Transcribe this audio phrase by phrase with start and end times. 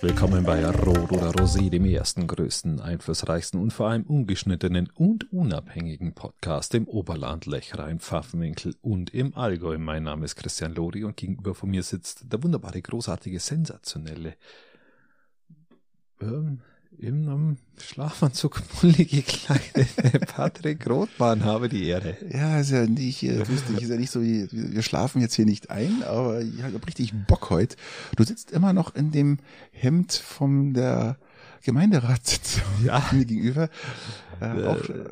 [0.00, 6.14] Willkommen bei Rot oder Rosé, dem ersten, größten, einflussreichsten und vor allem ungeschnittenen und unabhängigen
[6.14, 9.76] Podcast im Oberland, Lechrein, Pfaffenwinkel und im Allgäu.
[9.78, 14.36] Mein Name ist Christian Lori und gegenüber von mir sitzt der wunderbare, großartige, sensationelle,
[16.20, 16.60] ähm,
[16.98, 19.86] im Schlafanzug mullige kleine
[20.26, 22.16] Patrick Rothmann habe die Ehre.
[22.30, 25.46] Ja, ist ja nicht, äh, lustig, ist ja nicht so wie, wir schlafen jetzt hier
[25.46, 27.76] nicht ein, aber ich habe richtig Bock heute.
[28.16, 29.38] Du sitzt immer noch in dem
[29.70, 31.18] Hemd von der
[31.62, 33.04] Gemeinderatssitzung ja.
[33.12, 33.68] mir gegenüber.
[34.40, 35.04] Äh, auch, äh,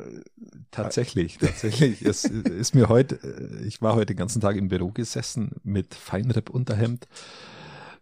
[0.71, 2.01] tatsächlich, tatsächlich.
[2.01, 5.93] es ist mir heute, äh, ich war heute den ganzen Tag im Büro gesessen mit
[5.93, 7.07] Feinripp-Unterhemd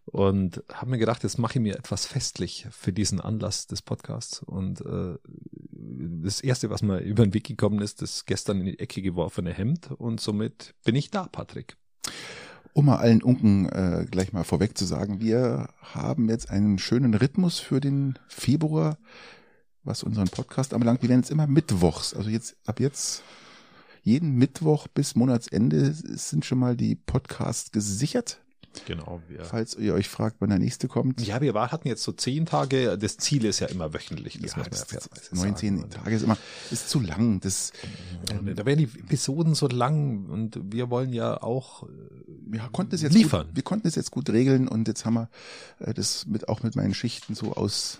[0.05, 4.41] und habe mir gedacht, jetzt mache ich mir etwas festlich für diesen Anlass des Podcasts.
[4.41, 5.17] Und äh,
[5.71, 9.51] das Erste, was mir über den Weg gekommen ist, das gestern in die Ecke geworfene
[9.51, 9.91] Hemd.
[9.91, 11.75] Und somit bin ich da, Patrick.
[12.73, 17.13] Um mal allen Unken äh, gleich mal vorweg zu sagen, wir haben jetzt einen schönen
[17.13, 18.97] Rhythmus für den Februar,
[19.83, 21.01] was unseren Podcast anbelangt.
[21.01, 23.23] Wir werden jetzt immer mittwochs, also jetzt ab jetzt
[24.03, 28.44] jeden Mittwoch bis Monatsende sind schon mal die Podcasts gesichert.
[28.85, 29.21] Genau.
[29.35, 29.43] Ja.
[29.43, 31.21] Falls ihr euch fragt, wann der nächste kommt.
[31.25, 32.97] Ja, wir hatten jetzt so zehn Tage.
[32.97, 34.39] Das Ziel ist ja immer wöchentlich.
[34.41, 35.89] Das ja, muss man ja fairerweise 19 sagen.
[35.89, 36.37] Tage ist immer,
[36.71, 37.39] ist zu lang.
[37.39, 37.71] Das,
[38.31, 41.87] ähm, da werden die Episoden so lang und wir wollen ja auch äh,
[42.47, 43.47] wir konnten es jetzt liefern.
[43.47, 45.29] Gut, wir konnten es jetzt gut regeln und jetzt haben wir
[45.79, 47.99] äh, das mit, auch mit meinen Schichten so aus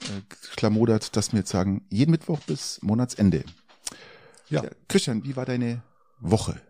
[0.00, 0.20] äh,
[0.56, 3.44] klamodert, dass wir jetzt sagen, jeden Mittwoch bis Monatsende.
[4.48, 4.64] Ja.
[4.64, 5.82] ja Christian, wie war deine
[6.20, 6.60] Woche?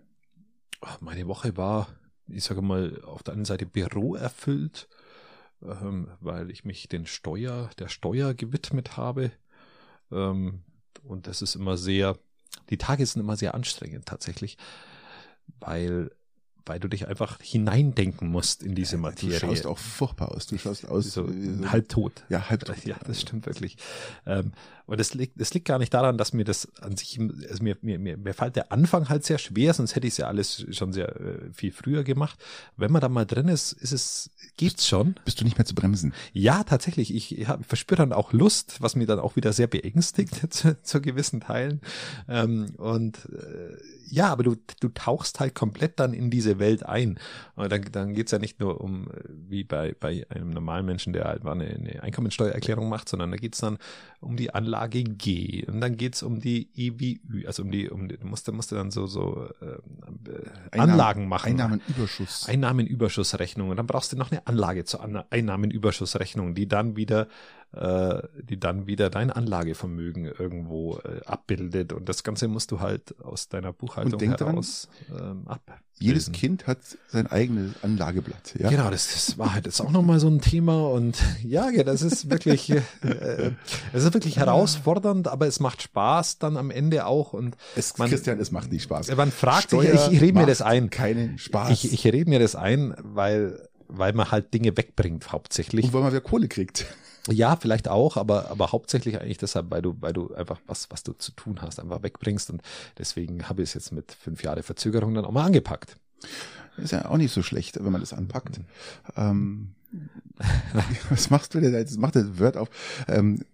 [1.00, 1.88] Meine Woche war
[2.28, 4.88] ich sage mal, auf der einen Seite Büro erfüllt,
[5.62, 9.32] ähm, weil ich mich den Steuer, der Steuer gewidmet habe.
[10.10, 10.62] Ähm,
[11.02, 12.18] und das ist immer sehr,
[12.70, 14.56] die Tage sind immer sehr anstrengend tatsächlich,
[15.60, 16.10] weil
[16.66, 19.38] weil du dich einfach hineindenken musst in diese Materie.
[19.38, 20.46] Du schaust auch furchtbar aus.
[20.46, 22.24] Du schaust aus so, so halb tot.
[22.28, 22.84] Ja, halb tot.
[22.84, 23.76] Ja, das stimmt wirklich.
[24.26, 24.52] Ähm,
[24.86, 27.18] und das liegt, das liegt gar nicht daran, dass mir das an sich,
[27.48, 30.18] also mir, mir, mir, mir fällt der Anfang halt sehr schwer, sonst hätte ich es
[30.18, 32.38] ja alles schon sehr äh, viel früher gemacht.
[32.76, 35.14] Wenn man da mal drin ist, ist es, geht's schon.
[35.24, 36.12] Bist du nicht mehr zu bremsen?
[36.32, 37.14] Ja, tatsächlich.
[37.14, 41.00] Ich, ich verspüre dann auch Lust, was mir dann auch wieder sehr beängstigt zu, zu
[41.00, 41.80] gewissen Teilen.
[42.28, 43.76] Ähm, und äh,
[44.12, 47.18] ja, aber du, du tauchst halt komplett dann in diese Welt ein.
[47.54, 51.14] Und dann, dann geht's ja nicht nur um, äh, wie bei, bei einem normalen Menschen,
[51.14, 53.78] der halt mal eine, eine Einkommensteuererklärung macht, sondern da geht's dann
[54.20, 58.18] um die Anlage G und dann geht's um die EBÜ, also um die, um die,
[58.18, 61.52] du musst, musst du dann so, so äh, Anlagen machen.
[61.52, 62.46] Einnahmenüberschuss.
[62.50, 63.70] Einnahmenüberschussrechnung.
[63.70, 67.28] Und dann brauchst du noch eine Anlage zur Einnahmenüberschussrechnung, die dann wieder
[67.74, 71.92] äh, die dann wieder dein Anlagevermögen irgendwo äh, abbildet.
[71.92, 75.80] Und das Ganze musst du halt aus deiner Buchhaltung heraus ähm, ab.
[75.98, 78.54] Jedes Kind hat sein eigenes Anlageblatt.
[78.58, 78.70] Ja?
[78.70, 80.88] Genau, das, das war halt jetzt auch nochmal so ein Thema.
[80.88, 82.82] Und ja, das ist wirklich, äh,
[83.92, 87.32] es ist wirklich herausfordernd, aber es macht Spaß dann am Ende auch.
[87.32, 89.14] Und es, man, Christian, es macht nicht Spaß.
[89.16, 90.90] Man fragt Steuer sich, ich, ich rede mir das ein.
[90.90, 91.70] Keinen Spaß.
[91.70, 95.84] Ich, ich rede mir das ein, weil weil man halt Dinge wegbringt hauptsächlich.
[95.84, 96.86] Und weil man wieder Kohle kriegt.
[97.28, 101.04] Ja, vielleicht auch, aber, aber hauptsächlich eigentlich deshalb, weil du, weil du einfach was, was
[101.04, 102.50] du zu tun hast, einfach wegbringst.
[102.50, 102.62] Und
[102.98, 105.96] deswegen habe ich es jetzt mit fünf Jahre Verzögerung dann auch mal angepackt.
[106.78, 108.58] Ist ja auch nicht so schlecht, wenn man das anpackt.
[108.58, 108.64] Mhm.
[109.16, 109.74] Ähm,
[111.10, 111.98] was machst du denn da jetzt?
[111.98, 112.70] Mach das Word auf.
[113.08, 113.44] Ähm,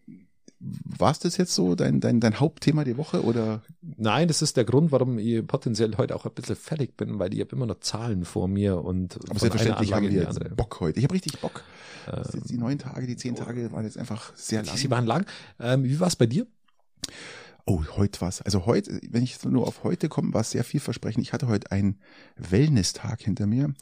[0.61, 3.63] war es das jetzt so, dein, dein, dein Hauptthema die Woche oder?
[3.97, 7.33] Nein, das ist der Grund, warum ich potenziell heute auch ein bisschen fertig bin, weil
[7.33, 10.99] ich habe immer noch Zahlen vor mir und Aber selbstverständlich haben wir jetzt Bock heute.
[10.99, 11.63] Ich habe richtig Bock.
[12.13, 14.77] Ähm, die neun Tage, die zehn Tage waren jetzt einfach sehr lang.
[14.77, 15.27] Sie waren lang.
[15.61, 16.47] Ähm, wie war es bei dir?
[17.65, 18.41] Oh, heute war's.
[18.41, 21.23] Also heute, wenn ich nur auf heute komme, war es sehr vielversprechend.
[21.23, 21.99] Ich hatte heute einen
[22.37, 23.75] Wellness-Tag hinter mir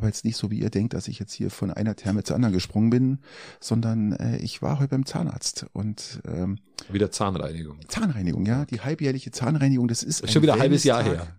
[0.00, 2.34] aber jetzt nicht so, wie ihr denkt, dass ich jetzt hier von einer Therme zur
[2.34, 3.18] anderen gesprungen bin,
[3.60, 6.58] sondern äh, ich war heute beim Zahnarzt und ähm,
[6.90, 7.78] wieder Zahnreinigung.
[7.86, 11.36] Zahnreinigung, ja, die halbjährliche Zahnreinigung, das ist, schon wieder ein halbes Jahr her.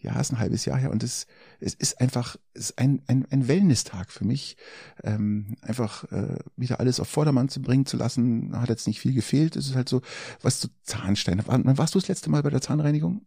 [0.00, 1.26] Ja, ist ein halbes Jahr her und es,
[1.60, 4.56] es ist einfach es ist ein, ein, ein Wellness-Tag für mich.
[5.04, 9.12] Ähm, einfach äh, wieder alles auf Vordermann zu bringen zu lassen, hat jetzt nicht viel
[9.12, 9.54] gefehlt.
[9.54, 10.00] Es ist halt so,
[10.40, 11.42] was zu Zahnstein.
[11.44, 13.26] Wann warst du das letzte Mal bei der Zahnreinigung?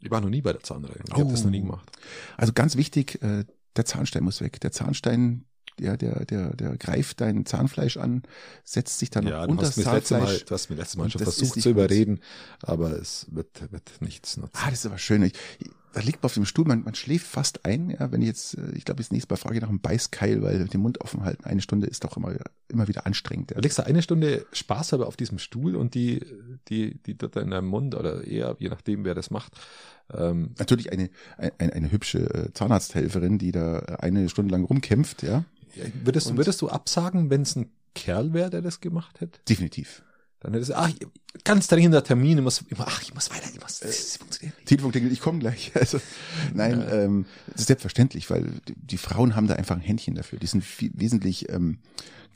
[0.00, 1.04] Ich war noch nie bei der Zahnreinigung.
[1.06, 1.20] Ich oh.
[1.20, 1.90] habe das noch nie gemacht.
[2.36, 3.44] Also ganz wichtig, äh,
[3.76, 4.60] der Zahnstein muss weg.
[4.60, 5.44] Der Zahnstein,
[5.78, 8.22] der, der, der, der greift dein Zahnfleisch an,
[8.64, 10.10] setzt sich dann ja, unter das Zahnfleisch.
[10.10, 12.24] Mal, du hast mir letztes Mal schon versucht zu überreden, gut.
[12.62, 14.52] aber es wird, wird nichts nutzen.
[14.54, 15.22] Ah, das ist aber schön.
[15.22, 15.34] Ich,
[15.96, 18.58] da liegt man auf dem Stuhl, man, man schläft fast ein, ja, wenn ich jetzt,
[18.74, 21.44] ich glaube, jetzt nächstes Mal frage ich nach einem Beißkeil, weil den Mund offen halten,
[21.44, 22.34] eine Stunde ist doch immer,
[22.68, 23.52] immer wieder anstrengend.
[23.52, 23.60] Ja.
[23.62, 26.20] Da eine Stunde Spaß aber auf diesem Stuhl und die,
[26.68, 29.54] die, die dort in deinem Mund oder eher, je nachdem, wer das macht,
[30.14, 35.44] ähm, Natürlich eine, eine, eine hübsche äh, Zahnarzthelferin, die da eine Stunde lang rumkämpft, ja.
[36.04, 39.40] Würdest, du Und- würdest du absagen, wenn es ein Kerl wäre, der das gemacht hätte?
[39.48, 40.02] Definitiv.
[40.40, 40.90] Dann hättest du, ach,
[41.44, 44.68] ganz dringender Termin, ich muss, muss- ach, ich muss weiter, ich muss, das funktioniert nicht.
[44.68, 45.72] Telefon klingelt, ich komme gleich.
[45.74, 45.98] Also,
[46.54, 50.38] nein, ähm, das ist selbstverständlich, weil die, die Frauen haben da einfach ein Händchen dafür.
[50.38, 51.78] Die sind viel, wesentlich ähm,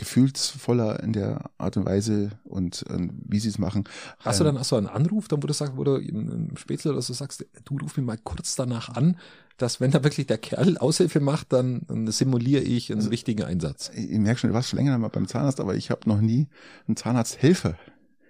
[0.00, 3.84] gefühlsvoller in der Art und Weise und ähm, wie sie es machen.
[4.20, 6.92] Hast du Ähm, dann auch so einen Anruf, dann wo du sagst, du im, Spätzle
[6.92, 9.18] oder so sagst, du ruf mich mal kurz danach an,
[9.58, 13.90] dass wenn da wirklich der Kerl Aushilfe macht, dann, dann simuliere ich einen wichtigen Einsatz.
[13.94, 16.48] ich merke schon, du warst schon länger mal beim Zahnarzt, aber ich habe noch nie
[16.88, 17.76] einen Zahnarzthelfer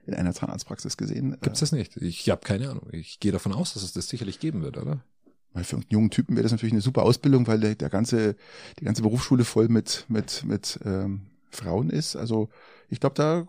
[0.07, 1.37] in einer Zahnarztpraxis gesehen.
[1.41, 1.97] Gibt's das nicht?
[1.99, 2.89] Ich habe keine Ahnung.
[2.91, 5.05] Ich gehe davon aus, dass es das sicherlich geben wird, oder?
[5.53, 8.35] Weil für einen jungen Typen wäre das natürlich eine super Ausbildung, weil der, der ganze,
[8.81, 12.17] die ganze Berufsschule voll mit, mit, mit ähm, Frauen ist.
[12.17, 12.49] Also
[12.89, 13.47] ich glaube, da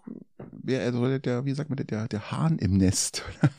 [0.51, 3.23] wäre er so der, wie sagt man, der, der Hahn im Nest.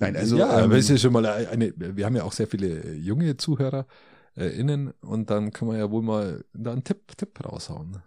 [0.00, 3.36] Nein, also ja, ähm, ist schon mal eine, wir haben ja auch sehr viele junge
[3.36, 3.86] Zuhörer
[4.36, 7.98] äh, innen und dann kann man ja wohl mal da einen Tipp, Tipp raushauen.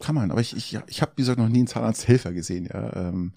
[0.00, 2.68] kann man, aber ich, ich, ich habe, wie gesagt, noch nie einen Zahnarzthelfer gesehen.
[2.72, 3.08] Ja.
[3.08, 3.32] Ähm,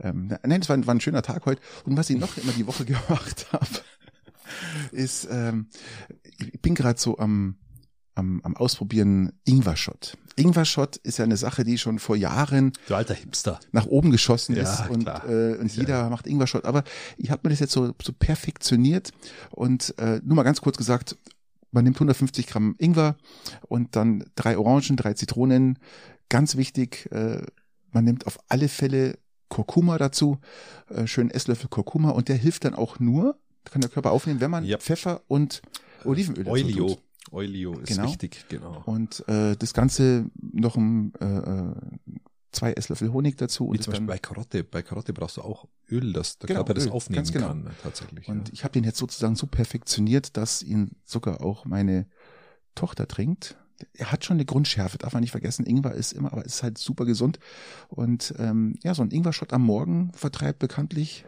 [0.00, 1.60] ähm, nein, es war, ein- war ein schöner Tag heute.
[1.84, 3.66] Und was ich noch immer die Woche gemacht habe,
[4.92, 5.66] ist, ähm,
[6.38, 7.56] ich bin gerade so am,
[8.16, 10.16] am, am Ausprobieren Ingwer-Shot.
[10.36, 13.60] Ingwer-Shot ist ja eine Sache, die schon vor Jahren Du alter Hipster.
[13.72, 15.24] nach oben geschossen Ja, ist und, klar.
[15.28, 16.64] äh, und ja- jeder macht Ingwer-Shot.
[16.64, 16.82] Aber
[17.16, 19.12] ich habe mir das jetzt so, so perfektioniert
[19.50, 21.16] und äh, nur mal ganz kurz gesagt,
[21.72, 23.16] man nimmt 150 Gramm Ingwer
[23.68, 25.78] und dann drei Orangen, drei Zitronen.
[26.28, 27.42] Ganz wichtig, äh,
[27.92, 29.18] man nimmt auf alle Fälle
[29.48, 30.38] Kurkuma dazu,
[30.88, 34.50] äh, schönen Esslöffel Kurkuma und der hilft dann auch nur, kann der Körper aufnehmen, wenn
[34.50, 34.78] man Ja.
[34.78, 35.62] Pfeffer und
[36.04, 36.98] Olivenöl Oilio.
[37.26, 37.34] Tut.
[37.34, 38.04] Oilio ist Genau.
[38.08, 38.82] wichtig, genau.
[38.86, 41.74] Und äh, das Ganze noch ein, äh, äh,
[42.52, 44.64] zwei Esslöffel Honig dazu Wie und zum Beispiel bei Karotte.
[44.64, 47.48] Bei Karotte brauchst du auch Öl, dass der Genau, Körper das Öl, aufnehmen ganz genau.
[47.48, 48.28] kann, tatsächlich.
[48.28, 48.54] Und ja.
[48.54, 52.06] ich habe den jetzt sozusagen so perfektioniert, dass ihn sogar auch meine
[52.74, 53.56] Tochter trinkt.
[53.92, 55.66] Er hat schon eine Grundschärfe, darf man nicht vergessen.
[55.66, 57.38] Ingwer ist immer, aber ist halt super gesund.
[57.88, 61.26] Und ähm, ja, so ein Ingwer-Shot am Morgen vertreibt bekanntlich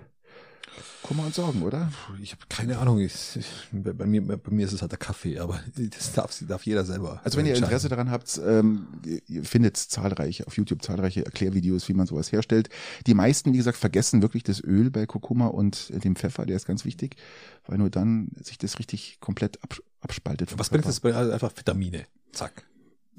[1.02, 1.90] Kummer und Sorgen, oder?
[2.22, 2.98] Ich habe keine Ahnung.
[3.00, 5.60] Ich, ich, bei, mir, bei mir ist es halt der Kaffee, aber
[5.96, 7.20] das darf, darf jeder selber.
[7.24, 7.54] Also wenn ihr.
[7.56, 8.86] Interesse daran habt, ähm,
[9.26, 12.68] ihr- findet zahlreiche auf YouTube zahlreiche Erklärvideos, wie man sowas herstellt.
[13.06, 16.56] Die meisten, wie gesagt, vergessen wirklich das Öl bei Kurkuma und äh, dem Pfeffer, der
[16.56, 17.16] ist ganz wichtig,
[17.66, 20.58] weil nur dann sich das richtig komplett abs- abspaltet.
[20.58, 21.00] Was bringt das?
[21.00, 22.04] bei- Also einfach Vitamine.
[22.32, 22.64] Zack.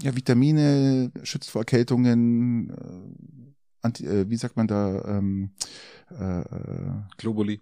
[0.02, 3.49] Ja, Vitamine, schützt vor Erkältungen, äh,
[3.82, 5.52] anti, äh, wie sagt man da, ähm,
[6.12, 7.62] äh, äh, Globuli.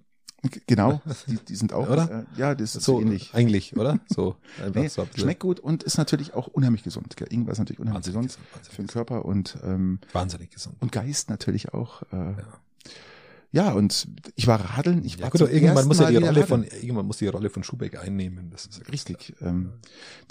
[0.67, 2.25] genau, die, die sind auch, Oder?
[2.35, 3.33] Äh, ja, das ist So ähnlich.
[3.33, 3.99] eigentlich, oder?
[4.09, 7.17] So einfach Nee, so schmeckt gut und ist natürlich auch unheimlich gesund.
[7.17, 7.27] Gell?
[7.31, 8.67] Ingwer ist natürlich unheimlich gesund gesund.
[8.69, 10.75] für den Körper und ähm, wahnsinnig gesund.
[10.79, 12.03] und Geist natürlich auch.
[12.11, 12.35] Äh, ja.
[13.57, 13.73] Ja.
[13.73, 16.17] und ich war radeln, ich Ja, war gut, zum aber irgendwann muss er Mal die
[16.17, 16.47] Rolle radeln.
[16.47, 18.49] von irgendwann muss die Rolle von Schubeck einnehmen.
[18.51, 19.35] Das ist ja Richtig.
[19.41, 19.73] Ähm,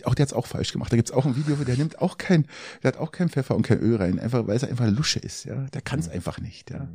[0.05, 0.93] auch der hat's auch falsch gemacht.
[0.93, 2.47] Da gibt's auch ein Video, der nimmt auch kein,
[2.83, 5.45] der hat auch kein Pfeffer und kein Öl rein, einfach weil es einfach Lusche ist.
[5.45, 6.71] Ja, der kann's einfach nicht.
[6.71, 6.89] Ja,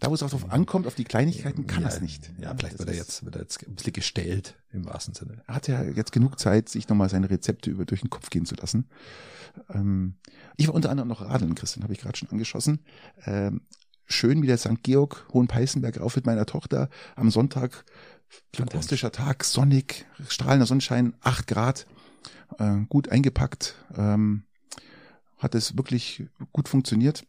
[0.00, 2.30] da wo es auch drauf ankommt, auf die Kleinigkeiten, kann ja, er's nicht.
[2.40, 5.42] Ja, vielleicht das wird er jetzt, wird er jetzt ein bisschen gestellt im wahrsten Sinne.
[5.46, 8.46] Er hat ja jetzt genug Zeit, sich nochmal seine Rezepte über durch den Kopf gehen
[8.46, 8.88] zu lassen.
[9.68, 10.14] Ähm,
[10.56, 12.80] ich war unter anderem noch radeln, Christian, habe ich gerade schon angeschossen.
[13.26, 13.60] Ähm,
[14.10, 14.82] schön wieder St.
[14.82, 17.84] Georg, Hohenpeißenberg rauf mit meiner Tochter am Sonntag.
[18.54, 21.86] Fantastischer Tag, sonnig, strahlender Sonnenschein, acht Grad,
[22.58, 23.74] äh, gut eingepackt.
[23.96, 24.44] Ähm,
[25.38, 27.24] hat es wirklich gut funktioniert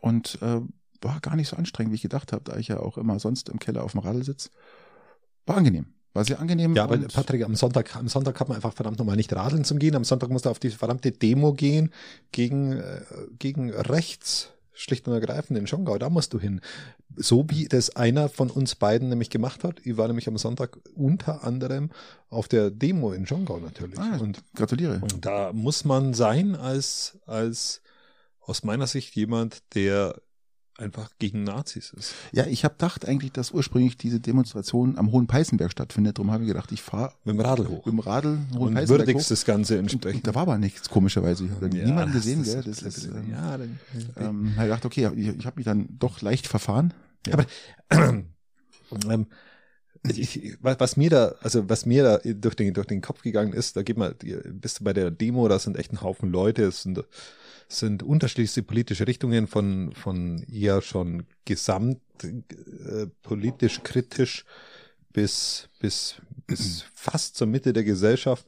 [0.00, 0.60] und äh,
[1.00, 3.48] war gar nicht so anstrengend, wie ich gedacht habe, da ich ja auch immer sonst
[3.48, 4.50] im Keller auf dem Radl sitze.
[5.46, 5.86] War angenehm.
[6.12, 6.76] War sehr angenehm.
[6.76, 9.80] Ja, aber Patrick, am Sonntag, am Sonntag hat man einfach verdammt nochmal nicht radeln zum
[9.80, 9.96] Gehen.
[9.96, 11.92] Am Sonntag musst du auf die verdammte Demo gehen
[12.30, 13.00] gegen, äh,
[13.38, 15.98] gegen rechts, schlicht und ergreifend in Schongau.
[15.98, 16.60] Da musst du hin.
[17.16, 19.80] So wie das einer von uns beiden nämlich gemacht hat.
[19.84, 21.90] Ich war nämlich am Sonntag unter anderem
[22.28, 23.98] auf der Demo in Schongau natürlich.
[23.98, 25.00] Ah, und, gratuliere.
[25.00, 27.82] und da muss man sein als, als
[28.40, 30.20] aus meiner Sicht jemand, der
[30.76, 32.14] einfach gegen Nazis ist.
[32.32, 36.18] Ja, ich habe gedacht eigentlich, dass ursprünglich diese Demonstration am Hohen Peißenberg stattfindet.
[36.18, 37.86] Darum habe ich gedacht, ich fahre Mit dem Radl hoch.
[37.86, 39.28] mit dem Radl Hohen Und Peißenberg würdigst hoch.
[39.28, 40.16] das Ganze entsprechend.
[40.16, 41.44] und da war aber nichts, komischerweise.
[41.44, 42.62] Ich habe Ja, niemanden gesehen, gell?
[42.64, 43.78] Das ist, ähm, ja, dann,
[44.16, 46.92] ähm, hab ich gedacht, okay, ich, ich habe mich dann doch leicht verfahren.
[47.26, 47.34] Ja.
[47.34, 47.46] Aber
[49.10, 49.26] ähm,
[50.06, 53.76] ich, was mir da, also was mir da durch den, durch den Kopf gegangen ist,
[53.76, 56.64] da geht man, die- bist du bei der Demo, da sind echt ein Haufen Leute,
[56.64, 57.02] es sind,
[57.68, 64.44] sind unterschiedlichste politische Richtungen von, von eher schon gesamt äh, politisch kritisch
[65.12, 68.46] bis, bis, bis fast zur Mitte der Gesellschaft.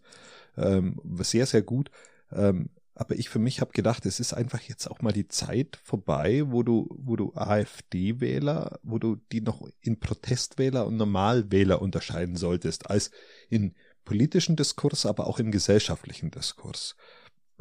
[0.57, 1.91] Ähm, sehr, sehr gut.
[2.33, 5.79] Ähm, aber ich für mich habe gedacht, es ist einfach jetzt auch mal die Zeit
[5.85, 12.37] vorbei, wo du, wo du AfD-Wähler, wo du die noch in Protestwähler und Normalwähler unterscheiden
[12.37, 13.11] solltest, als
[13.51, 13.75] in
[14.07, 16.97] politischen Diskurs, aber auch im gesellschaftlichen Diskurs.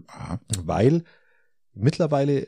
[0.08, 0.40] Aha.
[0.64, 1.04] Weil
[1.74, 2.48] mittlerweile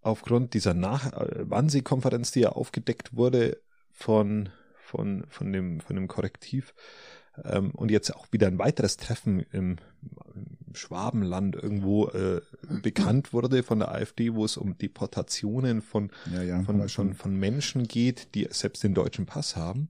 [0.00, 3.60] aufgrund dieser Nach Wannsee-Konferenz, die ja aufgedeckt wurde
[3.90, 6.74] von, von, von, dem, von dem Korrektiv,
[7.44, 9.76] ähm, und jetzt auch wieder ein weiteres Treffen im,
[10.34, 12.40] im Schwabenland irgendwo äh,
[12.82, 16.62] bekannt wurde von der AfD, wo es um Deportationen von, Ja, ja.
[16.62, 19.88] von, von, von Menschen geht, die selbst den deutschen Pass haben.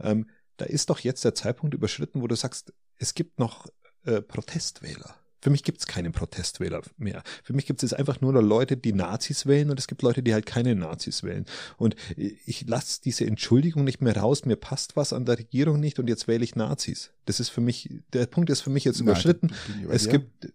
[0.00, 3.66] Ähm, da ist doch jetzt der Zeitpunkt überschritten, wo du sagst, es gibt noch
[4.04, 5.14] äh, Protestwähler.
[5.46, 7.22] Für mich gibt es keine Protestwähler mehr.
[7.44, 10.02] Für mich gibt es jetzt einfach nur noch Leute, die Nazis wählen und es gibt
[10.02, 11.44] Leute, die halt keine Nazis wählen.
[11.76, 16.00] Und ich lasse diese Entschuldigung nicht mehr raus, mir passt was an der Regierung nicht
[16.00, 17.12] und jetzt wähle ich Nazis.
[17.26, 19.52] Das ist für mich, der Punkt ist für mich jetzt Nein, überschritten.
[19.86, 20.46] bei Es gibt,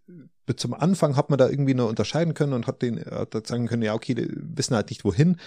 [0.50, 3.68] äh, zum Anfang hat man da irgendwie noch unterscheiden können und hat den, hat sagen
[3.68, 5.38] können, ja, okay, die wissen halt nicht wohin.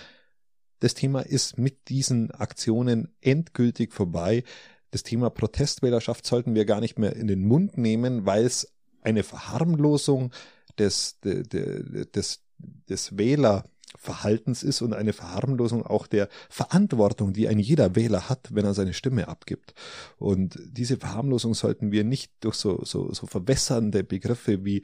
[0.80, 4.42] Das Thema ist mit diesen Aktionen endgültig vorbei.
[4.90, 8.73] Das Thema Protestwählerschaft sollten wir gar nicht mehr in den Mund nehmen, weil es
[9.04, 10.32] eine Verharmlosung
[10.78, 12.42] des, de- de- des,
[12.88, 18.64] des Wählerverhaltens ist und eine Verharmlosung auch der Verantwortung, die ein jeder Wähler hat, wenn
[18.64, 19.74] er seine Stimme abgibt.
[20.18, 24.82] Und diese Verharmlosung sollten wir nicht durch so, so, so verwässernde Begriffe wie,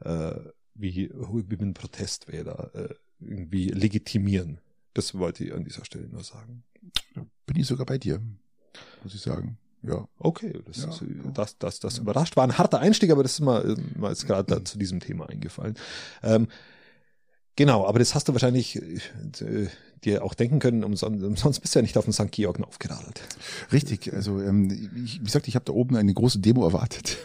[0.00, 0.34] äh,
[0.74, 4.60] wie, wie ein Protestwähler äh, irgendwie legitimieren.
[4.94, 6.64] Das wollte ich an dieser Stelle nur sagen.
[7.46, 8.20] Bin ich sogar bei dir,
[9.02, 9.58] muss ich sagen.
[9.86, 10.08] Ja.
[10.18, 11.30] Okay, das, Ja, ist, äh, ja.
[11.32, 12.36] das, das, das überrascht.
[12.36, 15.28] War ein harter Einstieg, aber das ist mal, mal jetzt gerade da zu diesem Thema
[15.28, 15.74] eingefallen.
[16.22, 16.48] Ähm,
[17.54, 19.68] genau, aber das hast du wahrscheinlich äh,
[20.04, 22.30] dir auch denken können, umsonst, umsonst bist du ja nicht auf den St.
[22.30, 23.20] Georgen aufgeradelt.
[23.72, 24.70] Richtig, also ähm,
[25.04, 27.16] ich, wie gesagt, ich habe da oben eine große Demo erwartet.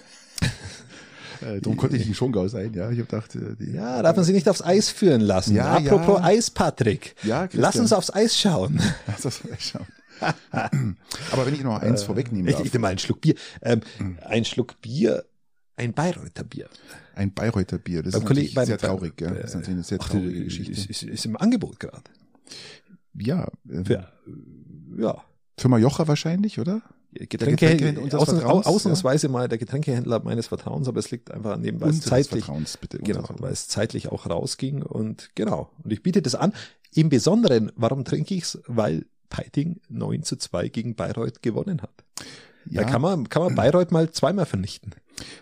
[1.41, 2.89] äh, darum konnte ich in Schongau sein, ja.
[2.91, 5.55] Ich habe gedacht, äh, die, Ja, darf man sie nicht aufs Eis führen lassen.
[5.55, 6.25] Ja, Apropos ja.
[6.25, 7.15] Eis, Patrick.
[7.23, 7.61] Ja, Christian.
[7.61, 8.81] Lass uns aufs Eis schauen.
[9.07, 9.87] Lass das mal schauen.
[11.31, 13.35] Aber wenn ich noch eins vorwegnehmen Ich, darf, ich nehme mal einen Schluck Bier.
[13.61, 13.81] Ähm,
[14.21, 15.25] Ein Schluck Bier,
[15.75, 16.69] ein Bayreuther Bier.
[17.15, 19.31] ein Bayreuther Bier, das Beim ist Kollegen- natürlich beim- sehr traurig, ja.
[19.31, 20.71] Das ist natürlich eine sehr Ach, traurige äh, Geschichte.
[20.71, 22.03] Ist, ist, ist im Angebot gerade.
[23.17, 24.11] Ja, äh, Für,
[24.97, 25.23] ja.
[25.57, 26.81] Firma Jocher wahrscheinlich, oder?
[27.13, 31.29] Getränke, Getränke unseres außen, Vertrauens, au- ausnahmsweise mal der Getränkehändler meines Vertrauens, aber es liegt
[31.29, 32.45] einfach an dem, weil es zeitlich,
[32.79, 32.99] bitte.
[32.99, 35.69] genau, weil es zeitlich auch rausging und genau.
[35.83, 36.53] Und ich biete das an.
[36.93, 38.59] Im Besonderen, warum trinke ich's?
[38.65, 42.03] Weil Peiting 9 zu 2 gegen Bayreuth gewonnen hat.
[42.69, 44.93] Ja, Da kann man, kann man Bayreuth mal zweimal vernichten.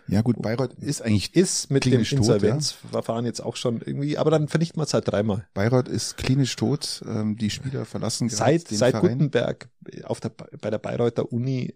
[0.08, 4.48] ja gut, Bayreuth ist eigentlich, Ist mit dem Insolvenzverfahren jetzt auch schon irgendwie, aber dann
[4.48, 5.46] vernichten wir es halt dreimal.
[5.53, 9.17] Bayreuth ist klinisch tot, ähm, die Spieler verlassen Seit, den seit Verein.
[9.17, 9.67] Gutenberg
[10.03, 11.75] auf der, bei der Bayreuther Uni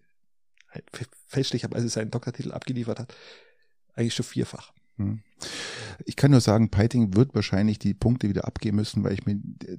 [1.27, 3.13] fälschlicherweise seinen Doktortitel abgeliefert hat,
[3.95, 4.71] eigentlich schon vierfach.
[6.05, 9.37] Ich kann nur sagen, Peiting wird wahrscheinlich die Punkte wieder abgeben müssen, weil ich mir,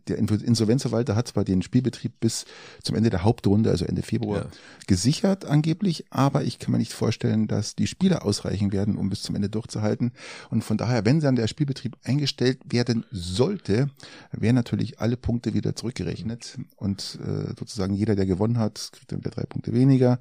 [0.09, 2.45] der Insolvenzverwalter hat zwar den Spielbetrieb bis
[2.83, 4.51] zum Ende der Hauptrunde, also Ende Februar, Ja.
[4.87, 9.23] gesichert angeblich, aber ich kann mir nicht vorstellen, dass die Spieler ausreichen werden, um bis
[9.23, 10.13] zum Ende durchzuhalten.
[10.51, 13.91] Und von daher, wenn dann der Spielbetrieb eingestellt werden sollte,
[14.33, 19.19] wären natürlich alle Punkte wieder zurückgerechnet und äh, sozusagen jeder, der gewonnen hat, kriegt dann
[19.19, 20.19] wieder drei Punkte weniger.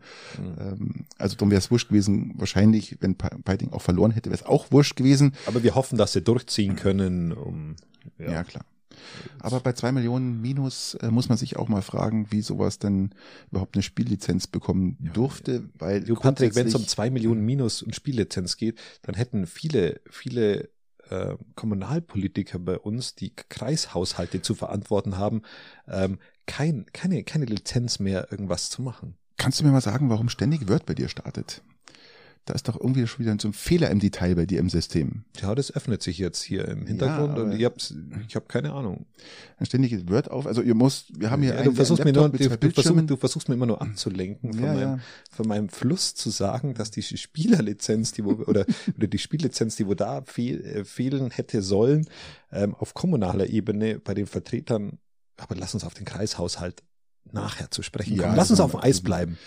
[0.59, 4.39] Ähm, also darum wäre es wurscht gewesen, wahrscheinlich, wenn Pe- Peiting auch verloren hätte, wäre
[4.41, 5.32] es auch wurscht gewesen.
[5.45, 7.75] Aber wir hoffen, dass sie durchziehen können, um
[8.17, 8.65] Ja, ja, klar.
[9.39, 13.11] Aber bei zwei Millionen Minus äh, muss man sich auch mal fragen, wie sowas denn
[13.51, 17.95] überhaupt eine Spiellizenz bekommen durfte, weil Du, Patrick, wenn es um zwei Millionen Minus und
[17.95, 20.69] Spiellizenz geht, dann hätten viele, viele
[21.09, 25.41] äh, Kommunalpolitiker bei uns, die Kreishaushalte zu verantworten haben,
[25.87, 29.15] ähm, kein, keine, keine Lizenz mehr, irgendwas zu machen.
[29.37, 31.61] Kannst du mir mal sagen, warum ständig Word bei dir startet?
[32.45, 35.23] Da ist doch irgendwie schon wieder so ein Fehler im Detail bei dir im System.
[35.41, 37.93] Ja, das öffnet sich jetzt hier im Hintergrund aber- und ich hab's,
[38.27, 39.05] ich habe keine Ahnung.
[39.61, 40.45] Ständig geht Word auf.
[40.45, 42.69] Also ihr müsst, wir haben hier Ja, einen, du, versuchst einen mir nur, du, du,
[42.71, 44.99] versuchst, du versuchst mir immer nur abzulenken von, Ja, meinem, ja.
[45.31, 48.65] von meinem Fluss zu sagen, dass die Spielerlizenz, die wo, oder,
[48.97, 52.07] oder die Spiellizenz, die wo da fehl, äh, fehlen hätte sollen,
[52.51, 54.97] ähm, auf kommunaler Ebene bei den Vertretern,
[55.37, 56.83] aber lass uns auf den Kreishaushalt
[57.33, 58.35] nachher zu sprechen Ja, kommen.
[58.35, 58.83] Lass uns auf dem wir.
[58.85, 59.37] Eis bleiben.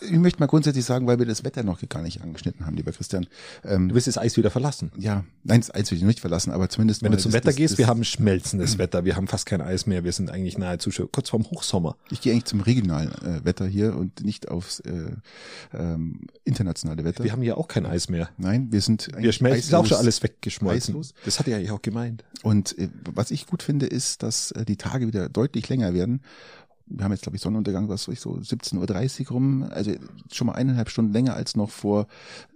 [0.00, 2.92] Ich möchte mal grundsätzlich sagen, weil wir das Wetter noch gar nicht angeschnitten haben, lieber
[2.92, 3.26] Christian.
[3.64, 4.90] Ähm, Du wirst das Eis wieder verlassen.
[4.98, 7.46] ja, nein, das Eis will ich nicht verlassen, aber zumindest Wenn du zum das- Wetter
[7.50, 10.30] das- gehst, das- wir haben schmelzendes Wetter, wir haben fast kein Eis mehr, wir sind
[10.30, 11.96] eigentlich nahezu schon kurz vorm Hochsommer.
[12.10, 15.12] Ich gehe eigentlich zum regionalen äh, Wetter hier und nicht aufs äh,
[15.72, 17.24] ähm, internationale Wetter.
[17.24, 18.28] Wir haben hier auch kein Eis mehr.
[18.36, 19.98] Nein, wir sind Wir eigentlich schmelzen, ist auch schon eislos.
[20.00, 20.94] alles weggeschmolzen.
[20.94, 21.14] Eislos.
[21.24, 22.24] Das hatte ich eigentlich auch gemeint.
[22.42, 26.22] Und äh, was ich gut finde, ist, dass äh, die Tage wieder deutlich länger werden.
[26.86, 29.62] Wir haben jetzt, glaube ich, Sonnenuntergang, was ich, so 17.30 Uhr rum.
[29.70, 29.92] Also
[30.32, 32.06] schon mal eineinhalb Stunden länger als noch vor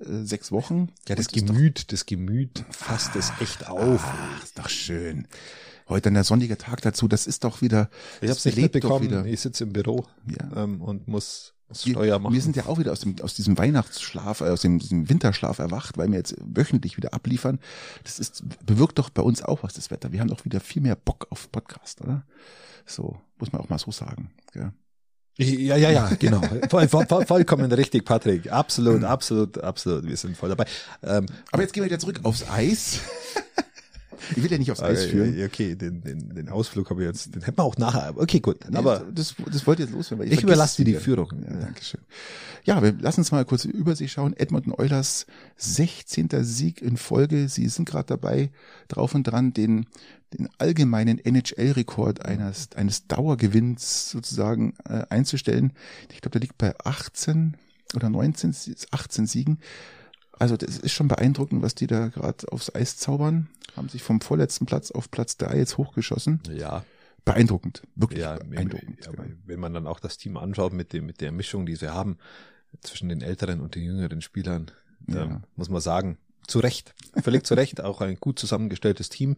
[0.00, 0.88] äh, sechs Wochen.
[1.08, 4.02] Ja, das Und ist doch- Gemüt, das Gemüt fasst es echt auf.
[4.04, 5.26] Ach, ist doch schön.
[5.88, 7.88] Heute ein sonniger Tag dazu, das ist doch wieder.
[8.20, 9.24] Ich habe es nicht mitbekommen.
[9.26, 10.64] Ich sitze im Büro Ja.
[10.64, 11.52] ähm, und muss
[11.82, 15.08] wir, wir sind ja auch wieder aus dem aus diesem Weihnachtsschlaf, äh, aus dem, diesem
[15.08, 17.58] Winterschlaf erwacht, weil wir jetzt wöchentlich wieder abliefern.
[18.04, 20.12] Das ist bewirkt doch bei uns auch was das Wetter.
[20.12, 22.24] Wir haben doch wieder viel mehr Bock auf Podcast, oder?
[22.84, 24.30] So muss man auch mal so sagen.
[24.52, 24.72] Gell?
[25.38, 26.40] Ja, ja, ja, genau.
[26.70, 28.50] Voll, voll, vollkommen richtig, Patrick.
[28.50, 30.06] Absolut, absolut, absolut.
[30.06, 30.64] Wir sind voll dabei.
[31.02, 33.00] Ähm, Aber jetzt gehen wir wieder zurück aufs Eis.
[34.36, 35.44] Ich will ja nicht aufs Eis äh, führen.
[35.44, 38.14] Okay, den, den, den Ausflug habe ich jetzt, den hätten wir auch nachher.
[38.16, 38.58] Okay, gut.
[38.68, 40.24] Nee, aber das, das wollte jetzt loswerden.
[40.24, 41.32] Weil ich, ich überlasse dir die Führung.
[41.42, 42.00] Ja, Dankeschön.
[42.64, 44.34] Ja, wir lassen uns mal kurz über Sie schauen.
[44.36, 46.28] Edmonton Oilers 16.
[46.42, 47.48] Sieg in Folge.
[47.48, 48.50] Sie sind gerade dabei,
[48.88, 49.86] drauf und dran, den,
[50.32, 55.72] den allgemeinen NHL-Rekord eines, eines Dauergewinns sozusagen äh, einzustellen.
[56.12, 57.56] Ich glaube, der liegt bei 18
[57.94, 58.54] oder 19,
[58.90, 59.58] 18 Siegen.
[60.38, 63.48] Also das ist schon beeindruckend, was die da gerade aufs Eis zaubern.
[63.76, 66.40] Haben sich vom vorletzten Platz auf Platz drei jetzt hochgeschossen.
[66.50, 66.84] Ja.
[67.24, 69.04] Beeindruckend, wirklich ja, beeindruckend.
[69.04, 69.12] Ja,
[69.46, 72.18] wenn man dann auch das Team anschaut mit dem mit der Mischung, die sie haben
[72.82, 74.70] zwischen den älteren und den jüngeren Spielern,
[75.08, 75.24] ja.
[75.24, 79.36] ähm, muss man sagen, zu Recht, völlig zu Recht, auch ein gut zusammengestelltes Team,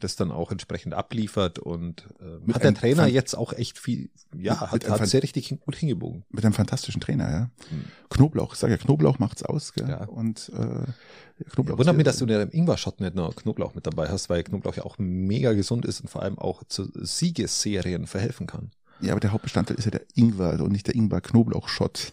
[0.00, 4.60] das dann auch entsprechend abliefert und äh, hat der Trainer jetzt auch echt viel, ja,
[4.60, 6.24] hat, hat sehr richtig gut hingebogen.
[6.30, 7.50] Mit einem fantastischen Trainer, ja.
[7.70, 7.84] Hm.
[8.10, 9.88] Knoblauch, ich sage ja, Knoblauch macht's aus, gell?
[9.88, 10.04] Ja.
[10.04, 11.74] Und äh, Knoblauch.
[11.74, 14.42] Ja, wundert mich, dass du in deinem Ingwer-Shot nicht noch Knoblauch mit dabei hast, weil
[14.42, 18.70] Knoblauch ja auch mega gesund ist und vor allem auch zu Siegesserien verhelfen kann.
[19.00, 22.12] Ja, aber der Hauptbestandteil ist ja der Ingwer und nicht der Ingwer-Knoblauch-Shot.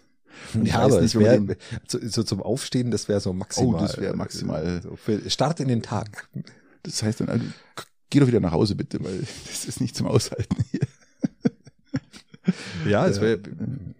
[0.63, 1.57] Ja, aber es wäre
[1.87, 3.75] so zum Aufstehen, das wäre so maximal.
[3.75, 4.81] Oh, das wäre maximal.
[4.81, 6.29] So für Start in den Tag.
[6.83, 7.45] Das heißt dann, also,
[8.09, 10.81] geh doch wieder nach Hause bitte, weil das ist nicht zum Aushalten hier.
[12.87, 13.39] Ja, es wäre,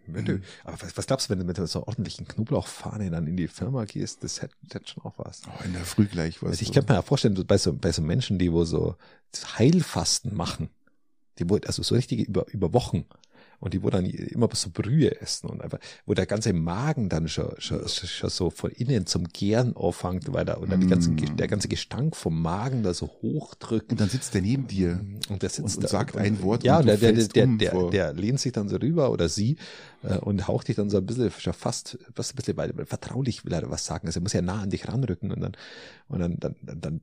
[0.08, 3.28] wenn du, aber was, was glaubst du, wenn du mit so einer ordentlichen Knoblauchfahne dann
[3.28, 5.42] in die Firma gehst, das hätte, hätte schon auch was.
[5.48, 6.52] Oh, in der Früh gleich was.
[6.52, 6.74] Also ich so.
[6.74, 8.96] könnte mir ja vorstellen, bei so, bei so Menschen, die wo so
[9.58, 10.70] Heilfasten machen,
[11.38, 13.06] die wo, also so richtige über, über Wochen,
[13.60, 17.28] und die wo dann immer so Brühe essen und einfach, wo der ganze Magen dann
[17.28, 21.16] schon, schon, schon so von innen zum Gären aufhängt, weil da, und dann die ganzen,
[21.16, 21.36] mm.
[21.36, 23.92] der ganze Gestank vom Magen da so hochdrückt.
[23.92, 26.80] Und dann sitzt der neben dir und der sitzt und, und sagt ein Wort ja,
[26.80, 29.58] und der, der, der, um der, der, der lehnt sich dann so rüber oder sie
[30.04, 33.46] äh, und haucht dich dann so ein bisschen, schon fast, fast ein bisschen, weil vertraulich
[33.46, 34.08] will er was sagen.
[34.08, 35.52] Also er muss ja nah an dich ranrücken und dann,
[36.08, 37.02] und dann, dann, dann, dann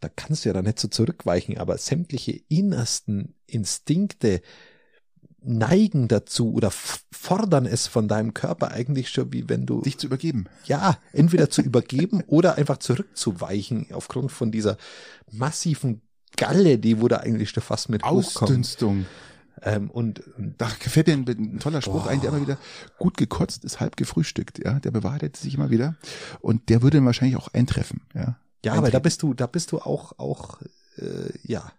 [0.00, 4.42] da kannst du ja dann nicht so zurückweichen, aber sämtliche innersten Instinkte,
[5.44, 10.06] neigen dazu oder fordern es von deinem Körper eigentlich schon, wie wenn du dich zu
[10.06, 10.46] übergeben.
[10.66, 14.76] Ja, entweder zu übergeben oder einfach zurückzuweichen aufgrund von dieser
[15.30, 16.02] massiven
[16.36, 19.06] Galle, die da eigentlich schon fast mit Ausdünstung.
[19.60, 22.10] Ähm, und, und da fällt dir ein, ein toller Spruch boah.
[22.10, 22.58] ein, der immer wieder
[22.98, 25.96] gut gekotzt ist, halb gefrühstückt, ja, der bewahrheitet sich immer wieder
[26.40, 28.38] und der würde wahrscheinlich auch eintreffen, ja.
[28.64, 30.60] Ja, aber da bist du, da bist du auch, auch,
[30.96, 31.72] äh, ja,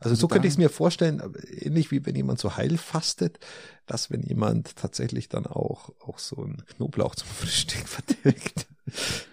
[0.00, 1.22] also so könnte ich es mir vorstellen,
[1.60, 3.38] ähnlich wie wenn jemand so heil fastet,
[3.86, 8.66] dass wenn jemand tatsächlich dann auch, auch so einen Knoblauch zum Frühstück vertilgt,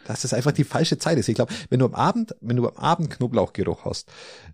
[0.06, 1.30] dass es einfach die falsche Zeit ist.
[1.30, 4.10] Ich glaube, wenn du am Abend, wenn du am Abend Knoblauchgeruch hast,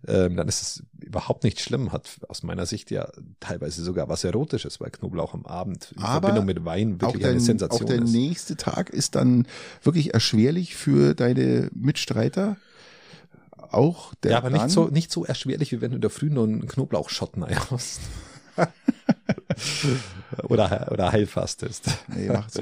[0.08, 4.24] ähm, dann ist es überhaupt nicht schlimm, hat aus meiner Sicht ja teilweise sogar was
[4.24, 7.86] Erotisches, weil Knoblauch am Abend in Aber Verbindung mit Wein wirklich dein, eine Sensation ist.
[7.86, 8.12] Auch der ist.
[8.12, 9.48] nächste Tag ist dann
[9.82, 12.58] wirklich erschwerlich für deine Mitstreiter
[13.74, 16.30] auch der Ja, aber nicht so, nicht so erschwerlich, wie wenn du in der Früh
[16.30, 18.02] nur einen Knoblauchschotten hast.
[20.44, 21.86] oder, oder heilfastest.
[22.08, 22.60] Nee, macht's.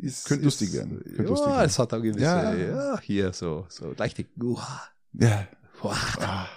[0.00, 1.00] Ist, könnte lustig werden.
[1.04, 1.66] Könnte ja, lustig werden.
[1.66, 2.54] es hat auch gewisse, ja.
[2.54, 4.82] ja, hier so, so leichte, uah.
[5.14, 5.46] ja.
[5.82, 6.48] Uah.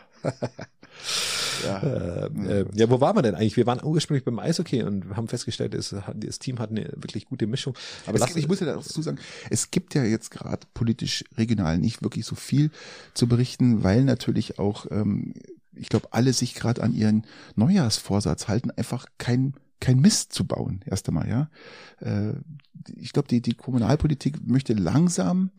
[1.63, 1.77] Ja.
[1.79, 3.57] Äh, äh, ja, wo waren wir denn eigentlich?
[3.57, 7.47] Wir waren ursprünglich beim Eishockey und haben festgestellt, das, das Team hat eine wirklich gute
[7.47, 7.75] Mischung.
[8.05, 12.01] Aber lass, ich muss ja dazu sagen, es gibt ja jetzt gerade politisch regional nicht
[12.01, 12.71] wirklich so viel
[13.13, 15.33] zu berichten, weil natürlich auch, ähm,
[15.73, 17.25] ich glaube, alle sich gerade an ihren
[17.55, 21.49] Neujahrsvorsatz halten, einfach kein kein Mist zu bauen, erst einmal, ja.
[21.99, 22.35] Äh,
[22.95, 25.49] ich glaube, die, die Kommunalpolitik möchte langsam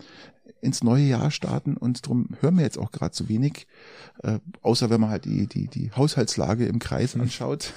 [0.62, 3.66] ins neue Jahr starten und darum hören wir jetzt auch gerade so wenig,
[4.22, 7.22] äh, außer wenn man halt die, die, die Haushaltslage im Kreis hm.
[7.22, 7.72] anschaut.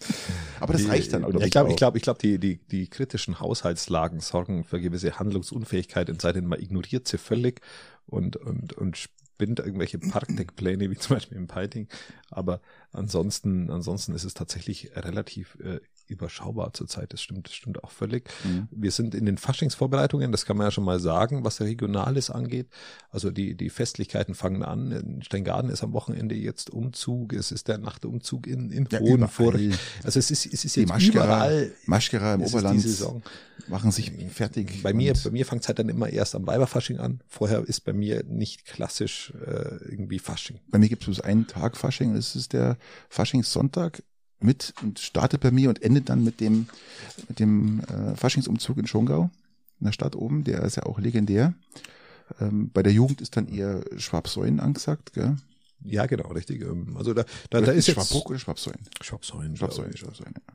[0.60, 1.40] Aber das die, reicht dann, oder?
[1.44, 6.08] Ich glaube, ich glaube, ich glaube, die, die, die kritischen Haushaltslagen sorgen für gewisse Handlungsunfähigkeit
[6.08, 7.60] und seitdem man ignoriert sie völlig
[8.06, 11.88] und, und, und spinnt irgendwelche Parkdeckpläne, wie zum Beispiel im Piting.
[12.30, 12.60] Aber
[12.92, 17.12] ansonsten, ansonsten ist es tatsächlich relativ äh, überschaubar zurzeit.
[17.12, 18.28] Das stimmt, das stimmt auch völlig.
[18.44, 18.68] Mhm.
[18.70, 22.68] Wir sind in den Faschingsvorbereitungen, das kann man ja schon mal sagen, was Regionales angeht.
[23.10, 24.92] Also die, die Festlichkeiten fangen an.
[24.92, 27.32] In Steingaden ist am Wochenende jetzt Umzug.
[27.32, 29.78] Es ist der Nachtumzug in, in ja, Hohenfurch.
[30.02, 31.72] Also es ist, es ist jetzt Maschkera, überall.
[31.86, 32.84] Maschkera im Oberland
[33.68, 34.82] machen sich fertig.
[34.82, 37.20] Bei mir, bei mir fängt es halt dann immer erst am Weiberfasching an.
[37.28, 40.60] Vorher ist bei mir nicht klassisch äh, irgendwie Fasching.
[40.68, 42.14] Bei mir gibt es einen Tag Fasching.
[42.14, 42.76] Das ist der
[43.08, 44.02] Faschingssonntag
[44.40, 46.66] mit und startet bei mir und endet dann mit dem,
[47.28, 49.30] mit dem äh, Faschingsumzug in Schongau,
[49.80, 50.44] in der Stadt oben.
[50.44, 51.54] Der ist ja auch legendär.
[52.40, 55.36] Ähm, bei der Jugend ist dann eher Schwabsäulen angesagt, gell?
[55.84, 56.62] Ja, genau, richtig.
[56.62, 58.80] Ähm, also da, da, da ist jetzt Schwabruck oder Schwabsäulen?
[59.02, 59.56] Schwabsäulen.
[59.56, 59.96] Schwabsäulen.
[59.96, 60.54] Schwabsäulen, ja.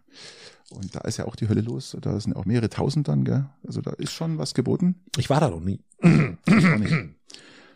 [0.76, 1.98] Und da ist ja auch die Hölle los.
[2.00, 3.46] Da sind auch mehrere tausend dann, gell?
[3.65, 5.04] Also da ist schon was geboten.
[5.18, 5.80] Ich war da noch nie.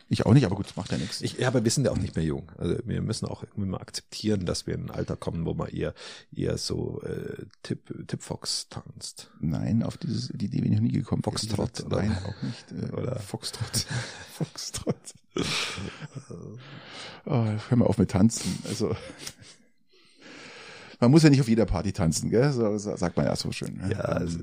[0.10, 0.46] Ich auch nicht.
[0.46, 1.22] Aber gut, macht ja nichts.
[1.22, 2.52] Ich, ja, aber wir sind ja auch nicht mehr jung.
[2.58, 5.70] Also wir müssen auch irgendwie mal akzeptieren, dass wir in ein Alter kommen, wo man
[5.70, 5.94] eher
[6.36, 9.32] eher so äh, Tip Tipfox tanzt.
[9.40, 11.24] Nein, auf dieses, die Idee bin ich noch nie gekommen.
[11.24, 11.98] Foxtrot, oder?
[11.98, 12.72] Nein, auch nicht.
[12.72, 13.86] Äh, Oder- Foxtrot.
[14.34, 14.96] Foxtrot.
[17.26, 18.60] oh, hör mal auf mit Tanzen.
[18.68, 18.96] Also,
[21.00, 22.52] man muss ja nicht auf jeder Party tanzen, gell?
[22.54, 23.78] So, sagt man ja so schön.
[23.78, 23.92] ne?
[23.92, 24.40] Ja, also,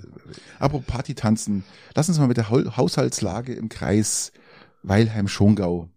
[0.58, 4.32] Apropos Party tanzen, lass uns mal mit der Hau- Haushaltslage im Kreis
[4.82, 5.88] Weilheim-Schongau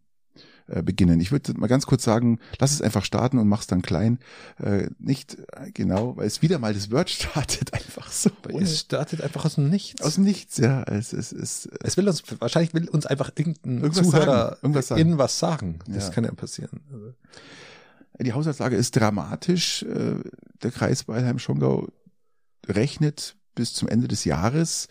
[0.67, 1.19] äh, beginnen.
[1.19, 4.19] Ich würde mal ganz kurz sagen, lass es einfach starten und mach's dann klein.
[4.59, 8.29] Äh, nicht äh, genau, weil es wieder mal das Word startet, einfach so.
[8.51, 10.01] ohne- es startet einfach aus dem Nichts.
[10.01, 10.83] aus dem Nichts, ja.
[10.83, 14.87] Es, es, es, es will uns, wahrscheinlich will uns einfach irgendein Irgendwas Zuhörer sagen, irgendwas
[14.87, 15.01] sagen.
[15.01, 15.79] in was sagen.
[15.87, 16.13] Das Ja.
[16.13, 16.79] kann ja passieren.
[16.91, 17.13] Also,
[18.21, 19.83] Die Haushaltslage ist dramatisch.
[19.83, 20.15] Äh,
[20.61, 21.89] Der Kreis Weilheim-Schongau
[22.67, 24.87] rechnet bis zum Ende des Jahres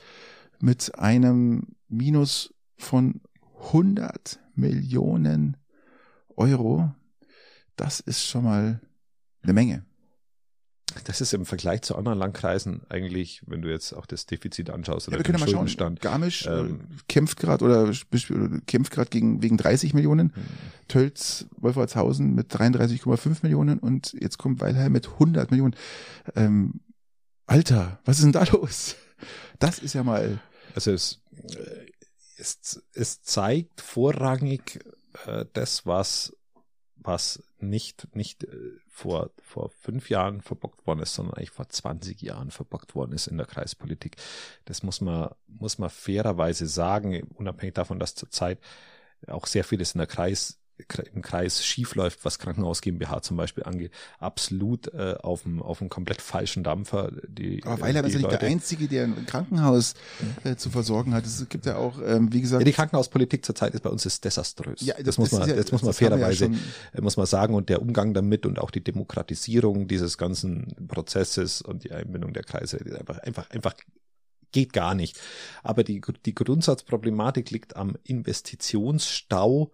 [0.60, 3.20] mit einem Minus von
[3.66, 5.56] 100 Millionen
[6.36, 6.92] Euro.
[7.76, 8.80] Das ist schon mal
[9.42, 9.84] eine Menge.
[11.04, 15.08] das ist im Vergleich zu anderen Landkreisen eigentlich, wenn du jetzt auch das Defizit anschaust
[15.08, 15.94] oder Ja, wir können den mal schauen.
[15.96, 17.90] Garmisch äh, Ähm, kämpft gerade oder
[18.66, 20.34] kämpft gerade gegen wegen 30 Millionen.
[20.88, 25.74] Tölz, Wolfratshausen mit 33,5 Millionen und jetzt kommt Weilheim mit 100 Millionen.
[26.36, 26.80] Ähm,
[27.46, 28.96] Alter, was ist denn da los?
[29.58, 30.40] Das ist ja mal
[30.74, 31.86] Also es, äh,
[32.42, 34.84] es, es zeigt vorrangig
[35.26, 36.36] äh, das, was,
[36.96, 38.48] was nicht, nicht äh,
[38.88, 43.28] vor, vor fünf Jahren verbockt worden ist, sondern eigentlich vor 20 Jahren verbockt worden ist
[43.28, 44.16] in der Kreispolitik.
[44.64, 48.58] Das muss man, muss man fairerweise sagen, unabhängig davon, dass zurzeit
[49.28, 50.58] auch sehr vieles in der Kreis
[51.14, 55.78] im Kreis schief läuft, was Krankenhaus GmbH zum Beispiel angeht, absolut äh, auf dem auf
[55.78, 57.10] dem komplett falschen Dampfer.
[57.28, 59.94] Die, Aber Weilheim die ist ja nicht der Einzige, der ein Krankenhaus
[60.44, 61.24] äh, zu versorgen hat.
[61.26, 64.24] Es gibt ja auch, ähm, wie Ja, gesagt, die Krankenhauspolitik zurzeit ist bei uns ist
[64.24, 64.80] desaströs.
[64.80, 66.58] Ja, das, das- muss man, ist ja- das muss man das ja fairerweise, schon-
[66.92, 67.54] äh, muss man sagen.
[67.54, 72.42] Und der Umgang damit und auch die Demokratisierung dieses ganzen Prozesses und die Einbindung der
[72.44, 73.74] Kreise, die einfach, einfach, einfach
[74.52, 75.18] geht gar nicht.
[75.62, 79.72] Aber die, die Grundsatzproblematik liegt am Investitionsstau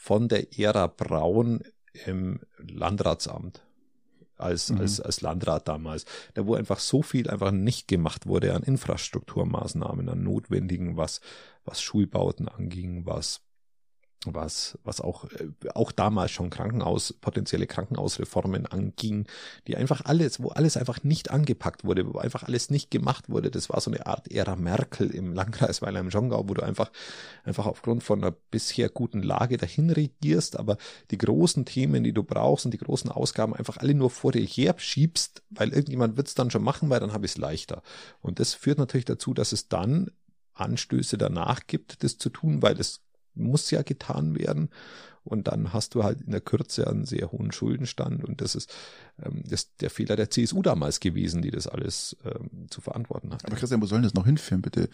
[0.00, 1.62] von der Ära Braun
[2.06, 3.62] im Landratsamt
[4.36, 4.78] als, Mhm.
[4.78, 10.08] als, als Landrat damals, da wo einfach so viel einfach nicht gemacht wurde an Infrastrukturmaßnahmen,
[10.08, 11.20] an notwendigen, was,
[11.64, 13.40] was Schulbauten anging, was,
[14.26, 19.26] was, was auch, äh, auch damals schon Krankenhaus, potenzielle Krankenhausreformen anging,
[19.66, 23.50] die einfach alles, wo alles einfach nicht angepackt wurde, wo einfach alles nicht gemacht wurde.
[23.50, 26.90] Das war so eine Art Ära Merkel im Landkreis Weiler im Jongau, wo du einfach,
[27.44, 30.78] einfach aufgrund von einer bisher guten Lage dahin regierst, aber
[31.10, 34.44] die großen Themen, die du brauchst und die großen Ausgaben einfach alle nur vor dir
[34.44, 37.82] her schiebst, weil irgendjemand wird's dann schon machen, weil dann habe ich es leichter.
[38.20, 40.10] Und das führt natürlich dazu, dass es dann
[40.54, 43.00] Anstöße danach gibt, das zu tun, weil es
[43.38, 44.70] muss ja getan werden.
[45.24, 48.24] Und dann hast du halt in der Kürze einen sehr hohen Schuldenstand.
[48.24, 48.74] Und das ist,
[49.22, 53.32] ähm, das ist der Fehler der CSU damals gewesen, die das alles ähm, zu verantworten
[53.32, 53.44] hat.
[53.44, 54.88] aber Christian, wo sollen das noch hinführen, bitte?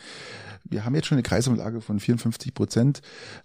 [0.65, 3.01] Wir haben jetzt schon eine Kreisumlage von 54 Prozent.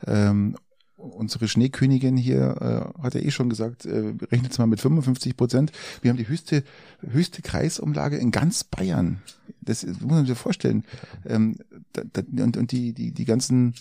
[0.07, 0.55] Ähm,
[0.99, 5.71] unsere Schneekönigin hier äh, hat ja eh schon gesagt, äh, rechnet mal mit 55 Prozent.
[6.01, 6.63] Wir haben die höchste,
[7.01, 9.21] höchste Kreisumlage in ganz Bayern.
[9.61, 10.85] Das muss man sich vorstellen.
[11.25, 11.57] Ähm,
[11.93, 13.75] da, da, und, und die, die, die ganzen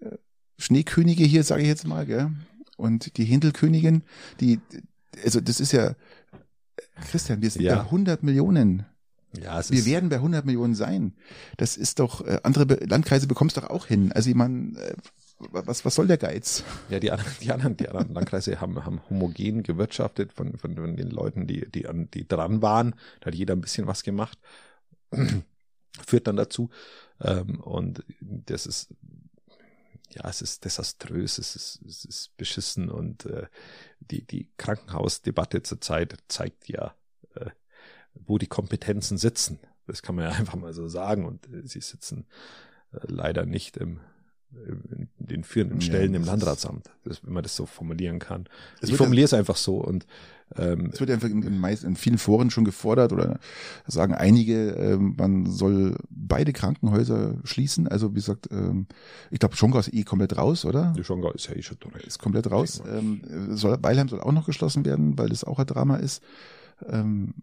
[0.00, 0.16] äh,
[0.58, 2.30] Schneekönige hier, sage ich jetzt mal, gell?
[2.76, 4.02] Und die Händelkönigin,
[4.40, 4.60] die,
[5.24, 5.94] also das ist ja,
[7.10, 7.76] Christian, wir sind Ja.
[7.76, 8.86] bei 100 Millionen.
[9.38, 11.14] Ja, es Wir ist, werden bei 100 Millionen sein.
[11.58, 14.12] Das ist doch, äh, andere Be Landkreise bekommst doch auch hin.
[14.12, 14.94] Also ich meine, äh,
[15.38, 16.64] was, was soll der Geiz?
[16.88, 20.96] ja, die anderen, die anderen, die anderen Landkreise haben, haben homogen gewirtschaftet von, von, von
[20.96, 22.94] den Leuten, die, die, an, die dran waren.
[23.20, 24.38] Da hat jeder ein bisschen was gemacht.
[26.06, 26.70] Führt dann dazu.
[27.20, 28.88] Ähm, und das ist,
[30.16, 33.46] ja, es ist desaströs, es ist, es ist beschissen und äh,
[34.00, 36.94] die, die Krankenhausdebatte zurzeit zeigt ja,
[37.34, 37.50] äh,
[38.14, 39.58] wo die Kompetenzen sitzen.
[39.86, 42.26] Das kann man ja einfach mal so sagen und äh, sie sitzen
[42.92, 44.00] äh, leider nicht im,
[44.52, 48.18] in den führenden Ja, Stellen im das ist- Landratsamt, das, wenn man das so formulieren
[48.18, 48.48] kann.
[48.80, 50.06] Ich formuliere es einfach so und
[50.56, 53.38] ähm, Es wird ja meist, in vielen Foren schon gefordert oder
[53.86, 57.88] sagen einige, ähm, man soll beide Krankenhäuser schließen.
[57.88, 58.86] Also wie gesagt, ähm,
[59.30, 60.94] ich glaube, Schongau ist eh komplett raus, oder?
[60.96, 62.04] die Schongau ist ja eh schon durch.
[62.04, 62.82] Ist komplett raus.
[62.88, 66.22] Ähm, soll, Weilheim soll auch noch geschlossen werden, weil das auch ein Drama ist.
[66.88, 67.34] Ähm,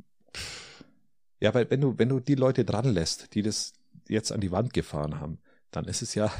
[1.40, 3.74] Ja, weil wenn du, wenn du die Leute dran lässt, die das
[4.08, 5.40] jetzt an die Wand gefahren haben,
[5.72, 6.32] dann ist es ja,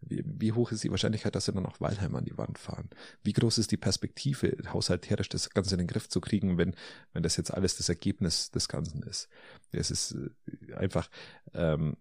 [0.00, 2.88] wie, wie hoch ist die Wahrscheinlichkeit, dass sie dann auch Weilheim an die Wand fahren?
[3.22, 6.74] Wie groß ist die Perspektive, haushalterisch das Ganze in den Griff zu kriegen, wenn,
[7.12, 9.28] wenn das jetzt alles das Ergebnis des Ganzen ist?
[9.72, 11.10] Es ist äh, einfach
[11.54, 11.96] ähm,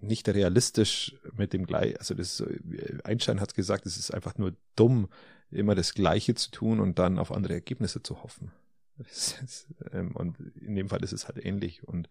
[0.00, 2.42] nicht realistisch mit dem gleich, also das
[3.04, 5.08] Einstein hat gesagt, es ist einfach nur dumm,
[5.50, 8.50] immer das Gleiche zu tun und dann auf andere Ergebnisse zu hoffen.
[9.92, 11.86] Ähm, und in dem Fall ist es halt ähnlich.
[11.86, 12.08] Und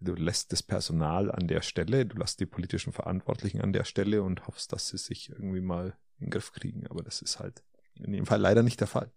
[0.00, 4.22] du lässt das Personal an der Stelle, du lässt die politischen Verantwortlichen an der Stelle
[4.22, 6.86] und hoffst, dass sie sich irgendwie mal in den Griff kriegen.
[6.88, 7.62] Aber das ist halt
[7.96, 9.10] in dem Fall leider nicht der Fall.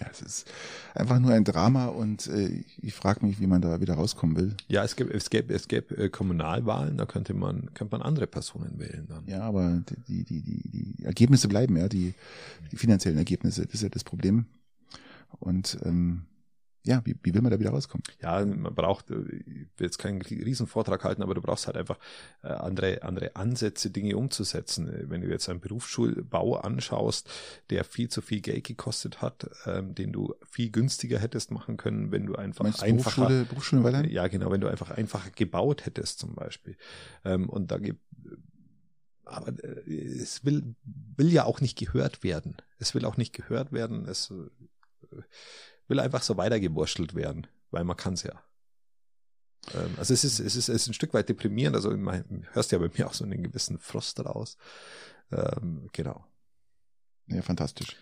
[0.00, 0.50] Ja, es ist
[0.94, 4.54] einfach nur ein Drama und äh, ich frage mich, wie man da wieder rauskommen will.
[4.68, 8.26] Ja, es gäbe, es gäbe, es gäbe äh, Kommunalwahlen, da könnte man, könnte man andere
[8.26, 9.26] Personen wählen dann.
[9.26, 12.14] Ja, aber die, die, die, die Ergebnisse bleiben, ja, die,
[12.72, 14.46] die finanziellen Ergebnisse, das ist ja das Problem.
[15.38, 16.26] Und ähm,
[16.86, 18.04] ja, wie, wie will man da wieder rauskommen?
[18.22, 21.98] Ja, man braucht, äh, ich will jetzt keinen Riesenvortrag halten, aber du brauchst halt einfach
[22.44, 24.88] äh, andere, andere Ansätze, Dinge umzusetzen.
[24.88, 27.28] Äh, wenn du jetzt einen Berufsschulbau anschaust,
[27.70, 32.12] der viel zu viel Geld gekostet hat, ähm, den du viel günstiger hättest machen können,
[32.12, 34.08] wenn du einfach Meinst einfacher, Berufsschule, Berufsschule Weilheim?
[34.08, 36.76] ja genau, wenn du einfach einfacher gebaut hättest zum Beispiel.
[37.24, 38.00] Ähm, und da gibt
[39.24, 39.52] aber
[39.88, 40.76] es will,
[41.16, 42.56] will ja auch nicht gehört werden.
[42.78, 44.06] Es will auch nicht gehört werden.
[44.06, 44.32] Es
[45.88, 48.42] will einfach so weitergewurschtelt werden, weil man kann es ja.
[49.74, 52.72] Ähm, also es ist, es ist, es ist ein Stück weit deprimierend, also du hörst
[52.72, 54.56] ja bei mir auch so einen gewissen Frust raus.
[55.32, 56.24] Ähm, genau.
[57.28, 57.96] Ja, fantastisch.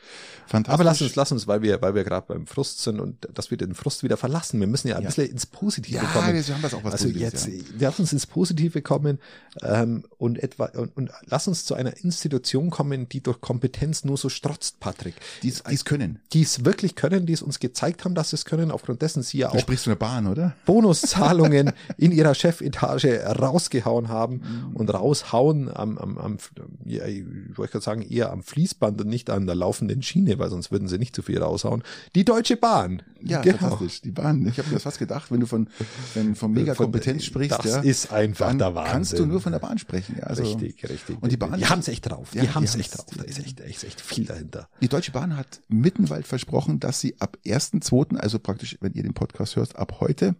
[0.46, 0.74] fantastisch.
[0.74, 3.50] Aber lass uns, lass uns, weil wir, weil wir gerade beim Frust sind und dass
[3.50, 4.60] wir den Frust wieder verlassen.
[4.60, 5.08] Wir müssen ja ein ja.
[5.08, 6.36] bisschen ins Positive ja, kommen.
[6.36, 7.52] Ja, wir haben das auch was Also jetzt, ja.
[7.78, 9.18] lass uns ins Positive kommen
[9.62, 14.18] ähm, und etwa und, und lass uns zu einer Institution kommen, die durch Kompetenz nur
[14.18, 15.14] so strotzt, Patrick.
[15.42, 16.20] Die es können.
[16.34, 18.70] Die es wirklich können, die es uns gezeigt haben, dass sie es können.
[18.70, 20.54] Aufgrund dessen sie ja du auch sprichst von der Bahn, oder?
[20.66, 24.76] Bonuszahlungen in ihrer Chefetage rausgehauen haben mhm.
[24.76, 26.36] und raushauen am, am, am
[26.84, 27.24] ja, ich
[27.56, 30.88] wollte gerade sagen, eher am Fließband und nicht an der laufenden Schiene, weil sonst würden
[30.88, 31.82] sie nicht zu viel raushauen.
[32.14, 33.02] Die Deutsche Bahn.
[33.22, 33.58] Ja, genau.
[33.58, 34.02] fantastisch.
[34.02, 34.46] Die Bahn.
[34.46, 35.68] Ich habe mir das fast gedacht, wenn du von,
[36.14, 38.92] wenn von Megakompetenz sprichst, das ja, ist einfach der Wahnsinn.
[38.92, 40.16] kannst du nur von der Bahn sprechen.
[40.18, 41.16] Ja, also, richtig, richtig.
[41.22, 41.56] Und die Bahn.
[41.56, 42.30] Die haben es echt drauf.
[42.32, 43.06] Die, ja, haben es echt drauf.
[43.16, 44.68] Da ist echt, echt, echt viel dahinter.
[44.82, 49.14] Die Deutsche Bahn hat Mittenwald versprochen, dass sie ab 1.2., also praktisch, wenn ihr den
[49.14, 50.34] Podcast hörst, ab heute,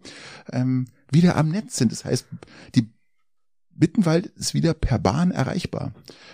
[0.51, 1.91] ähm, wieder am Netz sind.
[1.91, 2.27] Das heißt,
[2.75, 2.89] die
[3.75, 5.93] Bittenwald ist wieder per Bahn erreichbar.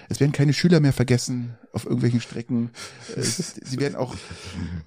[0.10, 2.70] Es werden keine Schüler mehr vergessen auf irgendwelchen Strecken.
[3.16, 4.16] Äh, sie werden auch,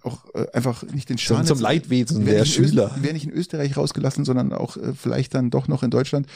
[0.03, 1.47] auch äh, einfach nicht den Schaden.
[1.47, 2.93] Zum, zum Leidwesen der Schüler.
[2.97, 6.27] Sie werden nicht in Österreich rausgelassen, sondern auch äh, vielleicht dann doch noch in Deutschland.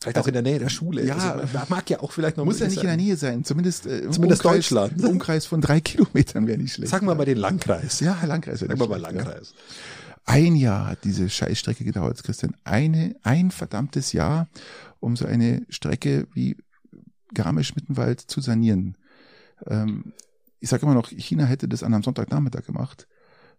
[0.00, 1.04] Vielleicht auch in der Nähe der Schule.
[1.04, 2.44] Ja, also, mag ja auch vielleicht noch.
[2.44, 2.84] Muss ja nicht sein.
[2.84, 3.44] in der Nähe sein.
[3.44, 5.02] Zumindest, äh, Zumindest Umkreis, Deutschland.
[5.02, 6.90] Ein Umkreis von drei Kilometern wäre nicht schlecht.
[6.90, 8.00] Sagen wir mal den Landkreis.
[8.00, 8.60] Ja, Landkreis.
[8.60, 9.54] Sagen wir mal Landkreis.
[9.56, 9.62] Ja.
[10.28, 12.54] Ein Jahr hat diese Scheißstrecke gedauert, Christian.
[12.64, 14.48] Eine, ein verdammtes Jahr
[15.00, 16.56] um so eine Strecke wie
[17.34, 18.96] Garmisch-Mittenwald zu sanieren.
[19.66, 20.12] Ähm,
[20.60, 23.06] ich sage immer noch, China hätte das an einem Sonntagnachmittag gemacht.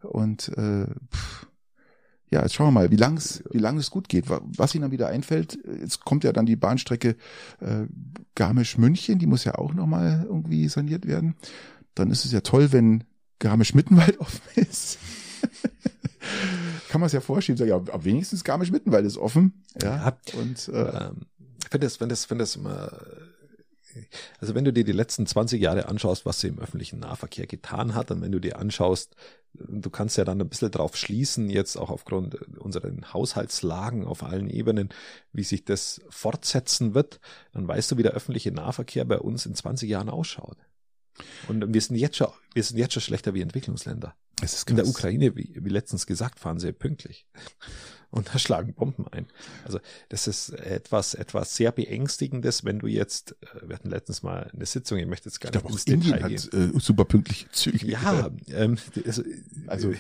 [0.02, 1.48] Und äh, pff,
[2.30, 4.26] ja, jetzt schauen wir mal, wie lang es wie lang es gut geht.
[4.30, 7.16] Was ihnen dann wieder einfällt, jetzt kommt ja dann die Bahnstrecke
[7.62, 7.86] äh,
[8.36, 11.36] Garmisch-München, die muss ja auch nochmal irgendwie saniert werden.
[11.96, 13.06] Dann ist es ja toll, wenn
[13.40, 15.00] Garmisch-Mittenwald offen ist.
[16.98, 19.64] Kann man es ja vorschieben, sag, ja, ab wenigstens Garmisch-Mittenwald ist offen.
[19.80, 21.28] Ja, ja und äh, ähm,
[21.70, 22.92] wenn das, wenn das, wenn das immer,
[24.40, 27.94] also wenn du dir die letzten 20 Jahre anschaust, was sie im öffentlichen Nahverkehr getan
[27.94, 29.16] hat, und wenn du dir anschaust,
[29.54, 34.50] du kannst ja dann ein bisschen drauf schließen, jetzt auch aufgrund unserer Haushaltslagen auf allen
[34.50, 34.90] Ebenen,
[35.34, 37.20] wie sich das fortsetzen wird,
[37.54, 40.58] dann weißt du, wie der öffentliche Nahverkehr bei uns in 20 Jahren ausschaut.
[41.48, 44.16] Und wir sind jetzt schon, wir sind jetzt schon schlechter wie Entwicklungsländer.
[44.42, 47.26] Es ist in der Ukraine, wie, wie letztens gesagt, fahren sie pünktlich
[48.12, 49.28] und da schlagen Bomben ein.
[49.66, 54.50] Also das ist etwas, etwas sehr beängstigendes, wenn du jetzt, äh, wir hatten letztens mal
[54.54, 56.68] eine Sitzung, ich möchte jetzt gar ich nicht ins Detail Indien gehen.
[56.70, 57.88] Hat, äh, super pünktliche Züge.
[57.88, 59.24] Ja, ähm, also,
[59.66, 59.98] also äh,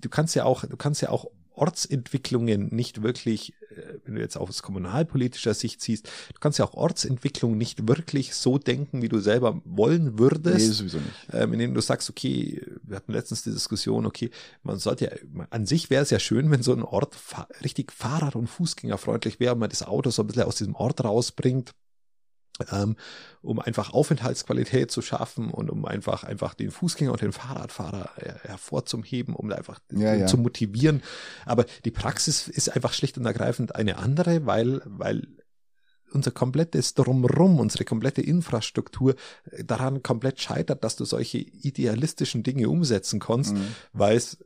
[0.00, 4.36] du kannst ja auch, du kannst ja auch Ortsentwicklungen nicht wirklich, äh, wenn du jetzt
[4.36, 9.18] aus kommunalpolitischer Sicht siehst, du kannst ja auch Ortsentwicklung nicht wirklich so denken, wie du
[9.18, 10.56] selber wollen würdest.
[10.56, 11.10] Nee, sowieso nicht.
[11.32, 14.30] Ähm, indem du sagst, okay, wir hatten letztens die Diskussion, okay,
[14.62, 17.16] man sollte ja, an sich wäre es ja schön, wenn so ein Ort
[17.62, 21.72] richtig Fahrrad- und Fußgängerfreundlich wäre, man das Auto so ein bisschen aus diesem Ort rausbringt
[22.70, 22.96] ähm,
[23.40, 28.10] um einfach Aufenthaltsqualität zu schaffen und um einfach einfach den Fußgänger und den Fahrradfahrer
[28.42, 30.26] hervorzuheben, um einfach ja, ja.
[30.26, 31.02] zu motivieren.
[31.46, 35.26] Aber die Praxis ist einfach schlicht und ergreifend eine andere, weil weil
[36.14, 39.14] unser komplettes Drumrum, unsere komplette Infrastruktur
[39.50, 43.66] äh, daran komplett scheitert, dass du solche idealistischen Dinge umsetzen kannst, mhm.
[43.92, 44.38] weil es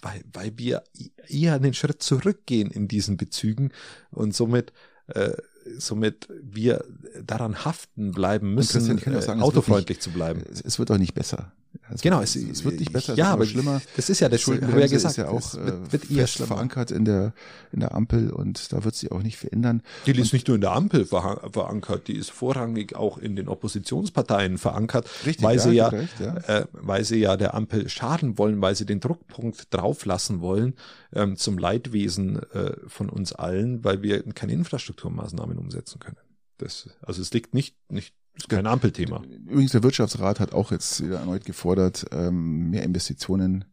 [0.00, 0.84] weil, weil wir
[1.26, 3.72] eher einen Schritt zurückgehen in diesen Bezügen
[4.10, 4.72] und somit
[5.08, 5.32] äh,
[5.78, 6.84] somit wir
[7.22, 10.42] daran haften bleiben müssen, sagen, autofreundlich nicht, zu bleiben.
[10.64, 11.52] Es wird auch nicht besser.
[11.92, 13.80] Es genau, es, es, wird nicht besser, ja, aber schlimmer.
[13.96, 17.04] Das ist ja das Schuldenbremse ja gesagt, ist ja auch wird, wird eher verankert in
[17.04, 17.32] der
[17.72, 19.82] in der Ampel und da wird sie auch nicht verändern.
[20.06, 24.58] Die ist nicht nur in der Ampel verankert, die ist vorrangig auch in den Oppositionsparteien
[24.58, 26.36] verankert, Richtig, weil ja, sie ja, recht, ja.
[26.36, 30.74] Äh, weil sie ja der Ampel schaden wollen, weil sie den Druckpunkt drauflassen wollen
[31.12, 36.16] ähm, zum Leidwesen äh, von uns allen, weil wir keine Infrastrukturmaßnahmen umsetzen können.
[36.58, 39.22] Das, also es liegt nicht nicht ist kein Ampelthema.
[39.46, 43.64] Übrigens, der Wirtschaftsrat hat auch jetzt wieder erneut gefordert, ähm, mehr Investitionen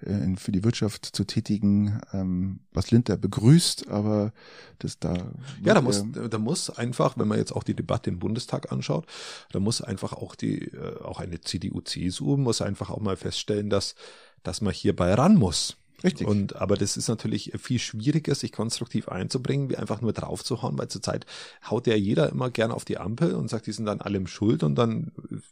[0.00, 4.32] äh, für die Wirtschaft zu tätigen, ähm, was Linter begrüßt, aber
[4.78, 5.14] das da.
[5.62, 9.06] Ja, da muss, da muss einfach, wenn man jetzt auch die Debatte im Bundestag anschaut,
[9.52, 13.70] da muss einfach auch die, äh, auch eine CDU, CSU muss einfach auch mal feststellen,
[13.70, 13.94] dass,
[14.42, 15.76] dass man hierbei ran muss.
[16.04, 16.28] Richtig.
[16.28, 20.88] Und, aber das ist natürlich viel schwieriger, sich konstruktiv einzubringen, wie einfach nur draufzuhauen, weil
[20.88, 21.26] zurzeit
[21.68, 24.62] haut ja jeder immer gern auf die Ampel und sagt, die sind dann allem schuld
[24.62, 25.10] und dann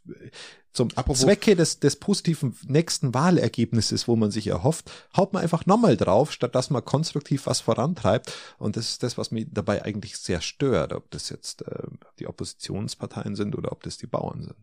[0.09, 0.31] äh,
[0.73, 5.67] zum Apropos Zwecke des, des positiven nächsten Wahlergebnisses, wo man sich erhofft, haut man einfach
[5.67, 8.33] nochmal drauf, statt dass man konstruktiv was vorantreibt.
[8.59, 11.89] Und das ist das, was mich dabei eigentlich sehr stört, ob das jetzt äh,
[12.21, 14.57] die Oppositionsparteien sind oder ob das die Bauern sind.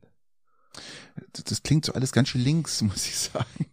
[1.34, 3.66] Das, das klingt so alles ganz schön links, muss ich sagen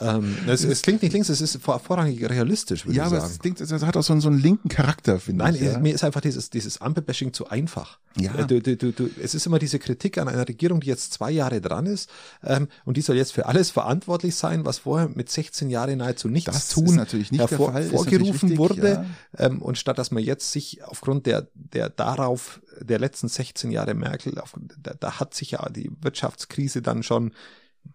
[0.00, 3.20] ähm, es, es, klingt nicht links, es ist vor, vorrangig realistisch, würde ja, ich sagen.
[3.20, 5.60] Ja, aber es, klingt, es hat auch so einen, so einen linken Charakter, finde ich.
[5.60, 5.78] Nein, ja.
[5.78, 7.98] mir ist einfach dieses, dieses Ampelbashing zu einfach.
[8.18, 8.34] Ja.
[8.34, 11.12] Äh, du, du, du, du, es ist immer diese Kritik an einer Regierung, die jetzt
[11.12, 12.10] zwei Jahre dran ist
[12.42, 16.28] ähm, und die soll jetzt für alles verantwortlich sein, was vorher mit 16 Jahren nahezu
[16.28, 19.06] nichts das tun ist natürlich nicht hervor, der Fall, vorgerufen richtig, wurde.
[19.38, 19.46] Ja.
[19.46, 23.94] Ähm, und statt dass man jetzt sich aufgrund der, der darauf der letzten 16 Jahre
[23.94, 27.32] Merkel, auf, da, da hat sich ja die Wirtschaftskrise dann schon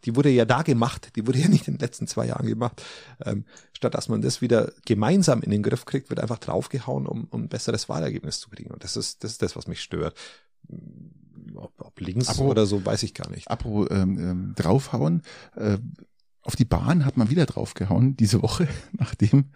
[0.06, 2.82] die wurde ja da gemacht, die wurde ja nicht in den letzten zwei Jahren gemacht.
[3.26, 7.28] Ähm, statt dass man das wieder gemeinsam in den Griff kriegt, wird einfach draufgehauen, um,
[7.32, 8.72] um ein besseres Wahlergebnis zu kriegen.
[8.72, 10.16] Und das ist, das ist das, was mich stört.
[11.56, 13.50] Ob, ob links apropos, oder so, weiß ich gar nicht.
[13.50, 15.24] Apropos ähm, ähm, draufhauen,
[15.56, 15.78] äh,
[16.44, 19.52] auf die Bahn hat man wieder draufgehauen diese Woche, nachdem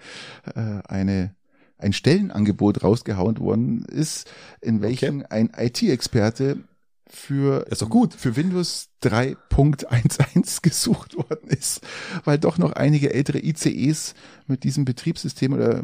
[0.56, 1.36] äh, eine
[1.78, 5.28] ein Stellenangebot rausgehauen worden ist, in welchem okay.
[5.30, 6.64] ein IT-Experte
[7.08, 8.14] für, ist doch gut.
[8.14, 11.82] für Windows 3.11 gesucht worden ist,
[12.24, 14.16] weil doch noch einige ältere ICEs
[14.48, 15.84] mit diesem Betriebssystem oder äh,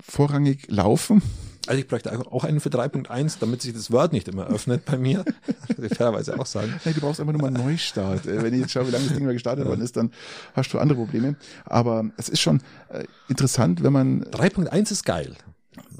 [0.00, 1.22] vorrangig laufen.
[1.66, 4.98] Also ich bräuchte auch einen für 3.1, damit sich das Word nicht immer öffnet bei
[4.98, 5.24] mir.
[5.66, 6.72] Das ich fairerweise auch sagen.
[6.84, 8.26] Nee, du brauchst einfach nur mal einen Neustart.
[8.26, 10.12] Äh, wenn ich jetzt schaue, wie lange das Ding mal gestartet worden ist, dann
[10.54, 11.36] hast du andere Probleme.
[11.64, 14.24] Aber es ist schon äh, interessant, wenn man...
[14.24, 15.34] 3.1 ist geil.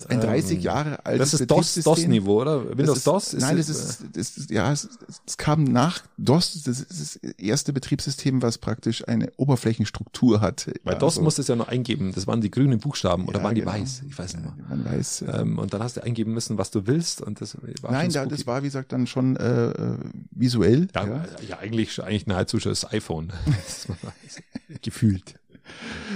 [0.08, 2.76] Ein 30 ähm, Jahre altes Das ist DOS, DOS-Niveau, oder?
[2.76, 3.34] Windows ist, DOS?
[3.34, 4.88] Ist nein, das ist, das ist, ja, es,
[5.26, 10.70] es kam nach DOS, das ist das erste Betriebssystem, was praktisch eine Oberflächenstruktur hat.
[10.84, 13.38] Bei ja, DOS also, musste es ja noch eingeben, das waren die grünen Buchstaben, oder
[13.38, 13.72] ja, waren die genau.
[13.72, 14.02] weiß?
[14.08, 14.54] Ich weiß nicht mehr.
[14.68, 15.24] Man weiß.
[15.28, 18.26] Ähm, und dann hast du eingeben müssen, was du willst, und das war Nein, da,
[18.26, 19.98] das war, wie gesagt, dann schon äh, äh
[20.30, 20.88] visuell.
[20.94, 21.24] Ja, ja.
[21.48, 23.32] ja eigentlich, eigentlich nahezu schon das iPhone.
[24.82, 25.37] Gefühlt.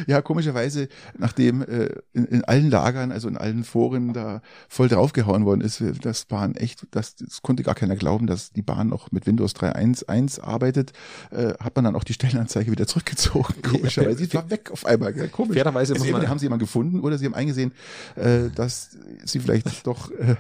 [0.07, 5.45] Ja, komischerweise, nachdem äh, in, in allen Lagern, also in allen Foren da voll draufgehauen
[5.45, 9.13] worden ist, das Bahn echt, das, das konnte gar keiner glauben, dass die Bahn noch
[9.13, 10.93] mit Windows 3.1.1 arbeitet,
[11.31, 14.25] äh, hat man dann auch die Stellenanzeige wieder zurückgezogen, komischerweise.
[14.25, 15.29] Sie war weg auf einmal, gell?
[15.29, 15.55] komisch.
[15.55, 17.73] Fairerweise muss man haben sie jemanden gefunden oder sie haben eingesehen,
[18.17, 20.37] äh, dass sie vielleicht doch äh,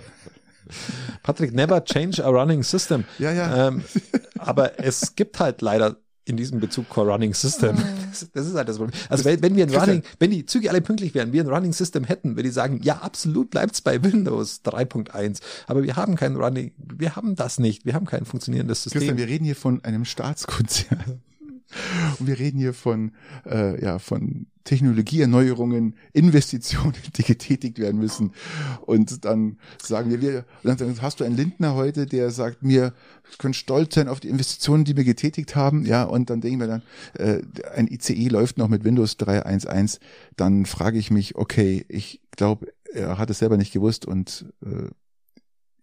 [1.22, 3.04] Patrick, never change a running system.
[3.18, 3.68] Ja, ja.
[3.68, 3.82] Ähm,
[4.38, 5.96] aber es gibt halt leider
[6.28, 7.76] in diesem Bezug Core Running System.
[8.08, 8.98] Das, das ist halt das Problem.
[9.10, 11.74] Also wenn, wenn wir ein Running, wenn die Züge alle pünktlich wären, wir ein Running
[11.74, 15.40] System hätten, würde ich sagen, ja, absolut bleibt's bei Windows 3.1.
[15.66, 17.84] Aber wir haben kein Running, wir haben das nicht.
[17.84, 19.00] Wir haben kein funktionierendes System.
[19.00, 21.20] Christian, wir reden hier von einem Staatskonzern.
[22.18, 23.12] Und wir reden hier von,
[23.44, 28.32] äh, ja, von Technologieerneuerungen, Investitionen, die getätigt werden müssen.
[28.84, 32.92] Und dann sagen wir, wir, dann hast du einen Lindner heute, der sagt mir,
[33.38, 35.86] können stolz sein auf die Investitionen, die wir getätigt haben.
[35.86, 36.82] Ja, und dann denken wir dann,
[37.14, 37.40] äh,
[37.74, 40.00] ein ICE läuft noch mit Windows 3.1.1.
[40.36, 44.90] Dann frage ich mich, okay, ich glaube, er hat es selber nicht gewusst und äh,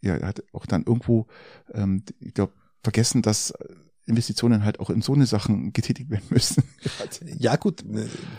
[0.01, 1.25] ja, er hat auch dann irgendwo,
[1.73, 3.51] ähm, ich glaube, vergessen, dass
[4.05, 6.63] Investitionen halt auch in so eine Sachen getätigt werden müssen.
[7.39, 7.83] ja gut,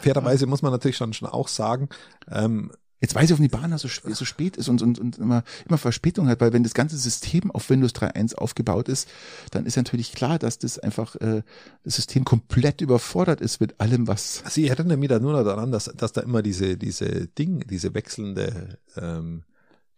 [0.01, 1.89] fairerweise muss man natürlich schon, schon auch sagen,
[2.31, 5.45] ähm, Jetzt weiß ich, warum die Bahn so, so spät ist und, und, und immer,
[5.69, 9.07] immer Verspätung hat, weil wenn das ganze System auf Windows 3.1 aufgebaut ist,
[9.51, 11.43] dann ist natürlich klar, dass das einfach äh,
[11.85, 14.43] das System komplett überfordert ist mit allem, was.
[14.45, 17.67] Also ich erinnere mich da nur noch daran, dass, dass da immer diese, diese Ding,
[17.69, 19.43] diese wechselnde, ähm,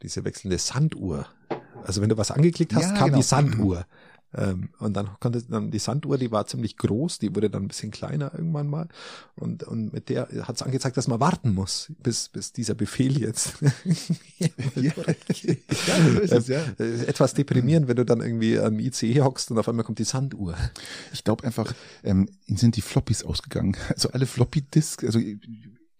[0.02, 1.26] diese wechselnde Sanduhr.
[1.84, 3.18] Also wenn du was angeklickt hast, ja, kam genau.
[3.18, 3.86] die Sanduhr.
[4.34, 7.68] Ähm, und dann konnte dann die Sanduhr, die war ziemlich groß, die wurde dann ein
[7.68, 8.88] bisschen kleiner irgendwann mal.
[9.36, 13.18] Und, und mit der hat es angezeigt, dass man warten muss, bis, bis dieser Befehl
[13.18, 13.54] jetzt.
[14.38, 16.62] ja, ja, so ist es, ja.
[16.78, 20.04] Äh, etwas deprimierend, wenn du dann irgendwie am ICE hockst und auf einmal kommt die
[20.04, 20.56] Sanduhr.
[21.12, 21.72] Ich glaube einfach,
[22.04, 23.76] ähm, ihnen sind die Floppies ausgegangen.
[23.88, 25.18] Also alle Floppy-Disks, also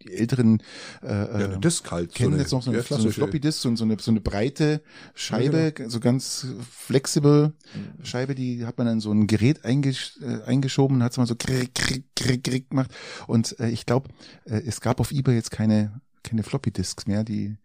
[0.02, 0.62] die älteren
[1.02, 3.60] äh, ja, eine Disk halt, kennen so jetzt noch so eine, so eine Floppy Disk,
[3.60, 4.82] so, so, eine, so eine breite
[5.14, 5.88] Scheibe, ja, genau.
[5.88, 8.04] so ganz flexibel mhm.
[8.04, 11.34] Scheibe, die hat man dann so ein Gerät eingesch äh, eingeschoben, hat es mal so
[11.34, 12.90] krick, krick, krick, krick gemacht
[13.26, 14.08] und äh, ich glaube,
[14.44, 17.56] äh, es gab auf eBay jetzt keine keine Floppy Disks mehr, die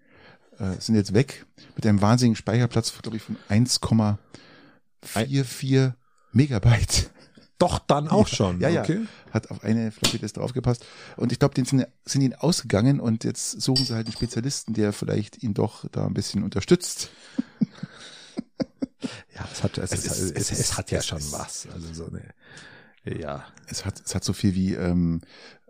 [0.59, 5.93] äh, sind jetzt weg mit einem wahnsinnigen Speicherplatz, glaube ich, von 1,44
[6.31, 7.11] Megabyte.
[7.63, 8.59] Doch, dann auch schon.
[8.59, 8.81] Ja, ja.
[8.81, 9.01] Okay.
[9.31, 10.85] Hat auf eine Floppy Disk draufgepasst.
[11.15, 14.73] Und ich glaube, den sind, sind ihnen ausgegangen und jetzt suchen sie halt einen Spezialisten,
[14.73, 17.09] der vielleicht ihn doch da ein bisschen unterstützt.
[19.35, 21.67] Ja, es hat, es, es, es, es, es, es hat ja schon was.
[21.73, 23.45] Also so eine, ja.
[23.67, 25.21] Es hat, es hat so viel wie, ähm,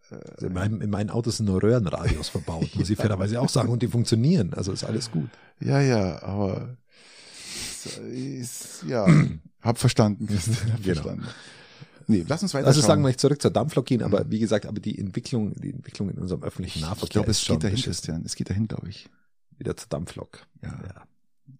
[0.09, 3.69] also in, meinem, in meinen Autos sind nur Röhrenradios verbaut, muss ich fairerweise auch sagen,
[3.69, 4.53] und die funktionieren.
[4.53, 5.29] Also ist alles gut.
[5.59, 6.77] Ja, ja, aber
[8.11, 9.07] ist, ja,
[9.61, 10.27] hab verstanden.
[10.27, 11.01] hab genau.
[11.01, 11.27] verstanden.
[12.07, 12.67] Nee, lass uns weiter.
[12.67, 15.71] Also sagen wir nicht zurück zur Dampflok gehen, aber wie gesagt, aber die Entwicklung, die
[15.71, 17.03] Entwicklung in unserem öffentlichen Nahverkehr.
[17.03, 18.23] Ich glaube, es geht dahin, Christian.
[18.25, 19.09] Es geht dahin, glaube ich.
[19.57, 20.39] Wieder zur Dampflok.
[20.61, 20.69] Ja.
[20.69, 21.03] ja.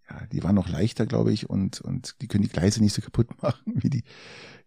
[0.09, 3.01] Ja, die waren noch leichter, glaube ich, und, und die können die Gleise nicht so
[3.01, 4.03] kaputt machen wie die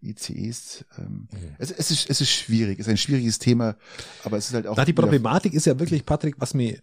[0.01, 0.85] ICEs.
[0.97, 1.55] Ähm, mhm.
[1.57, 3.75] es, es, ist, es ist schwierig, es ist ein schwieriges Thema,
[4.23, 4.75] aber es ist halt auch.
[4.75, 6.79] Na, die Problematik ist ja wirklich, Patrick, was mir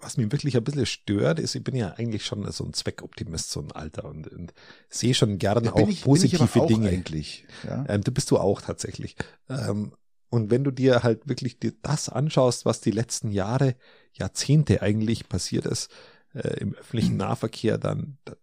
[0.00, 3.50] was mich wirklich ein bisschen stört, ist, ich bin ja eigentlich schon so ein Zweckoptimist,
[3.50, 4.52] so ein Alter und, und
[4.88, 6.90] sehe schon gerne auch ich, positive auch Dinge.
[6.90, 7.84] Eigentlich, ja?
[7.88, 9.16] ähm, du bist du auch tatsächlich.
[9.48, 9.92] Ähm,
[10.28, 13.76] und wenn du dir halt wirklich dir das anschaust, was die letzten Jahre,
[14.12, 15.90] Jahrzehnte eigentlich passiert ist
[16.34, 18.34] äh, im öffentlichen Nahverkehr, dann da,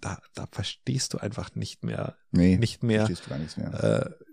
[0.00, 4.16] da, da verstehst du einfach nicht mehr, nee, nicht mehr, verstehst du gar nichts mehr.
[4.18, 4.24] Äh,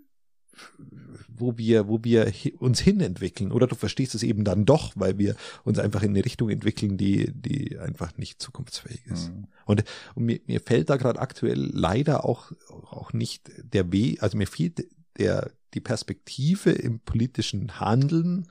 [1.38, 3.52] wo wir, wo wir uns hin entwickeln.
[3.52, 6.96] Oder du verstehst es eben dann doch, weil wir uns einfach in eine Richtung entwickeln,
[6.96, 9.32] die, die einfach nicht zukunftsfähig ist.
[9.32, 9.44] Mhm.
[9.64, 9.84] Und,
[10.14, 14.46] und mir, mir fällt da gerade aktuell leider auch, auch nicht der Weg, also mir
[14.46, 14.86] fehlt
[15.18, 18.46] der, die Perspektive im politischen Handeln,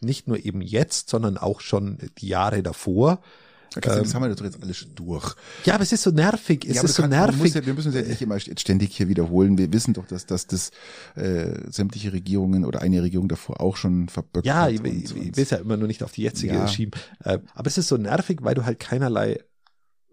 [0.00, 3.20] nicht nur eben jetzt, sondern auch schon die Jahre davor,
[3.76, 5.34] Okay, das ähm, haben wir doch jetzt alles durch.
[5.64, 6.64] Ja, aber es ist so nervig.
[6.68, 7.54] Es ja, ist so kann, nervig.
[7.54, 9.58] Ja, wir müssen es ja nicht immer ständig hier wiederholen.
[9.58, 10.70] Wir wissen doch, dass, dass das
[11.16, 14.72] äh, sämtliche Regierungen oder eine Regierung davor auch schon verböckt ja, hat.
[14.72, 16.68] Ja, ich, ich, ich will es ja immer nur nicht auf die jetzige ja.
[16.68, 16.98] schieben.
[17.24, 19.40] Äh, aber es ist so nervig, weil du halt keinerlei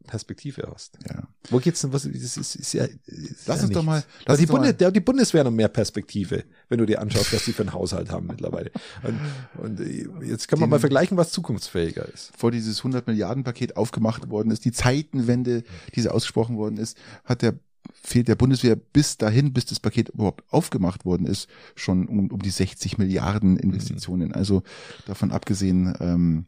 [0.08, 0.98] Perspektive hast.
[1.08, 1.24] Ja.
[1.50, 1.94] Wo geht's denn?
[1.94, 4.04] Was ist, ist, ist ja, ist lass ja uns doch mal.
[4.26, 4.92] Lass die, Bundes, mal.
[4.92, 8.28] die Bundeswehr noch mehr Perspektive, wenn du dir anschaust, was die für einen Haushalt haben
[8.28, 8.72] mittlerweile.
[9.04, 9.20] Und,
[9.58, 12.32] und jetzt kann man Den, mal vergleichen, was zukunftsfähiger ist.
[12.38, 15.64] Vor dieses 100 Milliarden Paket aufgemacht worden ist, die Zeitenwende,
[15.96, 17.56] die so ausgesprochen worden ist, hat der
[18.04, 22.42] fehlt der Bundeswehr bis dahin, bis das Paket überhaupt aufgemacht worden ist, schon um, um
[22.42, 24.30] die 60 Milliarden Investitionen.
[24.30, 24.36] Mhm.
[24.36, 24.64] Also
[25.06, 26.46] davon abgesehen, ähm,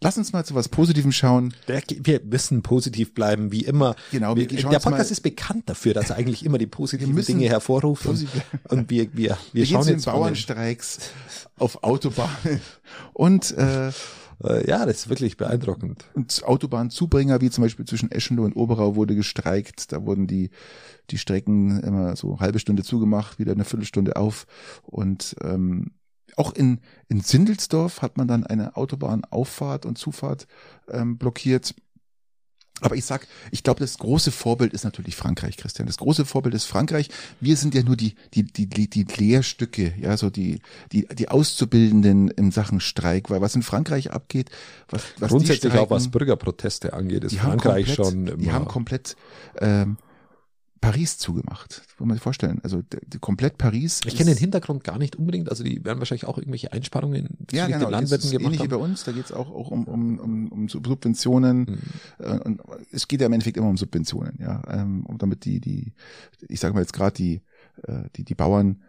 [0.00, 1.54] Lass uns mal zu was Positivem schauen.
[1.66, 3.96] Wir müssen positiv bleiben, wie immer.
[4.10, 4.36] Genau.
[4.36, 8.06] Wir, der Podcast ist bekannt dafür, dass er eigentlich immer die positiven Dinge hervorruft.
[8.06, 8.26] Und,
[8.68, 10.98] und, wir, wir, wir, wir schauen jetzt Bauernstreiks
[11.58, 12.60] auf Autobahnen
[13.12, 13.90] und äh,
[14.42, 16.04] äh, ja, das ist wirklich beeindruckend.
[16.14, 19.92] Und Autobahnzubringer, wie zum Beispiel zwischen Eschenloh und Oberau, wurde gestreikt.
[19.92, 20.50] Da wurden die,
[21.10, 24.46] die Strecken immer so halbe Stunde zugemacht, wieder eine Viertelstunde auf.
[24.82, 25.92] Und ähm,
[26.36, 30.46] auch in, in Sindelsdorf hat man dann eine Autobahnauffahrt und Zufahrt
[30.88, 31.74] ähm, blockiert.
[32.80, 35.86] Aber ich sag, ich glaube, das große Vorbild ist natürlich Frankreich, Christian.
[35.86, 37.08] Das große Vorbild ist Frankreich.
[37.40, 40.60] Wir sind ja nur die, die, die, die, die Lehrstücke, ja, so die,
[40.90, 44.50] die, die Auszubildenden in Sachen Streik, weil was in Frankreich abgeht,
[44.88, 48.36] was, was grundsätzlich auch was Bürgerproteste angeht, ist Frankreich komplett, schon immer.
[48.38, 49.16] Die haben komplett
[49.60, 49.96] ähm,
[50.84, 51.82] Paris zugemacht.
[51.98, 52.60] Muss man sich vorstellen.
[52.62, 52.82] Also
[53.20, 54.02] komplett Paris.
[54.04, 55.48] Ich kenne den Hintergrund gar nicht unbedingt.
[55.48, 58.66] Also die werden wahrscheinlich auch irgendwelche Einsparungen ja, genau, den Landwirten gemacht ähnlich haben.
[58.66, 59.04] wie bei uns.
[59.04, 61.80] Da geht es auch, auch um, um, um, um Subventionen.
[62.18, 62.40] Mhm.
[62.42, 62.60] Und
[62.92, 64.62] es geht ja im Endeffekt immer um Subventionen, ja.
[64.68, 65.94] Ähm, und damit die, die,
[66.48, 67.40] ich sage mal jetzt gerade die,
[67.84, 68.82] äh, die, die Bauern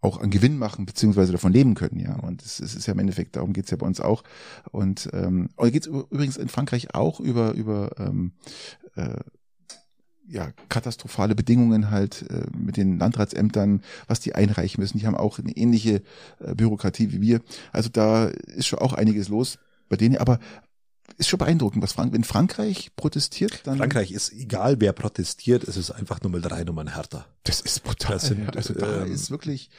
[0.00, 2.16] auch einen Gewinn machen beziehungsweise davon leben können, ja.
[2.16, 4.24] Und es, es ist ja im Endeffekt, darum geht's ja bei uns auch.
[4.72, 8.32] Und ähm, geht es übrigens in Frankreich auch über über ähm,
[8.96, 9.18] äh,
[10.28, 14.98] ja, katastrophale Bedingungen halt äh, mit den Landratsämtern, was die einreichen müssen.
[14.98, 16.02] Die haben auch eine ähnliche
[16.40, 17.40] äh, Bürokratie wie wir.
[17.72, 19.58] Also da ist schon auch einiges los
[19.88, 20.18] bei denen.
[20.18, 20.38] Aber
[21.16, 23.78] ist schon beeindruckend, was Frank, wenn Frankreich protestiert, dann.
[23.78, 27.26] Frankreich ist egal, wer protestiert, es ist einfach nur mal drei Nummern härter.
[27.44, 28.16] Das ist brutal.
[28.16, 29.70] Das sind, also da ähm, ist wirklich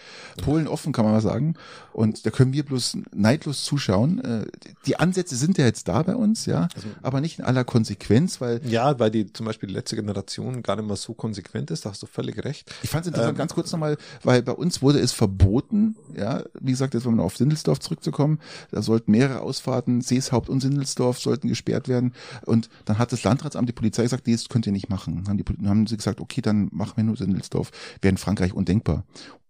[0.44, 1.54] Polen offen, kann man mal sagen.
[1.94, 4.24] Und da können wir bloß neidlos zuschauen.
[4.24, 4.48] Äh,
[4.88, 6.68] Die Ansätze sind ja jetzt da bei uns, ja,
[7.04, 10.78] aber nicht in aller Konsequenz, weil Ja, weil die zum Beispiel die letzte Generation gar
[10.78, 12.74] nicht mehr so konsequent ist, da hast du völlig recht.
[12.82, 16.44] Ich fand es interessant, Ähm, ganz kurz nochmal, weil bei uns wurde es verboten, ja,
[16.60, 18.40] wie gesagt, jetzt um auf Sindelsdorf zurückzukommen,
[18.72, 22.14] da sollten mehrere Ausfahrten, Seeshaupt und Sindelsdorf sollten gesperrt werden
[22.46, 25.16] und dann hat das Landratsamt, die Polizei gesagt, nee, das könnt ihr nicht machen.
[25.16, 27.72] Dann haben, die, dann haben sie gesagt, okay, dann machen wir nur Sindelsdorf.
[28.02, 29.04] Wäre in Frankreich undenkbar.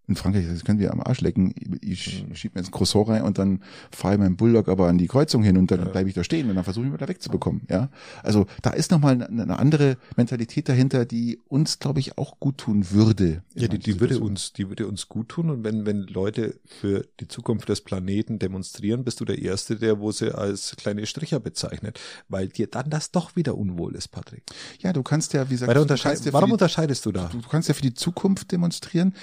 [0.09, 1.53] In Frankreich, das können wir am Arsch lecken.
[1.81, 2.35] Ich Mhm.
[2.35, 5.43] schieb mir ins Croissant rein und dann fahre ich meinen Bulldog aber an die Kreuzung
[5.43, 7.61] hin und dann bleibe ich da stehen und dann versuche ich mich da wegzubekommen.
[7.69, 7.89] Ja,
[8.23, 12.57] also da ist nochmal eine, eine andere Mentalität dahinter, die uns, glaube ich, auch gut
[12.57, 13.43] tun würde.
[13.53, 15.51] Ja, die, die würde uns, die würde uns gut tun.
[15.51, 19.99] Und wenn, wenn Leute für die Zukunft des Planeten demonstrieren, bist du der Erste, der
[19.99, 21.99] wo sie als kleine Stricher bezeichnet,
[22.29, 24.41] weil dir dann das doch wieder unwohl ist, Patrick.
[24.79, 27.29] Ja, du kannst ja, wie gesagt, unterscheid, ja warum die, unterscheidest du da?
[27.31, 29.13] du kannst ja für die Zukunft demonstrieren,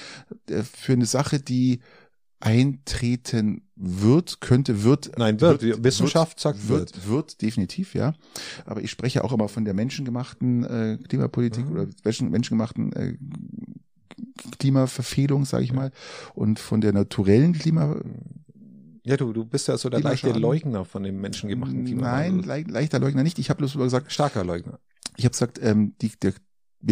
[0.48, 1.80] äh, für eine Sache, die
[2.38, 5.10] eintreten wird, könnte, wird.
[5.18, 5.62] Nein, wird.
[5.62, 6.94] Die Wissenschaft sagt wird.
[6.94, 8.12] Wird, wird, definitiv, ja.
[8.66, 11.72] Aber ich spreche auch immer von der menschengemachten äh, Klimapolitik Mhm.
[11.72, 13.16] oder menschen, menschengemachten äh,
[14.58, 15.90] Klimaverfehlung, sage ich mal,
[16.34, 17.96] und von der naturellen Klima.
[19.02, 20.30] Ja, du, du bist ja so der leichte.
[20.32, 22.46] Leugner von dem menschengemachten Klimawandel.
[22.46, 23.38] Nein, le leichter Leugner nicht.
[23.38, 24.78] Ich habe bloß gesagt, Starker Leugner.
[25.16, 26.32] ich habe gesagt, ähm, die, der,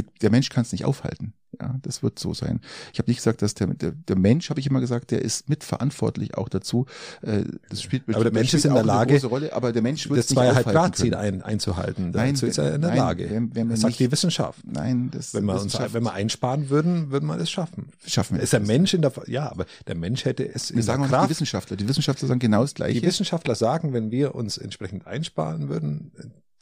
[0.02, 1.34] der Mensch kann es nicht aufhalten.
[1.60, 2.60] Ja, das wird so sein.
[2.92, 5.48] Ich habe nicht gesagt, dass der, der, der Mensch, habe ich immer gesagt, der ist
[5.48, 6.86] mitverantwortlich auch dazu.
[7.22, 9.80] Äh, das spielt Aber der Mensch ist in der eine Lage, große Rolle, aber der
[9.80, 11.22] Mensch wird Das aufhalten Zweieinhalb-Grad-Ziel können.
[11.22, 12.10] ein, einzuhalten.
[12.10, 13.30] Nein, Dazu ist er in der nein, Lage.
[13.30, 14.58] wenn- wenn das sagt nicht- die Wissenschaft.
[14.66, 17.86] Nein, das Wenn wir uns, Wissenschaft wenn wir einsparen würden, würden wir das schaffen.
[18.04, 18.42] schaffen wir.
[18.42, 18.66] Ist der das.
[18.66, 21.16] Mensch in der, ja, aber der Mensch hätte es in Wir sagen der nicht die
[21.18, 21.30] Kraft.
[21.30, 21.76] Wissenschaftler.
[21.76, 23.00] Die Wissenschaftler sagen genau das Gleiche.
[23.00, 26.10] Die Wissenschaftler sagen, wenn wir uns entsprechend einsparen würden,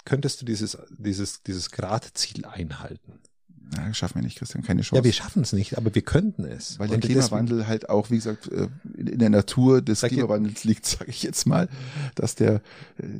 [0.05, 3.21] könntest du dieses, dieses, dieses Gradziel einhalten.
[3.75, 4.97] Na, schaffen wir nicht, Christian, keine Chance.
[5.01, 6.79] Ja, wir schaffen es nicht, aber wir könnten es.
[6.79, 11.07] weil der Klimawandel halt auch, wie gesagt, äh, in der Natur des Klimawandels liegt, sage
[11.11, 11.69] ich jetzt mal,
[12.15, 12.61] dass der, äh,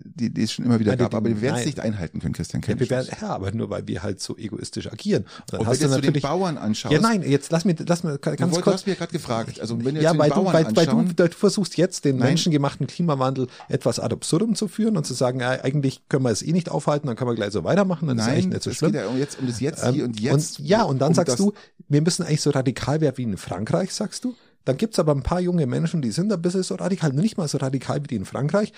[0.05, 2.35] die, die es schon immer wieder Nein, gab, aber wir werden es nicht einhalten können,
[2.35, 2.61] Christian.
[2.61, 3.21] Deswegen, Keine ja, wir Chance.
[3.23, 5.23] werden, ja, aber nur weil wir halt so egoistisch agieren.
[5.23, 7.51] Und dann Und wenn hast du du jetzt zu den Bauern anschaust, ja, nein, jetzt
[7.51, 8.75] lass mir, lass mir ganz du, wollt- du kurz.
[8.75, 11.15] hast mir gerade gefragt, also wenn wir Ja, weil den du, Bauern weil, weil anschauen,
[11.17, 12.29] du, du versuchst jetzt den Nein.
[12.29, 16.43] menschengemachten Klimawandel etwas ad absurdum zu führen und zu sagen, ja, eigentlich können wir es
[16.43, 18.71] eh nicht aufhalten, dann können wir gleich so weitermachen, dann ist nein, eigentlich nicht so
[18.71, 18.93] es schlimm.
[18.93, 20.33] geht ja jetzt um das Jetzt Ähm, hier und jetzt.
[20.35, 21.53] Und, ja, und dann um sagst du,
[21.89, 24.35] wir müssen eigentlich so radikal werden wie in Frankreich, sagst du.
[24.65, 27.49] Dann gibt's aber ein paar junge Menschen, die sind ein bisschen so radikal, nicht mal
[27.49, 28.73] so radikal wie die in Frankreich.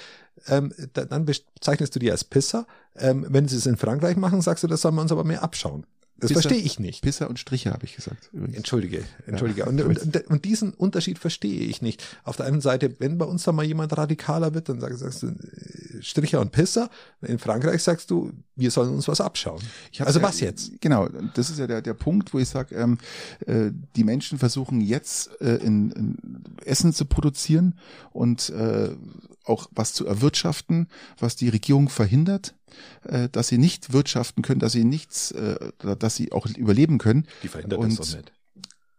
[0.46, 2.66] Ähm, da, dann bezeichnest du die als Pisser.
[2.96, 5.42] Ähm, wenn sie es in Frankreich machen, sagst du, das sollen wir uns aber mehr
[5.42, 5.84] abschauen.
[6.20, 7.02] Das Pisser- verstehe ich nicht.
[7.02, 8.30] Pisser und Striche, habe ich gesagt.
[8.32, 8.56] Übrigens.
[8.56, 9.60] Entschuldige, entschuldige.
[9.62, 12.04] Ja, und, und, und, diesen Unterschied verstehe ich nicht.
[12.22, 15.26] Auf der einen Seite, wenn bei uns da mal jemand radikaler wird, dann sagst, du
[15.28, 16.88] äh, Stricher und Pisser.
[17.22, 19.60] In Frankreich sagst du, wir sollen uns was abschauen.
[19.98, 20.80] Also ja- was jetzt?
[20.80, 22.98] Genau, das ist ja der, der Punkt, wo ich sage, ähm,
[23.46, 26.18] äh, die Menschen versuchen jetzt äh, in, in
[26.64, 27.74] Essen zu produzieren
[28.12, 28.90] und äh,
[29.44, 30.88] auch was zu erwirtschaften,
[31.18, 32.54] was die Regierung verhindert,
[33.04, 35.56] äh, dass sie nicht wirtschaften können, dass sie nichts, äh,
[35.98, 37.26] dass sie auch überleben können.
[37.42, 38.32] Die verhindert Und- das doch nicht.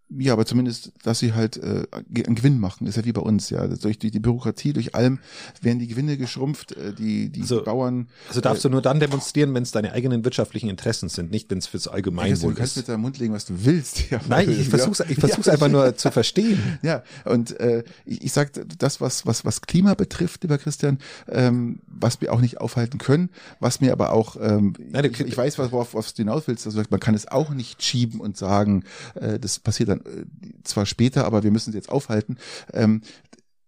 [0.09, 3.49] Ja, aber zumindest, dass sie halt äh, einen Gewinn machen, ist ja wie bei uns,
[3.49, 3.65] ja.
[3.67, 5.17] Durch die, die Bürokratie, durch allem
[5.61, 8.07] werden die Gewinne geschrumpft, äh, die, die Also, Bauern.
[8.29, 11.57] Also darfst du nur dann demonstrieren, wenn es deine eigenen wirtschaften Interessen sind, nicht wenn
[11.57, 12.89] es fürs du Allgemeinwohl kannst mit ist.
[12.89, 14.03] deinem Mund legen, was du willst.
[14.11, 15.53] Ja, Nein, weil- ich versuch's, ich versuch's Ja.
[15.53, 16.59] einfach nur zu verstehen.
[16.83, 21.79] Ja, und äh, ich, ich sag das, was, was, was Klima betrifft, lieber Christian, ähm,
[21.87, 23.29] was wir auch nicht aufhalten können,
[23.59, 26.83] was mir aber auch, ähm, Nein, ich, ich weiß, worauf, worauf du hinaus willst, also
[26.91, 28.83] man kann es auch nicht schieben und sagen,
[29.15, 30.25] äh, das passiert dann äh,
[30.63, 32.37] zwar später, aber wir müssen es jetzt aufhalten.
[32.73, 33.01] Ähm,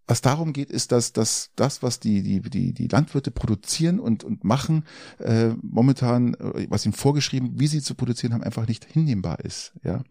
[0.08, 4.24] was darum geht, ist, dass, dass das, was die, die, die, die Landwirte produzieren und,
[4.24, 4.86] und machen,
[5.20, 9.74] äh, momentan, äh, was ihnen vorgeschrieben, wie sie zu produzieren haben, einfach nicht hinnehmbar ist.
[9.84, 10.04] Ja,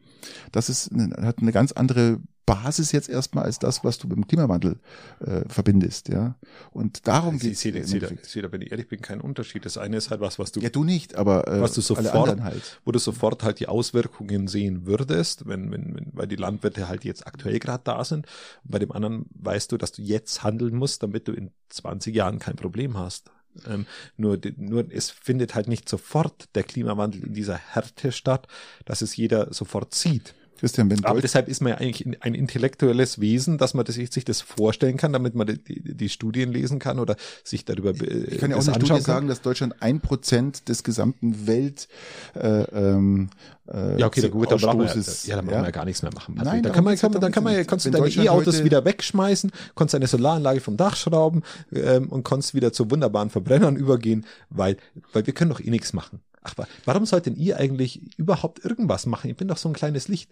[0.53, 4.27] Das ist hat eine ganz andere Basis jetzt erstmal als das, was du mit dem
[4.27, 4.79] Klimawandel
[5.21, 6.09] äh, verbindest.
[6.09, 6.37] Ja,
[6.73, 9.65] und darum geht sehe, da- sehe, da- wenn ich ehrlich bin, keinen Unterschied.
[9.67, 12.41] Das eine ist halt was, was du, Ja, du nicht, aber äh, was du sofort,
[12.41, 12.81] halt.
[12.85, 17.05] wo du sofort halt die Auswirkungen sehen würdest, wenn, wenn, wenn, weil die Landwirte halt
[17.05, 18.27] jetzt aktuell gerade da sind.
[18.65, 22.15] Und bei dem anderen weißt du, dass du jetzt handeln musst, damit du in 20
[22.15, 23.31] Jahren kein Problem hast.
[23.67, 23.87] Ähm,
[24.17, 28.47] nur, nur es findet halt nicht sofort der Klimawandel in dieser Härte statt,
[28.85, 30.35] dass es jeder sofort sieht.
[30.59, 34.25] Christian, wenn Aber deshalb ist man ja eigentlich ein intellektuelles Wesen, dass man das, sich
[34.25, 38.25] das vorstellen kann, damit man die, die, die Studien lesen kann oder sich darüber äh,
[38.25, 41.89] ich kann ja auch eine Studie sagen, dass Deutschland ein Prozent des gesamten Welt
[42.35, 43.31] äh, ähm,
[43.69, 46.03] äh, Ja, okay, dann gut, dann brauchen wir, ja, dann brauchen wir ja gar nichts
[46.03, 46.35] mehr machen.
[46.35, 46.53] Patrick.
[46.53, 48.85] Nein, dann kann man, kann ja- man, dann kann man, kannst du deine E-Autos wieder
[48.85, 51.43] wegschmeißen, kannst deine Solaranlage vom Dach schrauben
[51.73, 54.77] ähm, und kannst wieder zu wunderbaren Verbrennern übergehen, weil,
[55.13, 56.21] weil wir können doch eh nichts machen.
[56.43, 59.31] Ach, wa- warum sollten ihr eigentlich überhaupt irgendwas machen?
[59.31, 60.31] Ich bin doch so ein kleines Licht.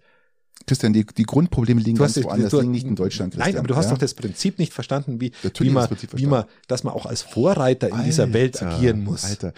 [0.67, 3.33] Christian, die, die Grundprobleme liegen Du hast ganz woanders, du- liegen nicht in Deutschland.
[3.35, 3.91] Christian, Nein, aber du hast ja?
[3.93, 7.21] doch das Prinzip nicht verstanden, wie, Natürlich wie, man, wie man, dass man auch als
[7.23, 9.25] Vorreiter in dieser Welt Alter, agieren muss.
[9.25, 9.53] Alter.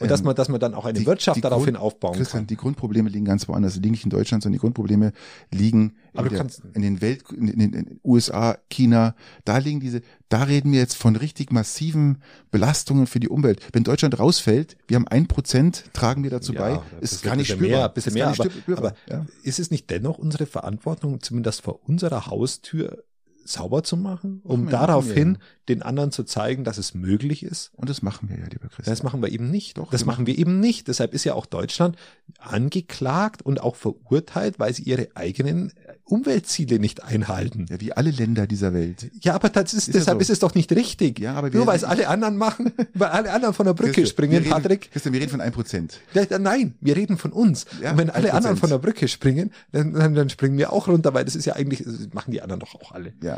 [0.00, 2.16] Und dass Ähm, man, dass man dann auch eine die- Wirtschaft die daraufhin Grund- aufbauen
[2.16, 2.46] Christian, kann.
[2.48, 3.74] die Grundprobleme liegen ganz woanders.
[3.74, 5.12] Die liegen nicht in Deutschland, sondern die Grundprobleme
[5.50, 9.14] liegen in, der, in den Welt, in, in, in den USA, China.
[9.44, 12.18] Da liegen diese, da reden wir jetzt von richtig massiven
[12.50, 13.60] Belastungen für die Umwelt.
[13.72, 17.48] Wenn Deutschland rausfällt, wir haben ein Prozent, tragen wir dazu Ja, bei, ist gar nicht
[17.50, 17.68] spürbar.
[17.78, 19.26] mehr, bisschen Ist mehr, aber, spürbar, aber ja.
[19.42, 23.04] ist es nicht dennoch unsere Verantwortung, zumindest vor unserer Haustür
[23.44, 25.38] sauber zu machen, um daraufhin
[25.68, 27.70] den anderen zu zeigen, dass es möglich ist?
[27.76, 28.92] Und das machen wir ja, lieber Christian.
[28.92, 29.78] Das machen wir eben nicht.
[29.78, 30.88] Doch, das machen wir eben nicht.
[30.88, 31.96] Deshalb ist ja auch Deutschland
[32.38, 35.72] angeklagt und auch verurteilt, weil sie ihre eigenen
[36.04, 37.66] Umweltziele nicht einhalten.
[37.70, 39.10] ja, wie alle Länder dieser Welt.
[39.22, 40.22] Ja, aber das ist, Ist deshalb so.
[40.22, 41.18] ist es doch nicht richtig.
[41.18, 44.06] Ja, aber Nur weil es alle anderen machen, weil alle anderen von der Brücke Christian,
[44.08, 44.90] springen, reden, Patrick.
[44.92, 46.00] Christian, wir reden von ein Prozent.
[46.12, 47.64] Ja, ja, Nein, wir reden von uns.
[47.82, 48.32] Ja, und wenn alle 1%.
[48.32, 51.46] anderen von der Brücke springen, dann, dann, dann springen wir auch runter, weil das ist
[51.46, 53.14] ja eigentlich, das machen die anderen doch auch alle.
[53.22, 53.33] Ja,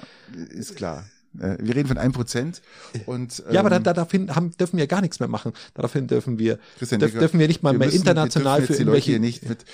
[0.51, 1.05] ist klar.
[1.41, 2.63] Äh, Wir reden von ein Prozent
[3.07, 5.53] und Ja, aber da, ähm, da, daraufhin haben, dürfen wir gar nichts mehr machen.
[5.75, 8.83] Daraufhin dürfen wir, Christian, dürf, dürfen wir nicht mal wir mehr müssen- international für die
[8.83, 9.65] Leute irgendwelche, hier nicht mit,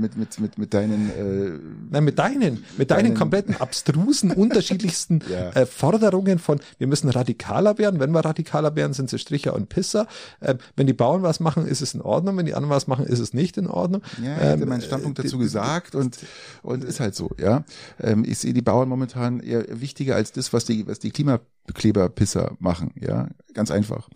[0.00, 1.58] mit, mit, mit, mit, deinen äh,
[1.90, 4.30] Nein, mit deinen, mit deinen Deinen- kompletten abstrusen,
[4.62, 5.50] unterschiedlichsten Ja.
[5.50, 8.00] äh, Forderungen von, wir müssen radikaler werden.
[8.00, 10.06] Wenn wir radikaler werden, sind sie Stricher und Pisser.
[10.42, 12.36] Ähm, wenn die Bauern was machen, ist es in Ordnung.
[12.36, 14.02] Wenn die anderen was machen, ist es nicht in Ordnung.
[14.22, 16.18] Ja, ich Ähm, meinen Standpunkt äh, dazu die- gesagt und
[16.62, 17.64] und ist halt so, ja.
[18.00, 22.56] Ähm, ich sehe die Bauern momentan eher wichtiger als das, was die was die Klimakleberpisser
[22.58, 24.08] machen, ja, ganz einfach.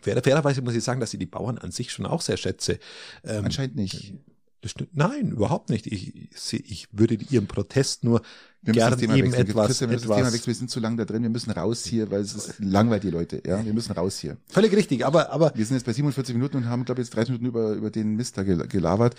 [0.00, 2.78] Fair, fairerweise muss ich sagen, dass ich die Bauern an sich schon auch sehr schätze.
[3.24, 4.14] Ähm, Anscheinend nicht.
[4.60, 4.74] das.
[4.92, 5.86] Nein, überhaupt nicht.
[5.86, 8.22] Ich, ich würde ihren Protest nur
[8.64, 9.34] Wir müssen das Thema wechseln.
[9.34, 10.46] etwas, Christian, wir müssen das Thema etwas wechseln.
[10.46, 11.22] Wir sind zu lange da drin.
[11.22, 13.42] Wir müssen raus hier, weil es ist langweilt die Leute.
[13.44, 14.36] Ja, wir müssen raus hier.
[14.48, 15.04] völlig richtig.
[15.04, 17.46] Aber, aber Wir sind jetzt bei 47 Minuten und haben, glaube ich, jetzt 30 Minuten
[17.46, 19.16] über, über den Mist da gel- gelabert.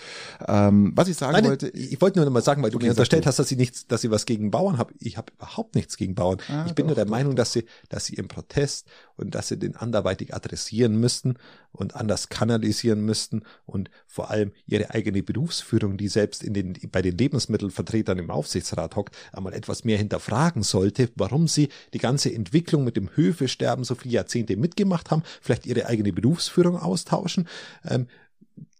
[0.47, 2.85] Ähm, was ich sagen Nein, wollte, ich wollte nur noch mal sagen, weil du Okay,
[2.85, 4.93] mir unterstellt hast, dass sie nichts, dass sie was gegen Bauern haben.
[4.99, 6.37] Ich habe überhaupt nichts gegen Bauern.
[6.47, 8.87] Ah, ich bin doch, nur der doch, Meinung, dass sie, dass sie ihren Protest
[9.17, 11.35] und dass sie den anderweitig adressieren müssten
[11.73, 17.01] und anders kanalisieren müssten und vor allem ihre eigene Berufsführung, die selbst in den, bei
[17.01, 22.83] den Lebensmittelvertretern im Aufsichtsrat hockt, einmal etwas mehr hinterfragen sollte, warum sie die ganze Entwicklung
[22.83, 27.47] mit dem Höfesterben so viele Jahrzehnte mitgemacht haben, vielleicht ihre eigene Berufsführung austauschen.
[27.85, 28.07] Ähm,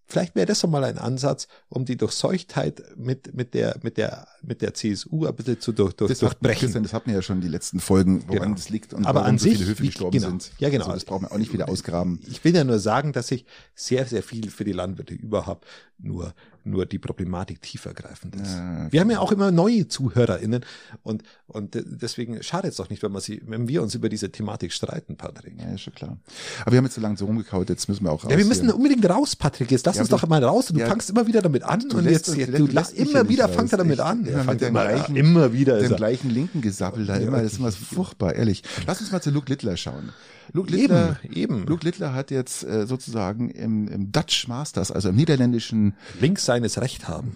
[0.06, 4.28] Vielleicht wäre das doch mal ein Ansatz, um die Durchseuchtheit mit, mit der, mit der,
[4.44, 6.60] mit der CSU ein bisschen zu durch, durch, das hat, durchbrechen.
[6.60, 8.56] Christian, das hatten wir ja schon die letzten Folgen, woran Genau.
[8.56, 10.30] das liegt und Aber warum an so viele Höfe wie- gestorben genau.
[10.30, 10.52] sind.
[10.60, 10.84] Ja, genau.
[10.86, 12.20] Also das brauchen wir auch nicht wieder ausgraben.
[12.30, 15.62] Ich will ja nur sagen, dass ich sehr, sehr viel für die Landwirte über habe,
[16.04, 16.34] nur,
[16.64, 18.52] nur die Problematik tiefergreifend ist.
[18.54, 20.64] Ja, Wir haben ja auch immer neue ZuhörerInnen
[21.02, 24.10] und, und de- deswegen schadet es doch nicht, wenn, man sie, wenn wir uns über
[24.10, 25.60] diese Thematik streiten, Patrick.
[25.60, 26.18] Ja, ist schon klar.
[26.62, 28.32] Aber wir haben jetzt so lange so rumgekaut, jetzt müssen wir auch raus.
[28.32, 28.76] Ja, wir müssen hier.
[28.76, 29.72] unbedingt raus, Patrick.
[29.72, 30.68] Jetzt lass Ja, uns doch mal raus.
[30.68, 33.28] Du ja, fangst immer wieder damit an und jetzt, uns- jetzt du lässt ja immer
[33.30, 33.56] wieder raus.
[33.56, 34.26] fangt er damit Ich- an.
[34.26, 35.80] immer Er mit dem immer, gleichen- immer wieder.
[35.80, 37.78] dem gleichen linken Gesabbel da Ja, immer, das ist immer okay.
[37.96, 38.64] furchtbar, ehrlich.
[38.86, 40.10] Lass uns mal zu Luke Littler schauen.
[40.52, 41.66] Luke Littler, Eben, eben.
[41.66, 46.80] Luke Littler hat jetzt äh, sozusagen im, im Dutch Masters, also im niederländischen, Links seines
[46.82, 47.36] Recht haben.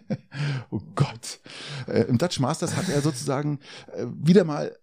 [0.70, 1.40] oh Gott,
[1.86, 3.60] äh, im Dutch Masters hat er sozusagen
[3.96, 4.76] äh, wieder mal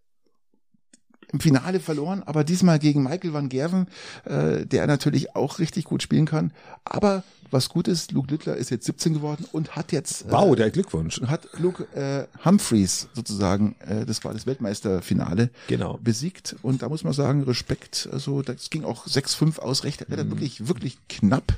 [1.36, 3.88] im Finale verloren, aber diesmal gegen Michael van Gerven,
[4.24, 6.52] äh, der natürlich auch richtig gut spielen kann.
[6.86, 10.56] Aber was gut ist, Luke Littler ist jetzt 17 geworden und hat jetzt äh, Wow,
[10.56, 11.22] der Glückwunsch.
[11.28, 16.00] hat Luke äh, Humphreys sozusagen, äh, das war das Weltmeisterfinale, Genau.
[16.02, 16.56] besiegt.
[16.62, 20.32] Und da muss man sagen, Respekt, also das ging auch 6-5 aus, recht, Mhm.
[20.32, 21.54] wirklich, wirklich knapp.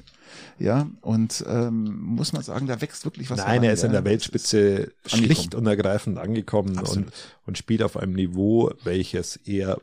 [0.60, 3.38] Ja, und ähm, muss man sagen, da wächst wirklich was.
[3.40, 3.88] Nein, heran, er ist ja.
[3.88, 4.68] an der Weltspitze
[5.04, 5.24] Angekommen.
[5.26, 7.12] schlicht und ergreifend angekommen und,
[7.46, 9.80] und spielt auf einem Niveau, welches er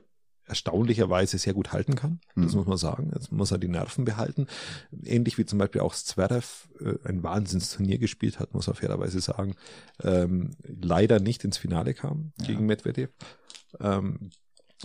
[0.47, 2.21] erstaunlicherweise sehr gut halten kann.
[2.37, 2.59] Das Mhm.
[2.59, 3.11] muss man sagen.
[3.15, 4.47] Jetzt muss er die Nerven behalten.
[5.03, 9.55] Ähnlich wie zum Beispiel auch Zverev äh, ein Wahnsinnsturnier gespielt hat, muss man fairerweise sagen.
[10.03, 12.49] Ähm, leider nicht ins Finale kam Ja.
[12.49, 13.11] gegen Medvedev.
[13.81, 14.31] Ähm,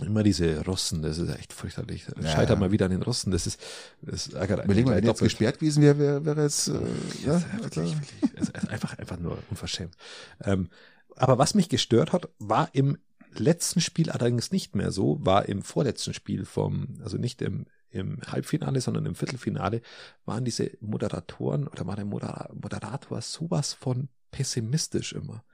[0.02, 2.06] Immer diese Russen, das ist echt fürchterlich.
[2.20, 2.28] Ja.
[2.28, 3.60] Scheitert mal wieder an den Russen, das ist,
[4.02, 6.80] das ärgert einen Überlegen wir, gleich wenn jetzt gesperrt gewesen wäre, wäre, wäre jetzt, äh,
[7.24, 8.30] ja, Ja, also, wirklich, wirklich.
[8.36, 9.94] Es ist einfach, einfach nur unverschämt.
[10.42, 10.68] Ähm,
[11.16, 12.98] aber was mich gestört hat, war im
[13.34, 18.20] letzten Spiel allerdings nicht mehr so, war im vorletzten Spiel vom, also nicht im, im
[18.26, 19.82] Halbfinale, sondern im Viertelfinale,
[20.24, 25.44] waren diese Moderatoren oder war der Modera Moderator sowas von pessimistisch immer.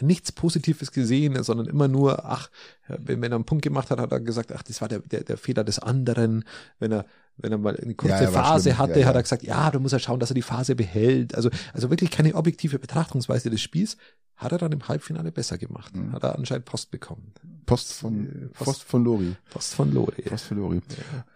[0.00, 2.50] Nichts Positives gesehen, sondern immer nur, ach,
[2.88, 5.24] wenn, wenn er einen Punkt gemacht hat, hat er gesagt, ach, das war der, der,
[5.24, 6.44] der Fehler des anderen.
[6.78, 7.06] Wenn er,
[7.38, 8.78] wenn er mal eine kurze Ja, ja, Phase schlimm.
[8.78, 9.18] hatte, Ja, hat ja.
[9.20, 11.34] er gesagt, ja, du musst ja schauen, dass er die Phase behält.
[11.34, 13.96] Also, also wirklich keine objektive Betrachtungsweise des Spiels.
[14.36, 15.94] Hat er dann im Halbfinale besser gemacht.
[15.94, 16.12] Mhm.
[16.12, 17.32] Hat er anscheinend Post bekommen.
[17.64, 19.36] Post von, Äh, Post- Post von Lori.
[19.50, 20.12] Post von Lore.
[20.22, 20.80] Post von Lori.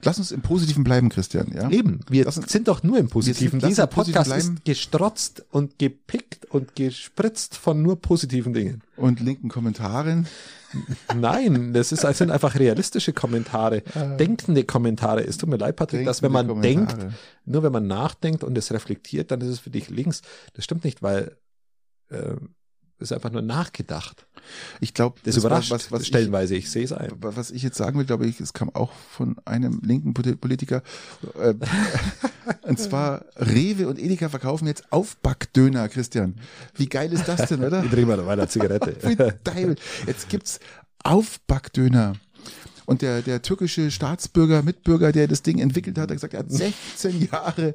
[0.02, 1.70] Lass uns im Positiven bleiben, Christian, ja?
[1.70, 3.60] Eben, wir Lass sind doch nur im Positiven.
[3.60, 4.54] sind- Dieser Podcast bleiben.
[4.56, 8.82] ist gestrotzt und gepickt und gespritzt von nur positiven Dingen.
[8.96, 10.26] Und linken Kommentaren.
[11.14, 13.82] Nein, das ist, das sind einfach realistische Kommentare,
[14.18, 15.24] denkende Kommentare.
[15.24, 17.18] Es tut mir leid, Patrick, dass wenn man Denkende denkt, Kommentare.
[17.44, 20.22] nur wenn man nachdenkt und es reflektiert, dann ist es für dich links.
[20.54, 21.36] Das stimmt nicht, weil
[22.10, 22.34] äh,
[22.98, 24.26] ist einfach nur nachgedacht.
[24.80, 26.54] Ich glaube, Das, überrascht was, was, ich, stellenweise.
[26.54, 27.10] Ich, sehe es ein.
[27.18, 30.82] was ich jetzt sagen will, glaube ich, es kam auch von einem linken Poli- Politiker.
[31.40, 31.54] Äh,
[32.62, 36.36] und zwar Rewe und Edeka verkaufen jetzt Aufbackdöner, Christian.
[36.74, 37.82] Wie geil ist das denn, oder?
[37.84, 38.96] Ich drehe mal weiter Zigarette.
[39.02, 39.74] Wie geil.
[40.06, 40.60] Jetzt gibt's
[41.02, 42.14] Aufbackdöner.
[42.86, 46.50] Und der, der türkische Staatsbürger, Mitbürger, der das Ding entwickelt hat, hat gesagt, er hat
[46.50, 47.74] 16 Jahre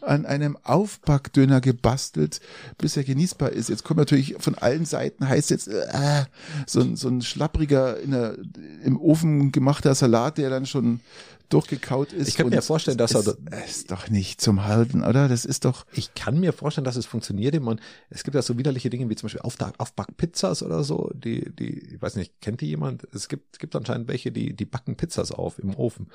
[0.00, 2.40] an einem Aufbackdöner gebastelt,
[2.78, 3.68] bis er genießbar ist.
[3.68, 6.24] Jetzt kommt natürlich von allen Seiten, heißt jetzt äh,
[6.66, 8.36] so, ein, so ein schlappriger, in der,
[8.84, 11.00] im Ofen gemachter Salat, der dann schon
[11.52, 12.28] durchgekaut ist.
[12.28, 15.28] Ich könnte mir vorstellen, dass er- es ist doch nicht zum Halten, oder?
[15.28, 17.58] Das ist doch, Ich kann mir vorstellen, dass es funktioniert.
[17.60, 17.80] Man,
[18.10, 21.10] es gibt ja so widerliche Dinge wie zum Beispiel Auf, Aufbackpizzas oder so.
[21.14, 23.06] Die, die, ich weiß nicht, kennt die jemand?
[23.14, 26.08] Es gibt, gibt anscheinend welche, die, die backen Pizzas auf im Ofen.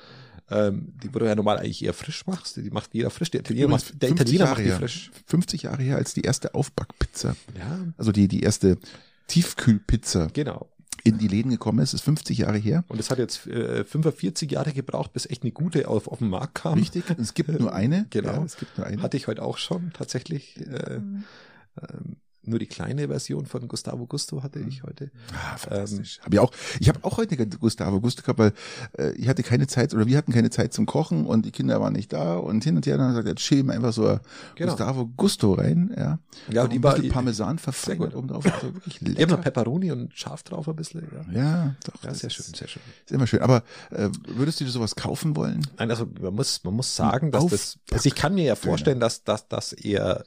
[0.50, 2.56] Ähm, die, wo du ja normal eigentlich eher frisch machst.
[2.56, 3.30] Die macht jeder frisch.
[3.30, 4.78] Der Italiener macht, der 50 Italiener Jahre macht die her.
[4.78, 5.10] frisch.
[5.26, 7.36] 50 Jahre her als die erste Aufbackpizza.
[7.58, 8.78] Ja, Also die, die erste
[9.26, 10.68] Tiefkühlpizza genau.
[11.04, 12.84] In die Läden gekommen ist, ist 50 Jahre her.
[12.88, 16.28] Und es hat jetzt äh, 45 Jahre gebraucht, bis echt eine gute auf, auf den
[16.28, 16.78] Markt kam.
[16.78, 17.04] Richtig.
[17.18, 18.06] Es gibt nur eine.
[18.10, 18.32] Genau.
[18.32, 19.02] Ja, es gibt nur eine.
[19.02, 20.56] Hatte ich heute auch schon tatsächlich.
[20.58, 22.16] Äh, ähm,
[22.48, 25.10] nur die kleine Version von Gustavo Gusto hatte ich heute.
[25.32, 26.20] Ah, fantastisch.
[26.22, 26.52] hab ich auch.
[26.80, 28.52] Ich habe auch heute Gustavo Gusto gehabt, weil
[28.98, 31.80] äh, ich hatte keine Zeit oder wir hatten keine Zeit zum Kochen und die Kinder
[31.80, 32.96] waren nicht da und hin und her.
[32.98, 34.18] Dann hat er gesagt, jetzt schieben wir einfach so
[34.54, 34.72] Genau.
[34.72, 35.92] Gustavo Gusto rein.
[35.96, 36.18] Ja.
[36.50, 38.44] Ja, Noch die ein war- bisschen Parmesan verfeinert oben drauf.
[38.46, 39.42] Also wirklich Ich habe noch lecker.
[39.42, 41.06] Peperoni und Schaf drauf ein bisschen.
[41.32, 42.02] Ja, Ja, doch.
[42.02, 42.82] ja sehr schön, sehr schön.
[43.04, 43.40] Ist immer schön.
[43.40, 45.66] Aber äh, würdest du dir sowas kaufen wollen?
[45.78, 48.54] Nein, also man muss, man muss sagen, dass Auf- das, also ich kann mir ja
[48.56, 50.24] vorstellen, dass, dass, dass er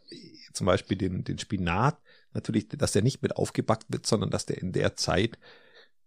[0.54, 1.98] zum Beispiel den, den Spinat
[2.34, 5.38] natürlich, dass der nicht mit aufgebackt wird, sondern dass der in der Zeit,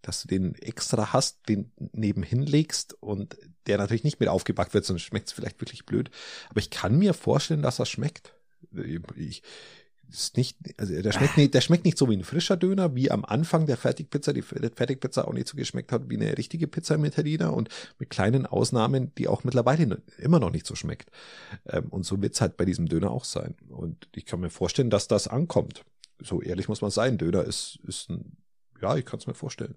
[0.03, 4.85] dass du den extra hast, den nebenhin legst und der natürlich nicht mit aufgebackt wird,
[4.85, 6.11] sonst schmeckt es vielleicht wirklich blöd.
[6.51, 8.35] Aber ich kann mir vorstellen, dass das schmeckt.
[9.17, 9.43] Ich,
[10.11, 13.11] ist nicht, also der schmeckt nicht, der schmeckt nicht so wie ein frischer Döner, wie
[13.11, 16.95] am Anfang der Fertigpizza, die Fertigpizza auch nicht so geschmeckt hat wie eine richtige Pizza
[16.95, 17.69] im Italiener und
[17.99, 21.11] mit kleinen Ausnahmen, die auch mittlerweile immer noch nicht so schmeckt.
[21.67, 23.55] Ähm, Und so wird's halt bei diesem Döner auch sein.
[23.69, 25.85] Und ich kann mir vorstellen, dass das ankommt.
[26.25, 27.19] So ehrlich muss man sein.
[27.19, 28.37] Döner ist, ist ein,
[28.81, 29.75] ja, ich kann es mir vorstellen.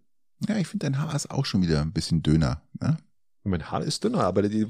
[0.48, 2.62] Ja, ich finde dein Haar ist auch schon wieder ein bisschen dünner.
[2.80, 2.98] Ne?
[3.44, 4.68] Mein Haar ist dünner, aber du,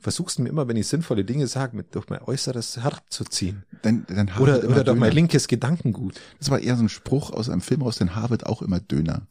[0.00, 3.64] versuchst mir immer, wenn ich sinnvolle Dinge sage, mit durch mein Äußeres herabzuziehen.
[3.82, 6.20] Dein, dein Haar Oder, oder durch mein linkes Gedankengut.
[6.38, 8.80] Das war eher so ein Spruch aus einem Film aus, dein Haar wird auch immer
[8.80, 9.22] dünner.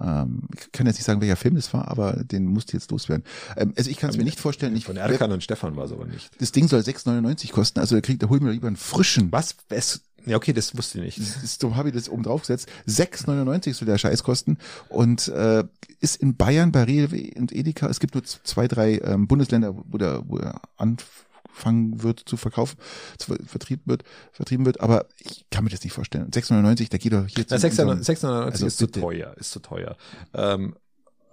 [0.00, 3.24] Ähm, ich kann jetzt nicht sagen, welcher Film das war, aber den musste jetzt loswerden.
[3.56, 4.74] Ähm, also ich kann es mir nicht vorstellen.
[4.76, 6.30] Ich, Von Erkan und Stefan war es aber nicht.
[6.40, 9.30] das Ding soll 6,99 kosten, also da kriegt, da hol mir lieber einen frischen.
[9.32, 9.56] Was?
[9.68, 11.18] Es, ja, okay, das wusste ich nicht.
[11.42, 12.68] Ist, so habe ich das oben drauf gesetzt.
[12.88, 14.58] 6,99 soll der Scheiß kosten
[14.88, 15.64] und äh,
[16.00, 17.88] ist in Bayern bei Rewe und Edeka.
[17.88, 22.78] Es gibt nur zwei, drei ähm, Bundesländer, wo der, wo er anfangen wird zu verkaufen,
[23.18, 24.80] zu ver- vertrieben wird, vertrieben wird.
[24.80, 26.30] Aber ich kann mir das nicht vorstellen.
[26.30, 29.60] 6,99, da geht er hier Na, zum- 699 699 Also ist zu teuer, ist zu
[29.60, 29.96] teuer.
[30.34, 30.74] Ähm,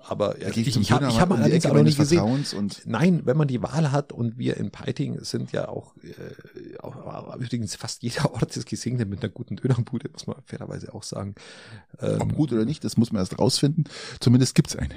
[0.07, 2.45] aber ja, ich, ich habe hab um allerdings auch noch nie gesehen.
[2.85, 6.95] Nein, wenn man die Wahl hat und wir in Peiting sind ja auch, äh, auch,
[6.95, 11.03] auch übrigens fast jeder Ort ist gesegnet mit einer guten Dönerbude, muss man fairerweise auch
[11.03, 11.35] sagen.
[11.99, 13.85] Ähm, ob gut oder nicht, das muss man erst rausfinden.
[14.19, 14.95] Zumindest gibt's eine.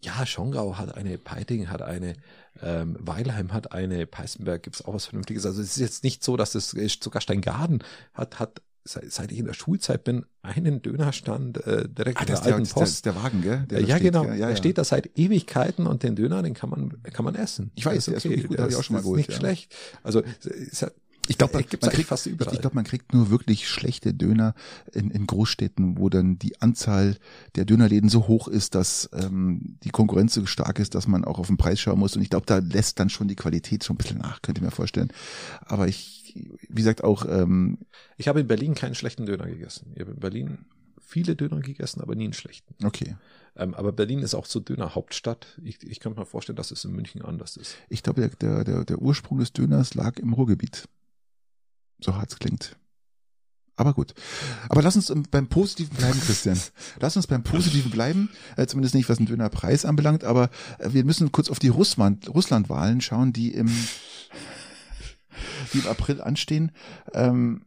[0.00, 2.14] Ja, Schongau hat eine, Peiting hat eine,
[2.62, 5.46] ähm, Weilheim hat eine, Peißenberg gibt's auch was Vernünftiges.
[5.46, 9.38] Also es ist jetzt nicht so, dass es sogar Steingaden hat, hat seit, seit ich
[9.38, 12.68] in der Schulzeit bin, einen Dönerstand äh, direkt in das der ist der, alten das
[12.68, 12.92] ist der, das Post.
[12.92, 13.66] ist der Wagen, gell?
[13.70, 14.22] Der ja, da steht, genau.
[14.22, 14.32] gell?
[14.32, 14.56] Ja, der ja.
[14.56, 17.70] steht da seit Ewigkeiten und den Döner, den kann man, kann man essen.
[17.74, 19.36] Ich weiß, der ist wirklich gut, der ich auch schon mal ist geholt, Nicht ja.
[19.36, 19.74] schlecht.
[20.02, 20.90] Also, ist ja,
[21.28, 22.52] Ich glaube, man, man kriegt fast überall.
[22.52, 24.54] ich glaube, man kriegt nur wirklich schlechte Döner
[24.92, 27.16] in, in Großstädten, wo dann die Anzahl
[27.56, 31.38] der Dönerläden so hoch ist, dass ähm, die Konkurrenz so stark ist, dass man auch
[31.38, 32.16] auf den Preis schauen muss.
[32.16, 34.64] Und ich glaube, da lässt dann schon die Qualität schon ein bisschen nach, könnte ich
[34.64, 35.10] mir vorstellen.
[35.64, 37.78] Aber ich, wie gesagt, auch ähm,
[38.16, 39.92] ich habe in Berlin keinen schlechten Döner gegessen.
[39.94, 40.66] Ich habe in Berlin
[41.00, 42.74] viele Döner gegessen, aber nie einen schlechten.
[42.84, 43.16] okay.
[43.56, 45.60] Ähm, aber Berlin ist auch so Döner-Hauptstadt.
[45.62, 47.76] Ich, ich könnte mir vorstellen, dass es in München anders ist.
[47.88, 50.88] Ich glaube, der, der, der, Ursprung des Döners lag im Ruhrgebiet.
[52.00, 52.76] So hart es klingt.
[53.76, 54.14] Aber gut.
[54.68, 56.58] Aber lass uns beim Positiven bleiben, Christian.
[57.00, 60.92] lass uns beim Positiven bleiben, äh, zumindest nicht, was ein dünner Preis anbelangt, aber äh,
[60.92, 63.70] wir müssen kurz auf die Russland, Russlandwahlen schauen, die im,
[65.72, 66.72] die im April anstehen.
[67.12, 67.64] Ähm,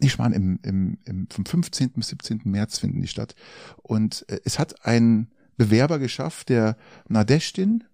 [0.00, 1.92] ich meine, im, im, im, vom 15.
[1.92, 2.42] bis 17.
[2.44, 3.34] März finden die statt.
[3.82, 6.76] Und äh, es hat ein Bewerber geschafft, der
[7.08, 7.84] Nadeshtin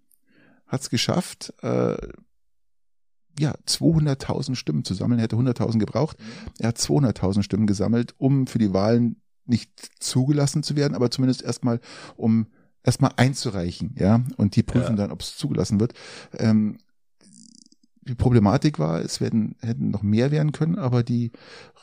[0.66, 1.96] hat es geschafft, äh,
[3.38, 5.18] ja, 200.000 Stimmen zu sammeln.
[5.18, 6.16] Er hätte 100.000 gebraucht.
[6.58, 11.42] Er hat 200.000 Stimmen gesammelt, um für die Wahlen nicht zugelassen zu werden, aber zumindest
[11.42, 11.80] erstmal,
[12.16, 12.46] um
[12.82, 14.96] erstmal einzureichen, ja, und die prüfen ja.
[14.96, 15.94] dann, ob es zugelassen wird.
[16.38, 16.78] Ähm,
[18.06, 21.32] die Problematik war, es werden, hätten noch mehr werden können, aber die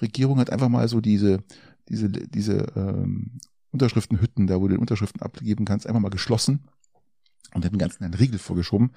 [0.01, 1.43] Regierung hat einfach mal so diese,
[1.89, 3.39] diese, diese ähm,
[3.71, 6.67] Unterschriftenhütten, da wo du die Unterschriften abgeben kannst, einfach mal geschlossen
[7.53, 8.91] und hat den ganzen einen Riegel vorgeschoben.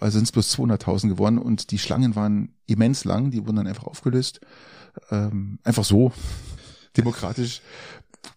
[0.00, 3.66] Also sind es bloß 200.000 geworden und die Schlangen waren immens lang, die wurden dann
[3.66, 4.40] einfach aufgelöst.
[5.10, 6.12] Ähm, einfach so,
[6.96, 7.62] demokratisch,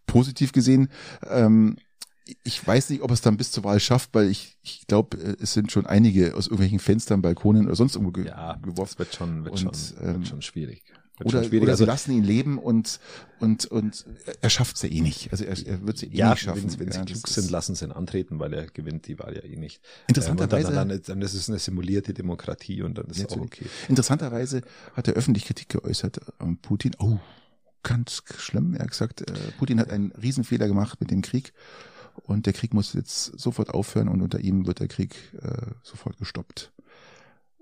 [0.05, 0.89] positiv gesehen.
[1.29, 1.77] Ähm,
[2.43, 5.35] ich weiß nicht, ob es dann bis zur Wahl schafft, weil ich, ich glaube, äh,
[5.41, 8.99] es sind schon einige aus irgendwelchen Fenstern, Balkonen oder sonst irgendwo ge ja, geworfen.
[8.99, 10.83] wird schon, wird, und, schon, ähm, wird schon schwierig.
[11.17, 12.99] Wird oder, schon oder sie lassen ihn leben und
[13.39, 14.05] und und
[14.41, 15.31] er schafft es ja eh nicht.
[15.31, 16.71] Also er, er wird sie eh ja, nicht schaffen.
[16.71, 19.35] Wenn, wenn ja, sie klug sind, lassen sie ihn antreten, weil er gewinnt die Wahl
[19.35, 19.81] ja eh nicht.
[20.07, 23.37] Interessanterweise ähm, dann, dann, dann, ist es eine simulierte Demokratie und dann ist es auch
[23.37, 23.65] okay.
[23.87, 24.61] Interessanterweise
[24.93, 26.93] hat er öffentlich Kritik geäußert an Putin.
[26.99, 27.19] Oh,
[27.83, 28.73] ganz schlimm.
[28.73, 31.53] Er hat gesagt, äh, Putin hat einen Riesenfehler gemacht mit dem Krieg
[32.23, 36.17] und der Krieg muss jetzt sofort aufhören und unter ihm wird der Krieg äh, sofort
[36.17, 36.71] gestoppt.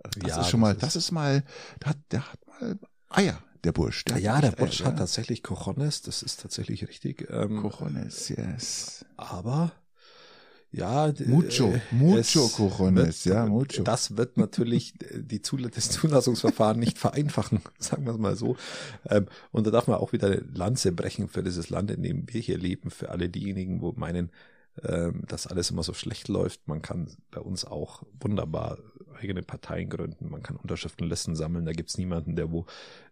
[0.03, 1.43] Das ja, ist schon mal, das ist mal,
[1.81, 2.79] der hat, der hat mal
[3.09, 4.05] Eier, der Bursch.
[4.05, 7.27] Der ja, der Bursch hat tatsächlich Cojones, das ist tatsächlich richtig.
[7.29, 9.05] Ähm, Cojones, yes.
[9.17, 9.71] Aber
[10.71, 13.83] ja, mucho, äh, mucho Cojones, ja, mucho.
[13.83, 18.55] Das wird natürlich die Zul das Zulassungsverfahren nicht vereinfachen, sagen wir es mal so.
[19.09, 22.31] Ähm, und da darf man auch wieder eine Lanze brechen für dieses Land, in dem
[22.31, 24.29] wir hier leben, für alle diejenigen, wo meinen,
[24.83, 26.67] ähm, dass alles immer so schlecht läuft.
[26.67, 28.77] Man kann bei uns auch wunderbar
[29.19, 32.65] eigene Parteien gründen, man kann Unterschriftenlisten sammeln, da gibt's niemanden, der wo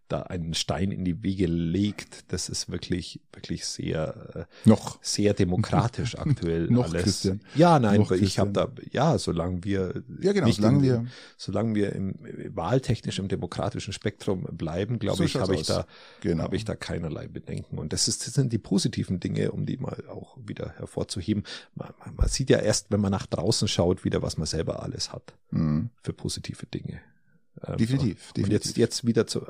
[0.08, 2.32] da einen Stein in die Wege legt.
[2.32, 7.04] Das ist wirklich, wirklich sehr, äh, noch sehr demokratisch aktuell noch alles.
[7.04, 7.42] Christian.
[7.56, 11.06] Ja, nein, noch ich habe da, ja, solange wir, ja genau, solange wir,
[11.38, 12.16] solange wir im
[12.50, 15.86] wahltechnisch im demokratischen Spektrum bleiben, glaube so ich, habe ich da,
[16.22, 16.44] genau.
[16.44, 17.78] habe ich da keinerlei Bedenken.
[17.78, 21.44] Und das, ist, das sind die positiven Dinge, um die mal auch wieder hervorzuheben.
[21.76, 25.12] Man, man sieht ja erst, wenn man nach draußen schaut, wieder, was man selber alles
[25.12, 25.90] hat mhm.
[26.02, 27.02] für positive Dinge.
[27.78, 28.44] Definitiv, definitiv.
[28.44, 29.46] Und jetzt, jetzt wieder zu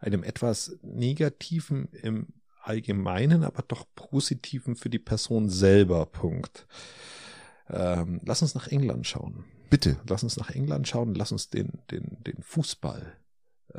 [0.00, 2.28] einem etwas negativen im
[2.62, 6.66] Allgemeinen, aber doch positiven für die Person selber Punkt.
[7.68, 9.44] Ähm, lass uns nach England schauen.
[9.70, 9.96] Bitte.
[10.06, 13.16] Lass uns nach England schauen, lass uns den, den, den Fußball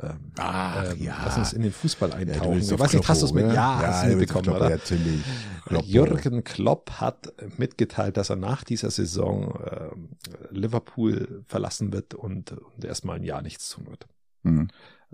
[0.02, 1.16] ähm, Ach, ähm, ja.
[1.24, 2.60] Lass uns in den Fußball eintauchen.
[2.60, 3.46] Ja, ich weiß nicht, hast du es mit?
[3.46, 4.70] Ja, ja hast du mitbekommen, Kloppo, oder?
[4.70, 5.22] Natürlich.
[5.66, 5.86] Kloppo.
[5.86, 9.90] Jürgen Klopp hat mitgeteilt, dass er nach dieser Saison äh,
[10.50, 14.06] Liverpool verlassen wird und, und erstmal ein Jahr nichts tun wird.
[14.42, 14.68] Mhm.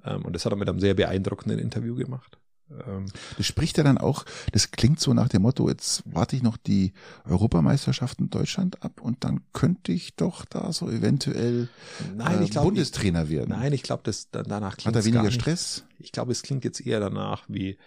[0.04, 2.38] Ähm, und das hat er mit einem sehr beeindruckenden Interview gemacht.
[2.86, 3.06] Ähm,
[3.36, 6.56] das spricht ja dann auch, das klingt so nach dem Motto, jetzt warte ich noch
[6.56, 6.92] die
[7.24, 11.68] Europameisterschaft in Deutschland ab und dann könnte ich doch da so eventuell
[12.16, 13.50] nein, ich glaub, Bundestrainer werden.
[13.50, 15.84] Nein, ich glaube, das danach klingt Hat er weniger Stress?
[15.98, 17.78] Ich glaube, es klingt jetzt eher danach wie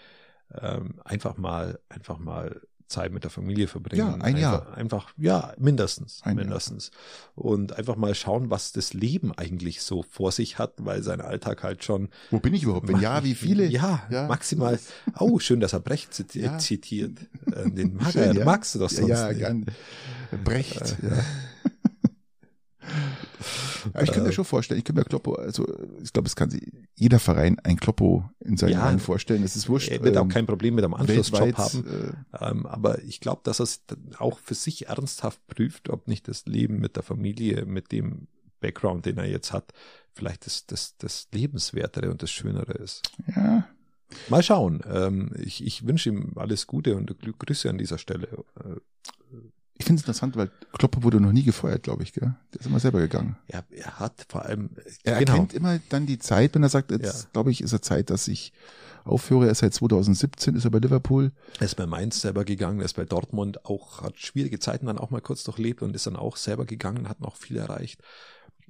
[0.53, 2.61] ähm, einfach mal, einfach mal
[2.93, 4.19] Zeit mit der Familie verbringen.
[4.19, 4.61] Ja, ein Jahr.
[4.61, 6.91] Einfach, einfach ja, mindestens, ein mindestens.
[7.35, 7.45] Jahr.
[7.45, 11.63] Und einfach mal schauen, was das Leben eigentlich so vor sich hat, weil sein Alltag
[11.63, 12.09] halt schon.
[12.31, 12.87] Wo bin ich überhaupt?
[12.87, 13.65] Wenn ja, wie viele?
[13.65, 14.27] Ja, ja.
[14.27, 14.79] maximal.
[15.19, 16.45] Oh, schön, dass er Brecht zitiert.
[16.45, 16.57] Ja.
[16.59, 17.17] zitiert.
[17.51, 18.45] Äh, den mag schön, er, ja.
[18.45, 19.31] magst du doch sonst ja.
[19.33, 19.65] Gern.
[20.43, 21.23] Brecht, äh, ja.
[23.93, 24.33] Aber ich kann mir äh.
[24.33, 25.67] schon vorstellen, ich kann mir Kloppo, also
[26.01, 26.61] ich glaube, es kann sich
[26.95, 29.43] jeder Verein ein Kloppo in seinen ja, vorstellen.
[29.43, 29.89] Es ist wurscht.
[29.89, 32.15] Er wird ähm, auch kein Problem mit einem Anschlussjob haben.
[32.31, 33.81] Äh, ähm, aber ich glaube, dass er es
[34.17, 38.27] auch für sich ernsthaft prüft, ob nicht das Leben mit der Familie, mit dem
[38.59, 39.73] Background, den er jetzt hat,
[40.13, 43.01] vielleicht das, das, das Lebenswertere und das Schönere ist.
[43.35, 43.67] Ja.
[44.29, 44.81] Mal schauen.
[44.89, 48.27] Ähm, ich, ich wünsche ihm alles Gute und Grüße an dieser Stelle.
[49.75, 52.35] Ich finde es interessant, weil Kloppe wurde noch nie gefeuert, glaube ich, gell?
[52.53, 53.37] Der ist immer selber gegangen.
[53.51, 54.69] Ja, er hat vor allem.
[55.03, 55.31] Er genau.
[55.31, 57.29] erkennt immer dann die Zeit, wenn er sagt, jetzt ja.
[57.33, 58.53] glaube ich, ist er Zeit, dass ich
[59.03, 59.45] aufhöre.
[59.45, 61.31] Er ist seit 2017, ist er bei Liverpool.
[61.59, 64.97] Er ist bei Mainz selber gegangen, er ist bei Dortmund auch, hat schwierige Zeiten dann
[64.97, 68.01] auch mal kurz durchlebt und ist dann auch selber gegangen, hat noch viel erreicht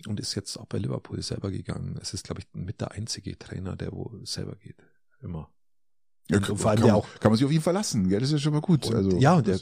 [0.07, 1.99] und ist jetzt auch bei Liverpool selber gegangen.
[2.01, 4.77] Es ist, glaube ich, mit der einzige Trainer, der wo selber geht.
[5.21, 5.49] Immer.
[6.30, 8.19] Ja, und vor allem kann, der auch, kann man sich auf ihn verlassen, gell?
[8.19, 8.86] Das ist ja schon mal gut.
[8.86, 9.59] Und, also, ja, und der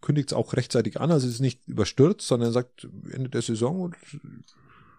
[0.00, 1.10] kündigt es auch rechtzeitig an.
[1.10, 3.96] Also es ist nicht überstürzt, sondern er sagt Ende der Saison und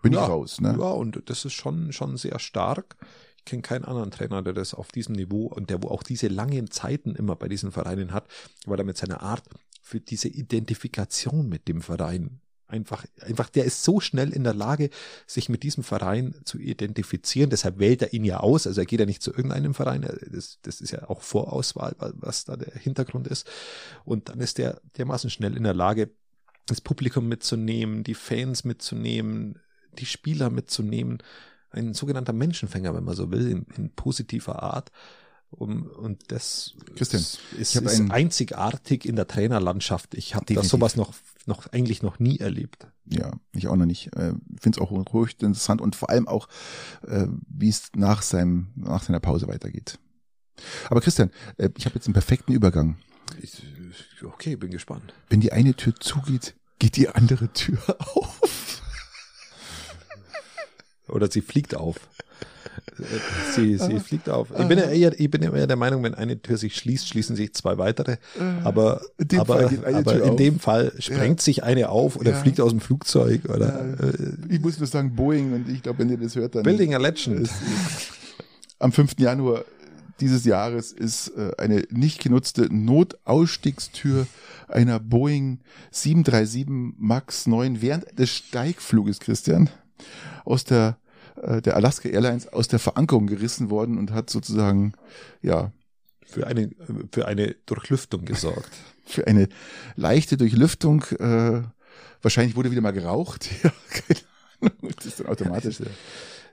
[0.02, 0.62] bin ja, ich raus.
[0.62, 0.76] Ne?
[0.80, 2.96] Ja, und das ist schon schon sehr stark.
[3.38, 6.28] Ich kenne keinen anderen Trainer, der das auf diesem Niveau und der wo auch diese
[6.28, 8.28] langen Zeiten immer bei diesen Vereinen hat,
[8.66, 9.44] weil er mit seiner Art
[9.82, 14.90] für diese Identifikation mit dem Verein einfach, einfach, der ist so schnell in der Lage,
[15.26, 17.50] sich mit diesem Verein zu identifizieren.
[17.50, 18.68] Deshalb wählt er ihn ja aus.
[18.68, 20.08] Also er geht ja nicht zu irgendeinem Verein.
[20.32, 23.48] Das, das ist ja auch Vorauswahl, was da der Hintergrund ist.
[24.06, 26.12] Und dann ist der dermaßen schnell in der Lage,
[26.68, 29.60] das Publikum mitzunehmen, die Fans mitzunehmen,
[29.98, 31.18] die Spieler mitzunehmen.
[31.72, 34.92] Ein sogenannter Menschenfänger, wenn man so will, in, in positiver Art.
[35.52, 40.14] Um, und das Christian, ist, ist, einzigartig in der Trainerlandschaft.
[40.14, 41.14] Ich habe da sowas noch,
[41.48, 42.88] noch eigentlich noch nie erlebt.
[43.06, 44.16] Ja, ich auch noch nicht.
[44.16, 46.48] Äh, Finde es auch ruhig interessant und vor allem auch,
[47.08, 49.98] äh, wie es nach seinem nach seiner Pause weitergeht.
[50.90, 52.98] Aber Christian, äh, ich habe jetzt einen perfekten Übergang.
[53.42, 53.64] Ich,
[54.24, 55.14] okay, bin gespannt.
[55.30, 57.80] Wenn die eine Tür zugeht, geht die andere Tür
[58.16, 58.82] auf.
[61.08, 62.00] Oder sie fliegt auf.
[63.56, 64.50] Sie, sie fliegt auf.
[64.58, 67.36] Ich bin ja eher, ich bin eher der Meinung, wenn eine Tür sich schließt, schließen
[67.36, 68.18] sich zwei weitere.
[68.64, 71.44] Aber, in aber, aber in dem Fall sprengt ja.
[71.44, 72.38] sich eine auf oder ja.
[72.38, 73.96] fliegt aus dem Flugzeug oder.
[74.00, 74.08] Ja.
[74.08, 76.64] Äh, ich muss nur sagen Boeing und ich glaube, wenn ihr das hört, dann.
[76.64, 77.42] Building a Legend.
[77.42, 77.54] Ist,
[78.80, 79.20] am 5.
[79.20, 79.66] Januar
[80.20, 84.28] dieses Jahres ist äh, eine nicht genutzte Notausstiegstür
[84.68, 85.60] einer Boeing
[85.92, 86.66] 737
[86.98, 89.70] MAX 9 während des Steigfluges, Christian,
[90.46, 90.98] aus der
[91.42, 94.94] äh, der Alaska Airlines aus der Verankerung gerissen worden und hat sozusagen,
[95.42, 95.72] ja.
[96.26, 96.70] Für eine,
[97.12, 98.70] für eine Durchlüftung gesorgt.
[99.06, 99.50] für eine
[99.96, 101.04] leichte Durchlüftung.
[101.20, 101.64] Äh,
[102.22, 103.50] wahrscheinlich wurde wieder mal geraucht.
[103.64, 104.94] Ja, keine Ahnung.
[104.96, 105.82] Das ist dann automatisch.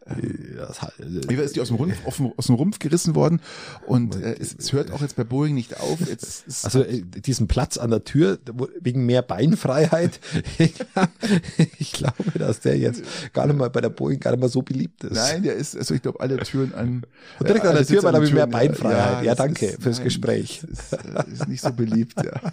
[0.09, 1.97] Wie ist die aus dem, Rumpf,
[2.37, 3.41] aus dem Rumpf gerissen worden
[3.87, 5.99] und äh, es, es, hört auch jetzt bei Boeing nicht auf.
[6.09, 8.39] Jetzt, also äh, diesen Platz an der Tür
[8.81, 10.21] wegen mehr Beinfreiheit.
[11.79, 13.03] ich glaube, dass der jetzt
[13.33, 15.15] gar nicht mal bei der Boeing gar nicht mal so beliebt ist.
[15.15, 17.03] Nein, der ist, also ich glaube, alle Türen an.
[17.41, 19.19] Und direkt äh, an der Tür, weil er mehr Beinfreiheit.
[19.19, 20.63] Ja, ja danke ist, fürs nein, Gespräch.
[20.71, 22.53] Ist, äh, ist nicht so beliebt, ja.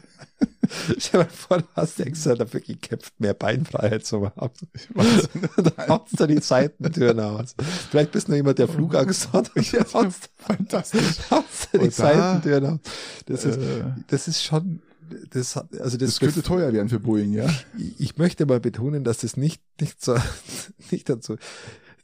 [0.98, 4.54] Stell dir mal vor, du hast extra dafür gekämpft, mehr Beinfreiheit zu haben.
[4.96, 7.56] Dann haust du die Seitentüren aus.
[7.92, 9.52] Vielleicht bist du noch jemand, der Flugangst hat.
[9.72, 11.20] Ja, fantastisch.
[11.32, 12.80] Haust du die Seitentüren aus.
[13.26, 13.84] Das ist, äh.
[14.08, 14.82] das ist schon,
[15.30, 17.50] das, also das, das könnte teuer werden für Boeing, ja.
[17.98, 20.16] Ich möchte mal betonen, dass das nicht, nicht so,
[20.92, 21.38] nicht dazu,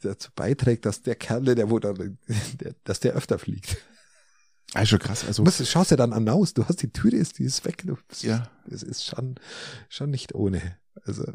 [0.02, 3.78] dazu beiträgt, dass der Kerl, der wo da, der, dass der öfter fliegt.
[4.74, 5.26] Also krass.
[5.26, 6.54] Also du schaust ja dann an aus.
[6.54, 7.84] Du hast die Tür, die ist, die ist weg.
[7.86, 8.50] Du, ja.
[8.70, 9.36] Es ist schon,
[9.90, 10.78] schon nicht ohne.
[11.06, 11.26] Also.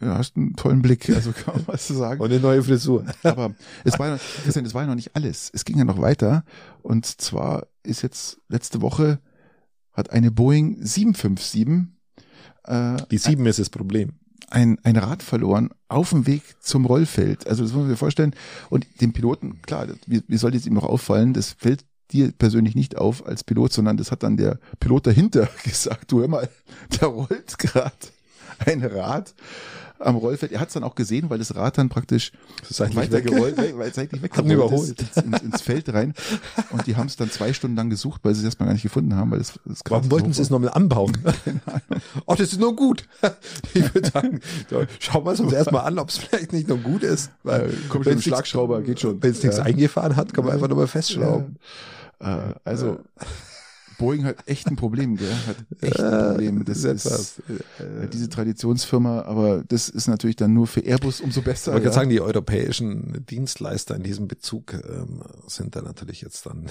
[0.00, 2.20] Ja, hast einen tollen Blick, also kann man was zu sagen.
[2.20, 3.04] Und eine neue Frisur.
[3.22, 3.54] Aber
[3.84, 5.50] es war, Christian, es war ja noch nicht alles.
[5.52, 6.44] Es ging ja noch weiter.
[6.82, 9.20] Und zwar ist jetzt letzte Woche
[9.92, 11.88] hat eine Boeing 757
[12.64, 14.12] äh, Die 7 ist das Problem.
[14.48, 17.46] Ein, ein Rad verloren auf dem Weg zum Rollfeld.
[17.46, 18.34] Also das muss man sich vorstellen.
[18.68, 22.74] Und dem Piloten, klar, wie, wie soll jetzt ihm noch auffallen, das fällt dir persönlich
[22.74, 26.10] nicht auf als Pilot, sondern das hat dann der Pilot dahinter gesagt.
[26.10, 26.48] Du hör mal,
[26.98, 27.94] da rollt gerade
[28.66, 29.34] ein Rad
[30.00, 30.52] am Rollfeld.
[30.52, 32.32] Er hat es dann auch gesehen, weil das Rad dann praktisch
[32.78, 36.14] weitergerollt, weil seitlich weggerollt ist ins, ins, ins, Feld rein.
[36.70, 38.82] Und die haben es dann zwei Stunden lang gesucht, weil sie es erstmal gar nicht
[38.82, 41.16] gefunden haben, weil das, das Warum wollten sie es nochmal anbauen?
[42.26, 43.04] oh, das ist nur gut.
[43.72, 44.40] Ich würde sagen,
[44.98, 47.30] schauen wir es uns erstmal an, ob es vielleicht nicht noch gut ist.
[47.42, 49.22] Weil, Kommt schon Schlagschrauber, geht schon.
[49.22, 51.56] Wenn es nichts eingefahren hat, kann man einfach nochmal festschrauben.
[52.20, 52.48] Ja.
[52.48, 52.98] Äh, also
[54.00, 55.30] Boeing hat echt ein Problem, gell?
[55.46, 56.64] Hat echt ein Problem.
[56.64, 57.42] Das ist
[57.78, 61.72] äh, diese Traditionsfirma, aber das ist natürlich dann nur für Airbus umso besser.
[61.72, 61.92] Ich wollte ja.
[61.92, 66.64] sagen, die europäischen Dienstleister in diesem Bezug ähm, sind da natürlich jetzt dann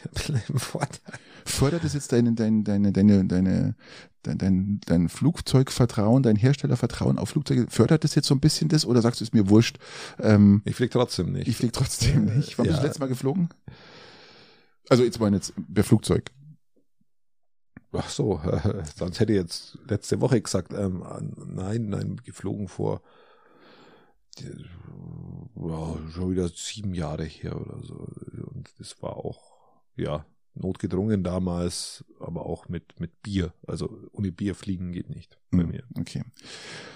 [0.48, 1.18] im Vorteil.
[1.44, 3.74] Fördert es jetzt deine, deine, deine, deine, deine,
[4.22, 8.86] dein, dein, dein Flugzeugvertrauen, dein Herstellervertrauen auf Flugzeuge, fördert das jetzt so ein bisschen das
[8.86, 9.78] oder sagst du es mir wurscht?
[10.20, 11.48] Ähm, ich fliege trotzdem nicht.
[11.48, 12.58] Ich fliege trotzdem nicht.
[12.58, 12.70] Wann ja.
[12.70, 13.48] bist du das letzte Mal geflogen?
[14.88, 16.30] Also jetzt meine jetzt per Flugzeug.
[17.96, 21.04] Ach so, äh, sonst hätte ich jetzt letzte Woche gesagt, ähm,
[21.36, 23.02] nein, nein, geflogen vor
[25.54, 28.06] wow, schon wieder sieben Jahre her oder so.
[28.52, 29.40] Und das war auch,
[29.96, 30.24] ja,
[30.54, 33.52] notgedrungen damals, aber auch mit, mit Bier.
[33.66, 35.82] Also ohne Bier fliegen geht nicht bei hm, mir.
[35.98, 36.24] Okay.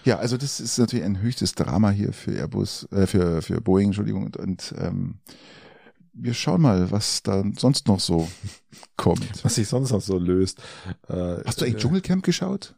[0.05, 3.88] Ja, also das ist natürlich ein höchstes Drama hier für Airbus, äh, für, für Boeing,
[3.88, 5.18] Entschuldigung, und, und ähm,
[6.13, 8.29] wir schauen mal, was da sonst noch so
[8.97, 9.45] kommt.
[9.45, 10.61] Was sich sonst noch so löst.
[11.09, 12.75] Äh, Hast du eigentlich äh, Dschungelcamp geschaut?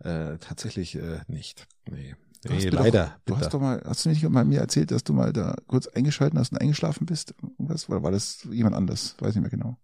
[0.00, 1.66] Äh, tatsächlich äh, nicht.
[1.90, 2.14] Nee.
[2.46, 3.16] Nee, leider.
[3.24, 5.56] Doch, du hast doch mal, hast du nicht mal mir erzählt, dass du mal da
[5.66, 7.34] kurz eingeschalten hast und eingeschlafen bist?
[7.56, 7.88] Was?
[7.88, 9.16] Oder war das jemand anders?
[9.18, 9.78] Weiß nicht mehr genau.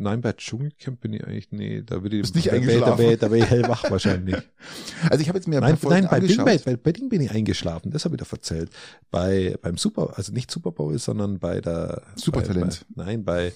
[0.00, 2.96] Nein, bei Dschungelcamp bin ich eigentlich, nee, da würde ich, Bist nicht da wär- eingeschlafen.
[2.96, 4.36] Da wäre da wär ich hellwach wahrscheinlich.
[5.10, 7.30] Also ich habe jetzt mir ein Nein, nein bei, Ding, bei, bei, Ding bin ich
[7.30, 8.70] eingeschlafen, das habe ich doch erzählt.
[9.10, 12.84] Bei, beim Super, also nicht Super Bowl, sondern bei der Supertalent.
[12.90, 13.52] Bei, bei, nein, bei,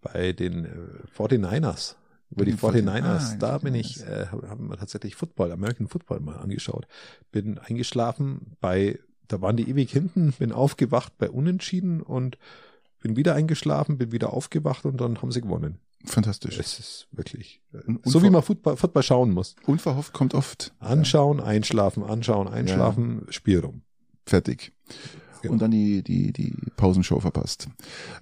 [0.00, 0.68] bei den äh,
[1.16, 1.96] 49ers.
[2.30, 3.02] Über die Den 49ers.
[3.02, 6.86] 49ers, Ah, da bin ich, äh, haben wir tatsächlich Football, American Football mal angeschaut.
[7.32, 12.38] Bin eingeschlafen bei, da waren die ewig hinten, bin aufgewacht bei Unentschieden und
[13.00, 15.78] bin wieder eingeschlafen, bin wieder aufgewacht und dann haben sie gewonnen.
[16.04, 16.58] Fantastisch.
[16.58, 17.60] Es ist wirklich,
[18.04, 19.54] so wie man Football, Football schauen muss.
[19.66, 20.72] Unverhofft kommt oft.
[20.78, 23.82] Anschauen, einschlafen, anschauen, einschlafen, Spiel rum.
[24.24, 24.72] Fertig.
[25.42, 25.54] Genau.
[25.54, 27.68] Und dann die, die, die Pausenshow verpasst.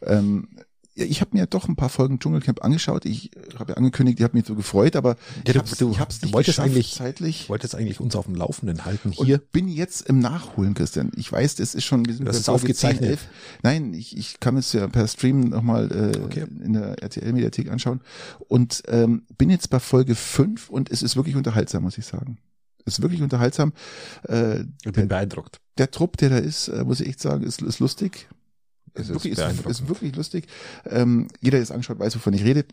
[0.03, 0.63] Ähm, ja,
[1.05, 3.05] ich habe mir doch ein paar Folgen Dschungelcamp angeschaut.
[3.05, 6.19] Ich habe ja angekündigt, ich habe mich so gefreut, aber Ja, ich du- ich hab's
[6.21, 7.43] du nicht wolltest eigentlich- zeitlich.
[7.43, 9.39] Ich wollte jetzt eigentlich uns auf dem Laufenden halten Und hier.
[9.39, 11.11] bin jetzt im Nachholen, Christian.
[11.17, 13.01] Ich weiß, das ist schon, wir sind Das ist aufgezeichnet.
[13.01, 13.29] 10, 11.
[13.63, 16.47] Nein, ich, ich kann es ja per Stream nochmal äh, Okay.
[16.65, 18.01] in der RTL-Mediathek anschauen.
[18.49, 22.39] Und ähm, bin jetzt bei Folge 5 und es ist wirklich unterhaltsam, muss ich sagen.
[22.85, 23.73] Es ist wirklich unterhaltsam.
[24.29, 25.61] Äh, Ich bin beeindruckt.
[25.77, 28.29] der Trupp, der da ist, äh, muss ich echt sagen, ist, ist lustig.
[28.99, 29.71] Es Ist ist wirklich, ist, beeindruckend.
[29.71, 30.47] ist wirklich lustig.
[30.87, 32.65] Ähm, jeder, der es angeschaut, weiß, wovon ich rede.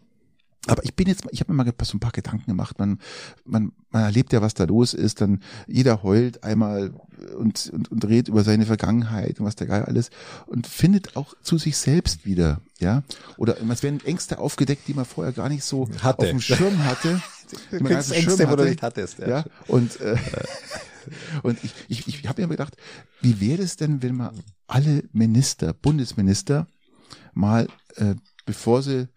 [0.68, 2.80] Aber ich bin jetzt, ich habe mir mal so ein paar Gedanken gemacht.
[2.80, 3.00] Man,
[3.44, 5.22] man, man erlebt ja, was da los ist.
[5.22, 6.94] Dann jeder heult einmal
[7.38, 10.10] und, und, und redet über seine Vergangenheit und was der Geil alles
[10.48, 13.04] und findet auch zu sich selbst wieder, ja.
[13.38, 16.20] Oder es werden Ängste aufgedeckt, die man vorher gar nicht so Hatte.
[16.20, 17.22] auf dem Schirm hatte.
[17.72, 18.76] man nicht auf dem Schirm hatte.
[18.82, 19.20] hattest.
[19.20, 20.18] Ja, und, äh,
[21.44, 22.76] und ich, ich, ich habe mir gedacht,
[23.22, 24.32] wie wäre es denn, wenn man
[24.68, 26.68] alle Minister, Bundesminister
[27.34, 29.08] mal, äh, bevor sie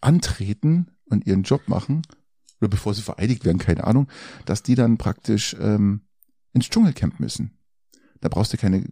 [0.00, 2.02] antreten und ihren Job machen,
[2.60, 4.08] oder bevor sie vereidigt werden, keine Ahnung,
[4.44, 6.00] dass die dann praktisch ähm,
[6.52, 7.52] ins Dschungelcamp müssen.
[8.20, 8.84] Da brauchst du keine,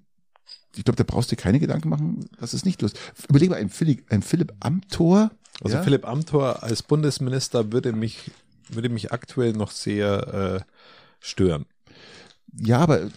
[0.77, 2.93] ich glaube, da brauchst du keine Gedanken machen, das ist nicht los.
[3.29, 5.31] Überleg mal, ein Philipp, ein Philipp Amthor,
[5.62, 8.31] Also ja, Philipp Amthor als Bundesminister würde mich,
[8.68, 10.72] würde mich aktuell noch sehr äh,
[11.20, 11.64] stören.
[12.53, 13.09] ja, aber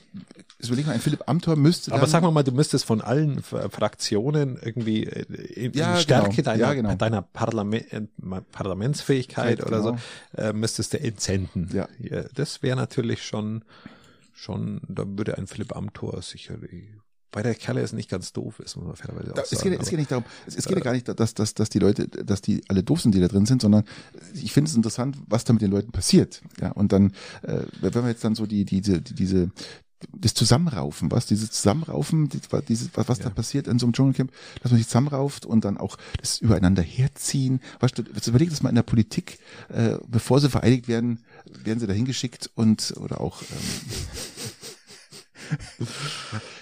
[0.59, 4.57] überleg mal, ein Philipp Amthor müsste Aber dann, sag mal du müsstest von allen Fraktionen
[4.61, 5.23] irgendwie äh,
[5.65, 6.45] in, Ja, in Stärke genau.
[6.45, 6.95] deiner, Ja, genau.
[6.95, 8.01] deiner Parlament, äh,
[8.51, 9.97] Parlamentsfähigkeit Vielleicht, oder genau.
[10.35, 11.69] so, äh, müsstest du entsenden.
[11.73, 11.87] Ja.
[12.33, 13.63] das wäre natürlich schon,
[14.33, 16.85] schon, da würde ein Philipp Amthor sicherlich,
[17.31, 19.71] weil der Kerl ist nicht ganz doof ist, muss man fairerweise Da, auch es, sagen.
[19.71, 21.79] geht, es geht nicht darum, es, es geht ja gar nicht, dass, dass, dass die
[21.79, 23.83] Leute, dass die alle doof sind, die da drin sind, sondern
[24.33, 26.41] ich finde es interessant, was da mit den Leuten passiert.
[26.59, 27.11] Ja, und dann,
[27.43, 29.51] äh, wenn wir jetzt dann so die, diese, die, diese,
[30.13, 33.29] das Zusammenraufen, was, dieses Zusammenraufen, die- dieses, was, was da Ja.
[33.31, 34.31] passiert in so einem Dschungelcamp,
[34.61, 37.61] dass man sich zusammenrauft und dann auch das übereinander herziehen.
[37.79, 39.39] Weißt du, jetzt überleg das mal in der Politik,
[39.69, 41.19] äh, bevor sie vereidigt werden,
[41.63, 43.87] werden sie da hingeschickt und, oder auch, ähm,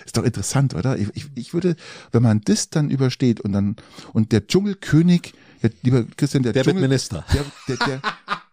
[0.06, 0.98] ist doch interessant, oder?
[0.98, 1.76] Ich, ich, ich würde,
[2.12, 3.76] wenn man das dann übersteht und dann,
[4.14, 7.26] und der Dschungelkönig, ja, lieber Christian, der, der wird Dschungel, Minister.
[7.34, 7.46] der,
[7.78, 8.02] der, der,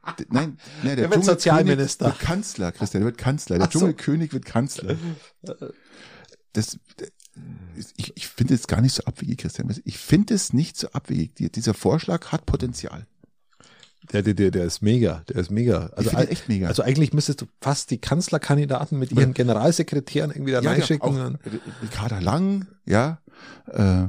[0.05, 2.07] nein, nein, der, Der wird Sozialminister.
[2.07, 3.59] Wird Kanzler, Christian, der wird Kanzler.
[3.59, 3.78] Der so.
[3.78, 4.96] Dschungelkönig wird Kanzler.
[6.53, 6.78] Das,
[7.96, 9.74] ich, ich finde es gar nicht so abwegig, Christian.
[9.84, 11.34] Ich finde es nicht so abwegig.
[11.36, 13.07] Die- Dieser Vorschlag hat Potenzial.
[14.12, 15.86] Der, der, der, der ist mega, der ist mega.
[15.94, 16.66] Also, echt mega.
[16.66, 21.38] Also eigentlich müsstest du fast die Kanzlerkandidaten mit ihren Generalsekretären irgendwie da Ja, reinschicken.
[21.82, 23.20] Ricarda Lang, ja,
[23.68, 24.09] äh,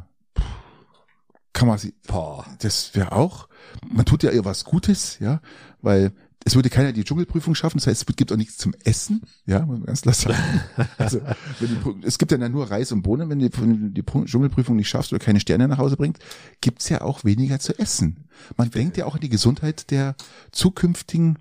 [1.53, 2.43] kann man sie, Boah.
[2.59, 3.47] das wäre auch,
[3.87, 5.39] man tut ja ihr was Gutes, ja,
[5.83, 6.11] weil
[6.45, 9.65] es würde keiner die Dschungelprüfung schaffen, das heißt, es gibt auch nichts zum Essen, ja,
[9.65, 10.37] muss man ganz klar sagen.
[10.97, 11.21] Also,
[11.61, 14.89] die, es gibt ja nur Reis und Bohnen, wenn du die, die Prü- Dschungelprüfung nicht
[14.89, 16.19] schaffst oder keine Sterne nach Hause bringt,
[16.59, 18.25] gibt's ja auch weniger zu essen.
[18.57, 20.15] Man denkt ja auch an die Gesundheit der
[20.51, 21.39] zukünftigen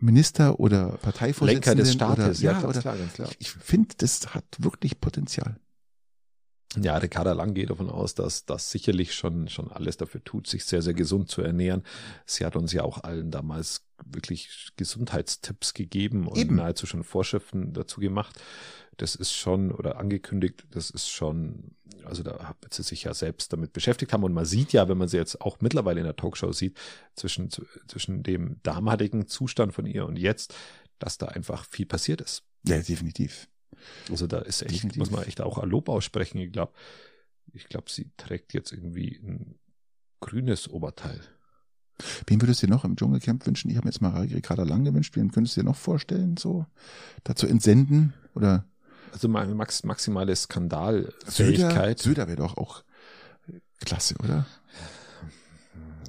[0.00, 1.46] Minister oder Parteivorsitzenden.
[1.46, 3.28] Lenker des Staates, oder, ja, ja, ganz klar, ganz klar.
[3.38, 5.56] Ich finde, das hat wirklich Potenzial.
[6.82, 10.64] Ja, Ricarda Lang geht davon aus, dass das sicherlich schon, schon alles dafür tut, sich
[10.64, 11.82] sehr, sehr gesund zu ernähren.
[12.26, 16.56] Sie hat uns ja auch allen damals wirklich Gesundheitstipps gegeben und Eben.
[16.56, 18.38] nahezu schon Vorschriften dazu gemacht.
[18.98, 21.74] Das ist schon, oder angekündigt, das ist schon,
[22.04, 24.24] also da hat sie sich ja selbst damit beschäftigt haben.
[24.24, 26.78] Und man sieht ja, wenn man sie jetzt auch mittlerweile in der Talkshow sieht,
[27.14, 27.50] zwischen,
[27.88, 30.54] zwischen dem damaligen Zustand von ihr und jetzt,
[30.98, 32.42] dass da einfach viel passiert ist.
[32.66, 33.48] Ja, definitiv.
[34.10, 34.98] Also da ist echt, Definitiv.
[35.00, 36.38] muss man echt auch Lob aussprechen.
[36.38, 36.72] Ich glaube,
[37.52, 39.58] ich glaube, sie trägt jetzt irgendwie ein
[40.20, 41.20] grünes Oberteil.
[42.26, 43.70] Wen würdest du dir noch im Dschungelcamp wünschen?
[43.70, 45.16] Ich habe mir jetzt mal Ricarda Lang gewünscht.
[45.16, 46.66] Wen könntest du dir noch vorstellen, so
[47.24, 48.12] dazu entsenden?
[48.34, 48.66] Oder
[49.12, 50.42] Also ma- max, maximale Söder?
[50.42, 51.98] Skandalfähigkeit.
[51.98, 52.84] Söder wäre doch auch
[53.84, 54.46] klasse, oder?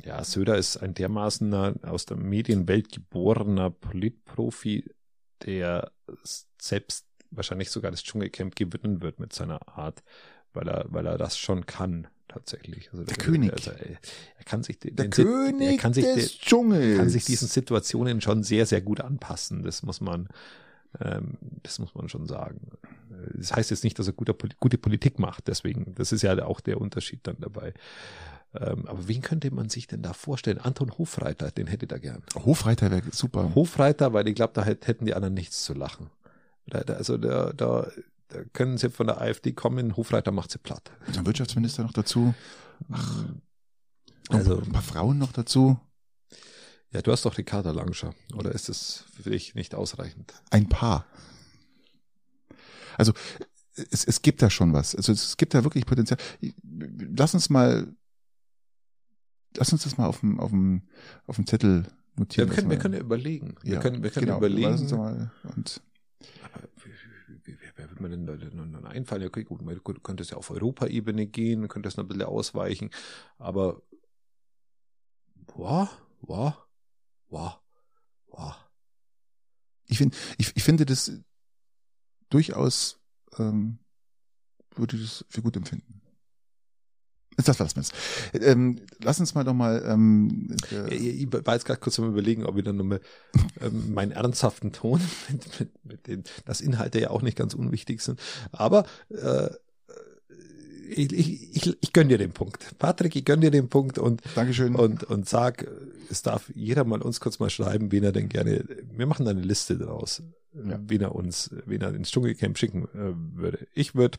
[0.03, 4.89] Ja, Söder ist ein dermaßener aus der Medienwelt geborener Politprofi,
[5.45, 5.91] der
[6.59, 10.03] selbst wahrscheinlich sogar das Dschungelcamp gewinnen wird mit seiner Art,
[10.53, 12.07] weil er, weil er das schon kann.
[12.27, 12.89] tatsächlich.
[12.91, 13.53] Also der, der König.
[13.53, 16.97] Also, er kann sich den, der König er kann sich, des Dschungels.
[16.97, 19.63] kann sich diesen Situationen schon sehr, sehr gut anpassen.
[19.63, 20.27] Das muss man,
[20.99, 22.71] ähm, das muss man schon sagen.
[23.33, 25.47] Das heißt jetzt nicht, dass er gute, gute Politik macht.
[25.47, 27.73] Deswegen, das ist ja auch der Unterschied dann dabei.
[28.53, 30.59] Ähm, aber wen könnte man sich denn da vorstellen?
[30.59, 32.23] Anton Hofreiter, den hätte da gern.
[32.35, 33.53] Hofreiter wäre super.
[33.55, 36.09] Hofreiter, weil ich glaube, da hätten die anderen nichts zu lachen.
[36.69, 37.89] Da, da, also da, da,
[38.27, 40.91] da können sie von der AfD kommen, Hofreiter macht sie platt.
[41.15, 42.33] Der Wirtschaftsminister noch dazu.
[42.91, 43.25] Ach,
[44.29, 45.79] also ein paar Frauen noch dazu.
[46.91, 48.13] Ja, du hast doch Ricarda Langscher.
[48.35, 50.33] Oder ist das für dich nicht ausreichend?
[50.51, 51.05] Ein paar.
[52.97, 53.13] Also
[53.75, 54.95] es, es gibt da schon was.
[54.95, 56.19] Also es gibt da wirklich Potenzial.
[57.15, 57.87] Lass uns mal,
[59.55, 60.83] lass uns das mal auf dem, auf dem,
[61.27, 61.85] auf dem Zettel
[62.15, 62.49] notieren.
[62.49, 63.55] Ja, wir, können, wir können ja überlegen.
[63.61, 64.91] Wir ja, können, wir können genau, überlegen.
[65.55, 65.81] Und
[67.75, 69.21] wer wird mir denn da dann einfallen?
[69.21, 72.23] Ja, okay, gut, man könnte es ja auf Europaebene gehen, könnte es noch ein bisschen
[72.23, 72.89] ausweichen,
[73.37, 73.81] aber
[75.45, 75.89] boah,
[76.21, 76.67] boah,
[77.29, 77.61] boah,
[78.27, 78.57] boah.
[79.85, 81.11] Ich finde, ich, ich finde das
[82.29, 82.99] durchaus,
[83.37, 83.79] ähm,
[84.75, 85.96] würde ich das für gut empfinden.
[87.45, 87.91] Das war das
[88.33, 89.83] ähm, Lass uns mal doch mal.
[89.87, 92.99] Ähm, äh, ich war jetzt gerade kurz am überlegen, ob ich dann nochmal
[93.61, 98.01] ähm, meinen ernsthaften Ton mit, mit, mit den, dass Inhalte ja auch nicht ganz unwichtig
[98.01, 98.19] sind.
[98.51, 99.49] Aber äh,
[100.89, 102.77] ich, ich, ich, ich gönn dir den Punkt.
[102.79, 104.75] Patrick, ich gönn dir den Punkt und, Dankeschön.
[104.75, 105.67] und, und sag,
[106.09, 108.63] es darf jeder mal uns kurz mal schreiben, wen er denn gerne,
[108.95, 110.23] wir machen da eine Liste draus,
[110.53, 110.79] ja.
[110.87, 113.67] wen er uns, wen er ins Dschungelcamp schicken äh, würde.
[113.73, 114.17] Ich würde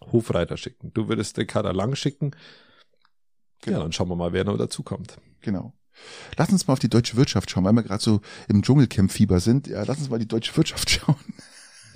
[0.00, 0.92] Hofreiter schicken.
[0.94, 2.32] Du würdest den Kader lang schicken.
[3.62, 3.78] Genau.
[3.78, 5.18] Ja, dann schauen wir mal, wer noch dazukommt.
[5.40, 5.72] Genau.
[6.36, 9.66] Lass uns mal auf die deutsche Wirtschaft schauen, weil wir gerade so im Dschungelcamp-Fieber sind.
[9.66, 11.16] Ja, lass uns mal die deutsche Wirtschaft schauen.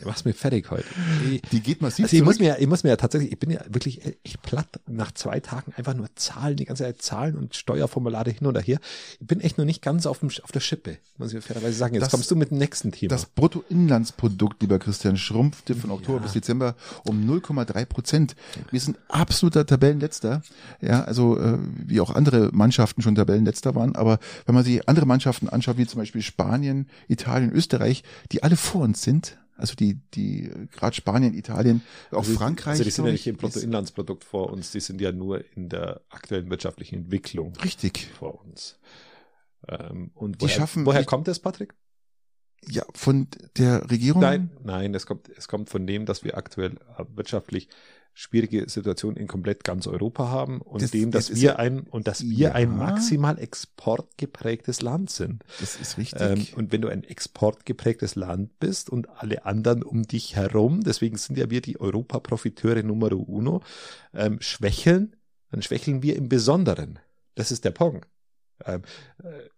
[0.02, 0.84] Du machst mir fertig heute.
[1.30, 3.50] Ich, die geht massiv also ich muss mir, ich muss mir ja tatsächlich, ich bin
[3.50, 7.54] ja wirklich echt platt nach zwei Tagen einfach nur Zahlen, die ganze Zeit Zahlen und
[7.54, 8.80] Steuerformulare hin und her.
[9.20, 11.94] Ich bin echt noch nicht ganz auf, dem, auf der Schippe, muss ich fairerweise sagen.
[11.94, 13.10] Jetzt das, kommst du mit dem nächsten Thema.
[13.10, 16.22] Das Bruttoinlandsprodukt, lieber Christian, schrumpfte von Oktober ja.
[16.24, 16.74] bis Dezember
[17.04, 18.34] um 0,3 Prozent.
[18.72, 20.42] Wir sind absoluter Tabellenletzter.
[20.80, 23.94] Ja, also äh, wie auch andere Mannschaften schon Tabellenletzter waren.
[23.94, 28.02] Aber wenn man sich andere Mannschaften anschaut, wie zum Beispiel Spanien, Italien, Österreich,
[28.32, 32.72] die alle vor uns sind, also die, die, gerade Spanien, Italien, auch also, Frankreich.
[32.72, 36.00] Also die sind ja nicht im Bruttoinlandsprodukt vor uns, die sind ja nur in der
[36.10, 37.54] aktuellen wirtschaftlichen Entwicklung.
[37.62, 38.08] Richtig.
[38.18, 38.80] Vor uns.
[39.68, 41.74] Ähm, und die woher, schaffen, woher kommt das, Patrick?
[42.68, 44.20] Ja, von der Regierung?
[44.20, 46.74] Nein, nein, es kommt, es kommt von dem, dass wir aktuell
[47.14, 47.68] wirtschaftlich
[48.14, 52.06] schwierige Situation in komplett ganz Europa haben und das, dem, dass das wir ein und
[52.06, 52.52] dass wir ja.
[52.52, 55.44] ein maximal exportgeprägtes Land sind.
[55.60, 56.20] Das ist richtig.
[56.20, 61.16] Ähm, und wenn du ein exportgeprägtes Land bist und alle anderen um dich herum, deswegen
[61.16, 63.62] sind ja wir die Europa-Profiteure Numero uno,
[64.12, 65.16] ähm, schwächeln,
[65.50, 66.98] dann schwächeln wir im Besonderen.
[67.34, 68.06] Das ist der Punkt.
[68.64, 68.82] Ähm,
[69.22, 69.48] äh,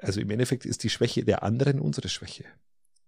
[0.00, 2.44] also im Endeffekt ist die Schwäche der anderen unsere Schwäche.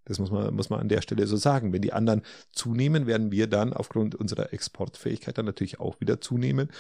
[0.07, 1.73] Das muss man, muss man an der Stelle so sagen.
[1.73, 2.23] Wenn die anderen
[2.53, 6.71] zunehmen, werden wir dann aufgrund unserer Exportfähigkeit dann natürlich auch wieder zunehmen.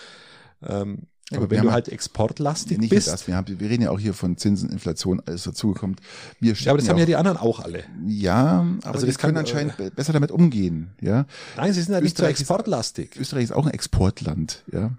[0.62, 3.08] Ähm, aber, aber wenn du halt exportlastig nicht bist.
[3.08, 6.00] Das, wir, haben, wir reden ja auch hier von Zinsen, Inflation, alles dazugekommt.
[6.38, 7.82] Wir ja, aber das haben ja die anderen auch alle.
[8.06, 10.92] Ja, aber also das können kann, anscheinend äh, besser damit umgehen.
[11.00, 11.26] Ja.
[11.56, 13.16] Nein, sie sind ja nicht so exportlastig.
[13.16, 14.62] Ist, Österreich ist auch ein Exportland.
[14.72, 14.96] Ja.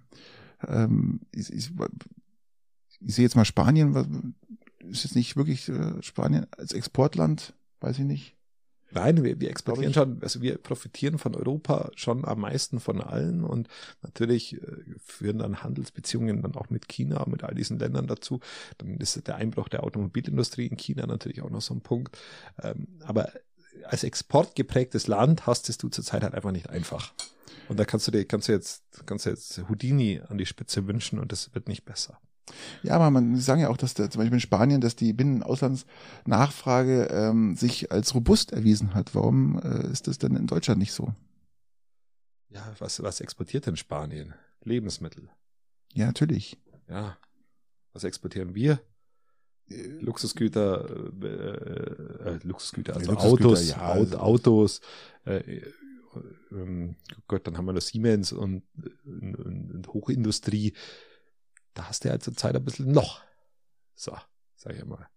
[0.67, 1.71] Ähm, ich, ich,
[2.99, 4.35] ich sehe jetzt mal Spanien,
[4.89, 8.37] ist jetzt nicht wirklich äh, Spanien als Exportland weiß ich nicht.
[8.91, 13.43] Nein, wir, wir exportieren schon, also wir profitieren von Europa schon am meisten von allen
[13.43, 13.67] und
[14.01, 14.61] natürlich äh,
[15.03, 18.39] führen dann Handelsbeziehungen dann auch mit China, mit all diesen Ländern dazu.
[18.77, 22.17] Dann ist der Einbruch der Automobilindustrie in China natürlich auch noch so ein Punkt.
[22.63, 23.31] Ähm, aber
[23.83, 27.13] als exportgeprägtes Land hast es du zurzeit halt einfach nicht einfach.
[27.67, 30.87] Und da kannst du dir, kannst du jetzt, kannst du jetzt Houdini an die Spitze
[30.87, 32.19] wünschen und es wird nicht besser.
[32.83, 35.13] Ja, aber man sie sagen ja auch, dass der, zum Beispiel in Spanien, dass die
[35.13, 39.15] Binnenauslandsnachfrage ähm, sich als robust erwiesen hat.
[39.15, 41.13] Warum äh, ist das denn in Deutschland nicht so?
[42.49, 44.33] Ja, was, was exportiert denn Spanien?
[44.63, 45.29] Lebensmittel.
[45.93, 46.57] Ja, natürlich.
[46.87, 47.17] Ja.
[47.93, 48.79] Was exportieren wir?
[49.69, 54.81] Luxusgüter, äh, äh, Luxusgüter, also Luxusgüter, Autos, ja, also Autos,
[55.25, 55.61] äh,
[56.51, 56.95] ähm,
[57.27, 58.63] Gott, dann haben wir noch Siemens und,
[59.05, 60.73] und, und Hochindustrie
[61.77, 63.21] da hast du ja zur Zeit ein bisschen Loch.
[63.95, 64.15] So,
[64.55, 65.07] sag ich mal.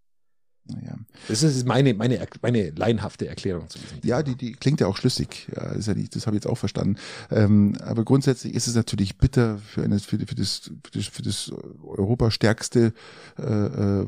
[0.65, 0.97] Naja.
[1.27, 4.97] Das ist meine, meine, meine laienhafte Erklärung zu diesem Ja, die, die klingt ja auch
[4.97, 5.49] schlüssig.
[5.57, 6.97] Ja, ist ja nicht, das habe ich jetzt auch verstanden.
[7.31, 11.23] Ähm, aber grundsätzlich ist es natürlich bitter für, eine, für, für, das, für, das, für
[11.23, 11.51] das
[11.83, 12.93] Europa stärkste
[13.39, 14.07] äh, äh,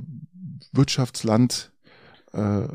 [0.73, 1.73] Wirtschaftsland
[2.33, 2.69] äh,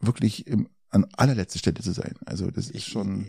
[0.00, 2.14] wirklich im, an allerletzter Stelle zu sein.
[2.26, 3.26] Also das ist schon,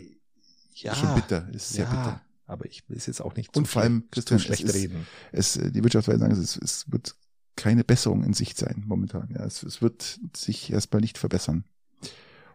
[0.74, 2.20] ja, schon bitter, ist sehr ja, bitter.
[2.46, 4.76] Aber ich will es jetzt auch nicht Und vor allem, Christian, zu schlecht es ist-
[4.76, 5.06] reden.
[5.32, 7.14] Es, äh, die Wirtschaftsweise sagen, es, es wird
[7.56, 9.30] keine Besserung in Sicht sein momentan.
[9.30, 11.64] Ja, es, es wird sich erstmal nicht verbessern.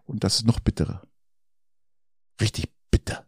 [0.05, 1.01] Und das ist noch bitterer.
[2.41, 3.25] Richtig bitter.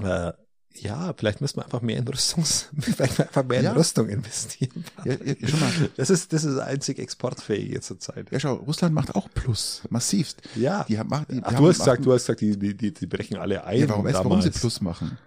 [0.00, 0.32] Äh,
[0.76, 3.70] ja, vielleicht müssen wir einfach mehr in Rüstungs, vielleicht einfach mehr Ja.
[3.70, 4.84] in Rüstung investieren.
[5.04, 5.70] Ja, ja, schon mal.
[5.96, 8.30] Das ist, das ist einzig exportfähige zurzeit.
[8.32, 10.42] Ja, schau, Russland macht auch Plus, massivst.
[10.56, 10.84] Ja.
[10.84, 13.06] Die haben, die, die Ach, haben, du hast gesagt, du hast gesagt, die, die, die,
[13.06, 13.80] brechen alle ein.
[13.80, 14.60] ja, warum, du, warum sie damals.
[14.60, 15.18] Plus machen?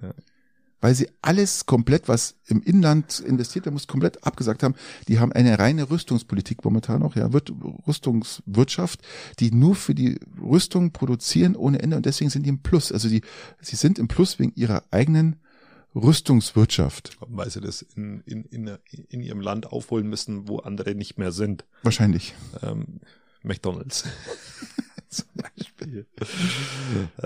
[0.00, 0.12] Ja.
[0.84, 4.74] Weil sie alles komplett, was im Inland investiert werden muss, komplett abgesagt haben.
[5.08, 7.50] Die haben eine reine Rüstungspolitik momentan noch, ja, wird
[7.86, 9.00] Rüstungswirtschaft,
[9.40, 12.92] die nur für die Rüstung produzieren ohne Ende und deswegen sind die im Plus.
[12.92, 13.22] Also die,
[13.62, 15.36] sie sind im Plus wegen ihrer eigenen
[15.94, 17.16] Rüstungswirtschaft.
[17.28, 18.76] Weil sie das in, in, in,
[19.08, 21.64] in ihrem Land aufholen müssen, wo andere nicht mehr sind.
[21.82, 22.34] Wahrscheinlich.
[22.62, 23.00] Ähm,
[23.42, 24.04] McDonalds.
[25.14, 26.06] Zum Beispiel.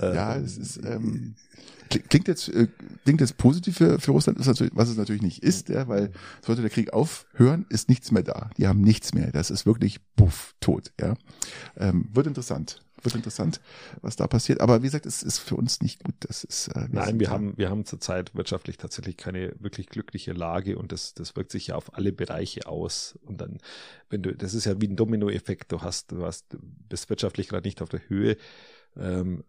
[0.01, 1.35] Ja, es ist, ähm,
[1.89, 2.67] kli- klingt jetzt, äh,
[3.03, 6.11] klingt jetzt positiv für, für Russland, ist natürlich, was es natürlich nicht ist, ja, weil
[6.45, 8.49] sollte der Krieg aufhören, ist nichts mehr da.
[8.57, 9.31] Die haben nichts mehr.
[9.31, 11.15] Das ist wirklich buff, tot, ja.
[11.77, 12.81] Ähm, wird interessant.
[13.03, 13.61] Wird interessant,
[14.01, 14.61] was da passiert.
[14.61, 16.15] Aber wie gesagt, es ist für uns nicht gut.
[16.19, 20.33] Das ist, äh, Nein, sind wir haben, wir haben zurzeit wirtschaftlich tatsächlich keine wirklich glückliche
[20.33, 23.17] Lage und das, das wirkt sich ja auf alle Bereiche aus.
[23.25, 23.59] Und dann,
[24.09, 25.71] wenn du, das ist ja wie ein Dominoeffekt.
[25.71, 26.57] Du hast, du hast, du
[26.89, 28.37] bist wirtschaftlich gerade nicht auf der Höhe.
[28.97, 29.43] Ähm,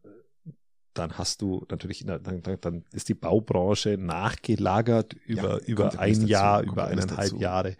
[0.94, 6.22] dann hast du natürlich, dann, dann, ist die Baubranche nachgelagert über, über ja alles ein
[6.22, 7.36] dazu, Jahr, kommt über eineinhalb dazu.
[7.36, 7.76] Jahre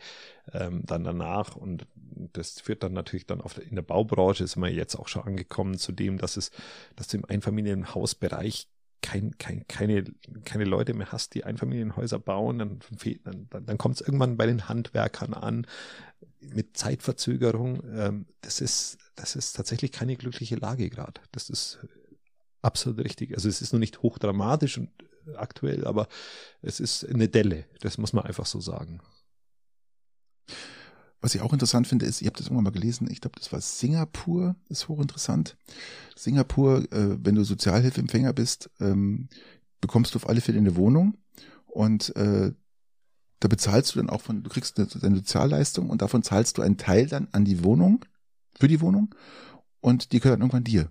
[0.53, 1.87] ähm, dann danach und
[2.33, 5.79] das führt dann natürlich dann auf in der Baubranche sind wir jetzt auch schon angekommen
[5.79, 6.51] zu dem, dass es,
[6.97, 8.69] dass du im Einfamilienhausbereich
[9.03, 10.05] kein, kein, keine,
[10.45, 12.81] keine Leute mehr hast, die Einfamilienhäuser bauen, dann,
[13.25, 15.67] dann, dann kommt es irgendwann bei den Handwerkern an
[16.41, 17.83] mit Zeitverzögerung.
[17.95, 21.21] Ähm, das ist, das ist tatsächlich keine glückliche Lage gerade.
[21.33, 21.79] Das ist
[22.63, 23.35] absolut richtig.
[23.35, 24.91] Also es ist noch nicht hochdramatisch und
[25.37, 26.09] aktuell, aber
[26.63, 27.67] es ist eine Delle.
[27.81, 29.01] Das muss man einfach so sagen.
[31.21, 33.53] Was ich auch interessant finde, ist, ich habe das irgendwann mal gelesen, ich glaube, das
[33.53, 35.57] war Singapur, ist hochinteressant.
[36.17, 39.29] Singapur, äh, wenn du Sozialhilfeempfänger bist, ähm,
[39.83, 41.19] bekommst du auf alle Fälle eine Wohnung
[41.67, 42.53] und äh,
[43.41, 46.63] da bezahlst du dann auch von, du kriegst eine, eine Sozialleistung und davon zahlst du
[46.63, 48.05] einen Teil dann an die Wohnung,
[48.59, 49.15] für die Wohnung
[49.81, 50.91] und die gehört dann irgendwann dir.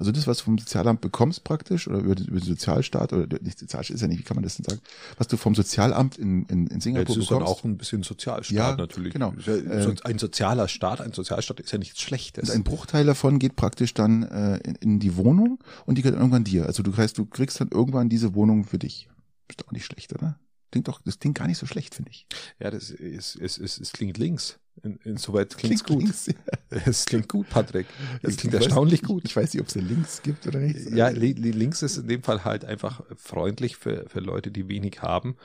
[0.00, 3.58] Also das, was du vom Sozialamt bekommst praktisch oder über, über den Sozialstaat oder nicht
[3.58, 4.80] Sozialstaat ist ja nicht, wie kann man das denn sagen,
[5.18, 7.60] was du vom Sozialamt in, in, in Singapur Jetzt ist dann bekommst.
[7.60, 9.12] auch ein bisschen Sozialstaat Ja, natürlich.
[9.12, 9.32] genau.
[9.34, 12.48] Ist ja Äh, ein sozialer Staat, ein Sozialstaat ist ja nichts Schlechtes.
[12.48, 16.14] Und ein Bruchteil davon geht praktisch dann äh, in, in die Wohnung und die gehört
[16.16, 16.66] dann irgendwann dir.
[16.66, 19.08] Also du kriegst, du kriegst dann irgendwann diese Wohnung für dich.
[19.48, 20.38] Ist auch nicht schlecht, oder?
[20.72, 22.26] Klingt doch, das klingt gar nicht so schlecht, finde ich.
[22.58, 24.58] ja, das ist, es, es, es klingt links.
[24.82, 26.02] In, insoweit klingt's gut.
[26.02, 26.34] links, ja.
[26.86, 27.86] Es klingt gut, Patrick.
[28.22, 29.24] Es klingt weiß- erstaunlich gut.
[29.26, 30.90] Ich weiß nicht, ob es links gibt oder rechts.
[30.94, 35.02] Ja, li- links ist in dem Fall halt einfach freundlich für, für Leute, die wenig
[35.02, 35.36] haben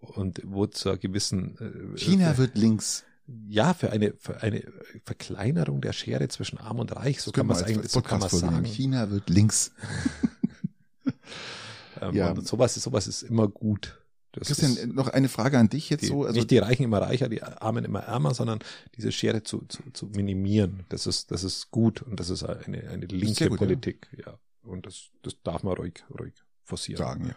[0.00, 3.04] und wo zur gewissen äh, China für, wird links.
[3.46, 4.64] ja für eine für eine
[5.04, 8.28] Verkleinerung der Schere zwischen Arm und Reich, so kann man es eigentlich so kann man
[8.30, 8.64] sagen.
[8.64, 9.72] China wird links.
[12.00, 12.30] Ähm, Ja.
[12.32, 13.98] Und sowas sowas ist immer gut.
[14.32, 16.24] Das Christian, ist, noch eine Frage an dich jetzt die, so.
[16.24, 18.60] Also nicht die Reichen immer reicher, die Armen immer ärmer, sondern
[18.96, 20.84] diese Schere zu, zu, zu minimieren.
[20.88, 23.66] Das ist, das ist gut und das ist eine, eine linke gut, ja.
[23.66, 24.08] Politik.
[24.24, 24.38] Ja.
[24.62, 26.32] Und das, das darf man ruhig, ruhig
[26.64, 26.98] forcieren.
[26.98, 27.34] sagen, ja.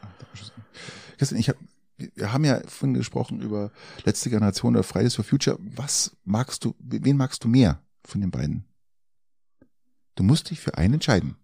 [1.18, 1.58] Christian, ich hab,
[1.98, 3.72] wir haben ja vorhin gesprochen über
[4.06, 5.58] letzte Generation oder Fridays for Future.
[5.60, 8.64] Was magst du, wen magst du mehr von den beiden?
[10.16, 11.36] Du musst dich für einen entscheiden.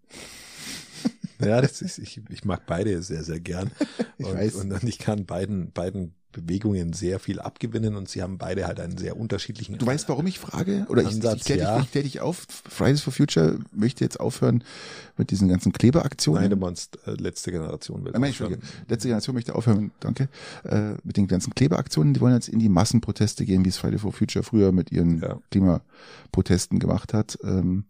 [1.45, 3.71] Ja, das ist, ich, ich mag beide sehr, sehr gern.
[4.17, 4.55] Ich und, weiß.
[4.55, 8.97] Und ich kann beiden, beiden Bewegungen sehr viel abgewinnen und sie haben beide halt einen
[8.97, 9.77] sehr unterschiedlichen.
[9.77, 10.85] Du weißt, warum ich frage?
[10.89, 11.75] Oder ich, Ansatz, ich, kläre ja.
[11.77, 12.45] dich, ich klär dich auf.
[12.69, 14.63] Fridays for Future möchte jetzt aufhören
[15.17, 16.43] mit diesen ganzen Klebeaktionen.
[16.43, 18.05] Nein, du meinst äh, letzte Generation.
[18.05, 18.61] will Nein, aufhören.
[18.87, 20.29] Letzte Generation möchte aufhören, danke,
[20.63, 22.13] äh, mit den ganzen Klebeaktionen.
[22.13, 25.21] Die wollen jetzt in die Massenproteste gehen, wie es Friday for Future früher mit ihren
[25.21, 25.39] Ja.
[25.51, 27.37] Klimaprotesten gemacht hat.
[27.43, 27.85] Ähm,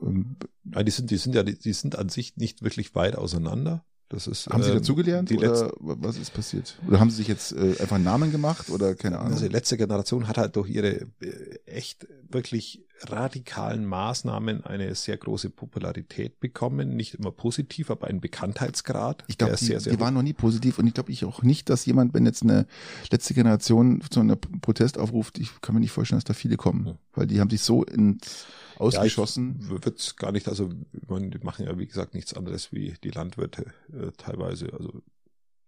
[0.00, 3.84] Nein, die sind, die sind ja, die, sind an sich nicht wirklich weit auseinander.
[4.08, 4.48] Das ist.
[4.48, 6.76] haben Sie ähm, dazugelernt die letzte, oder was ist passiert?
[6.88, 9.34] Oder haben Sie sich jetzt äh, einfach einen Namen gemacht oder keine Ahnung?
[9.34, 15.16] Also die letzte Generation hat halt durch ihre äh, echt wirklich radikalen Maßnahmen eine sehr
[15.16, 16.96] große Popularität bekommen.
[16.96, 19.24] Nicht immer positiv, aber einen Bekanntheitsgrad.
[19.28, 21.42] Ich glaube, die, sehr, sehr die waren noch nie positiv und ich glaube ich auch
[21.42, 22.66] nicht, dass jemand, wenn jetzt eine
[23.12, 26.86] letzte Generation zu einer Protest aufruft, ich kann mir nicht vorstellen, dass da viele kommen,
[26.86, 26.94] Hm.
[27.14, 28.46] weil die haben sich so ins
[28.80, 29.60] ausgeschossen.
[29.62, 30.70] Ja, wird's gar nicht, also
[31.08, 35.02] meine, die machen ja wie gesagt nichts anderes wie die Landwirte äh, teilweise, also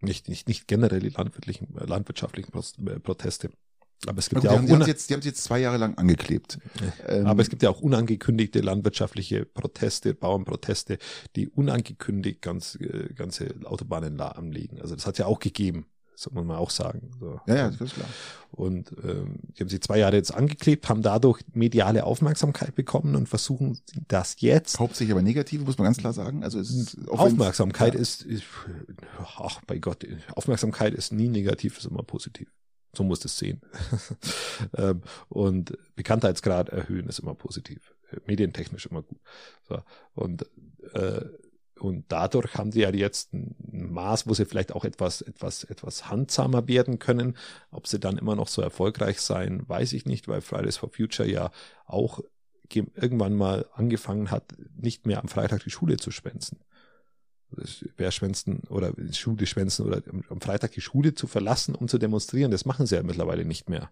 [0.00, 3.50] nicht, nicht, nicht generell die landwirtlichen, äh, landwirtschaftlichen äh, Proteste.
[4.06, 5.76] Aber es gibt ja die, auch die, haben jetzt, die haben sie jetzt zwei Jahre
[5.76, 6.58] lang angeklebt.
[7.06, 10.98] Ähm, aber es gibt ja auch unangekündigte landwirtschaftliche Proteste, Bauernproteste,
[11.36, 14.80] die unangekündigt ganz, äh, ganze Autobahnen lahmlegen.
[14.80, 15.86] Also das hat ja auch gegeben.
[16.30, 17.10] Muss man auch sagen.
[17.18, 17.40] So.
[17.46, 18.08] ja, ja, das ist klar.
[18.50, 23.28] Und ähm, die haben sie zwei Jahre jetzt angeklebt, haben dadurch mediale Aufmerksamkeit bekommen und
[23.28, 23.78] versuchen
[24.08, 24.78] das jetzt.
[24.78, 26.44] Hauptsächlich aber negative, muss man ganz klar sagen.
[26.44, 28.44] Also ist Aufmerksamkeit ist, ist,
[29.18, 32.48] ach bei Gott, Aufmerksamkeit ist nie negativ, ist immer positiv.
[32.94, 33.60] So muss es sehen.
[34.78, 37.94] Ähm, und Bekanntheitsgrad erhöhen ist immer positiv.
[38.26, 39.18] Medientechnisch immer gut.
[39.68, 39.82] So.
[40.14, 40.46] Und,
[40.94, 41.24] äh,
[41.82, 43.56] und dadurch haben sie ja jetzt ein
[43.92, 47.36] Maß, wo sie vielleicht auch etwas, etwas, etwas handsamer werden können.
[47.72, 51.28] Ob sie dann immer noch so erfolgreich sein, weiß ich nicht, weil Fridays for Future
[51.28, 51.50] ja
[51.84, 52.20] auch
[52.68, 56.60] ge- irgendwann mal angefangen hat, nicht mehr am Freitag die Schule zu schwänzen.
[57.96, 62.52] Wer schwänzen oder Schule schwänzen oder am- Freitag die Schule zu verlassen, um zu demonstrieren,
[62.52, 63.90] das machen sie ja mittlerweile nicht mehr.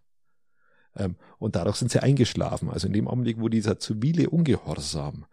[0.95, 2.71] Ähm, und dadurch sind sie eingeschlafen.
[2.71, 5.27] Also in dem Augenblick, wo dieser zivile Ungehorsam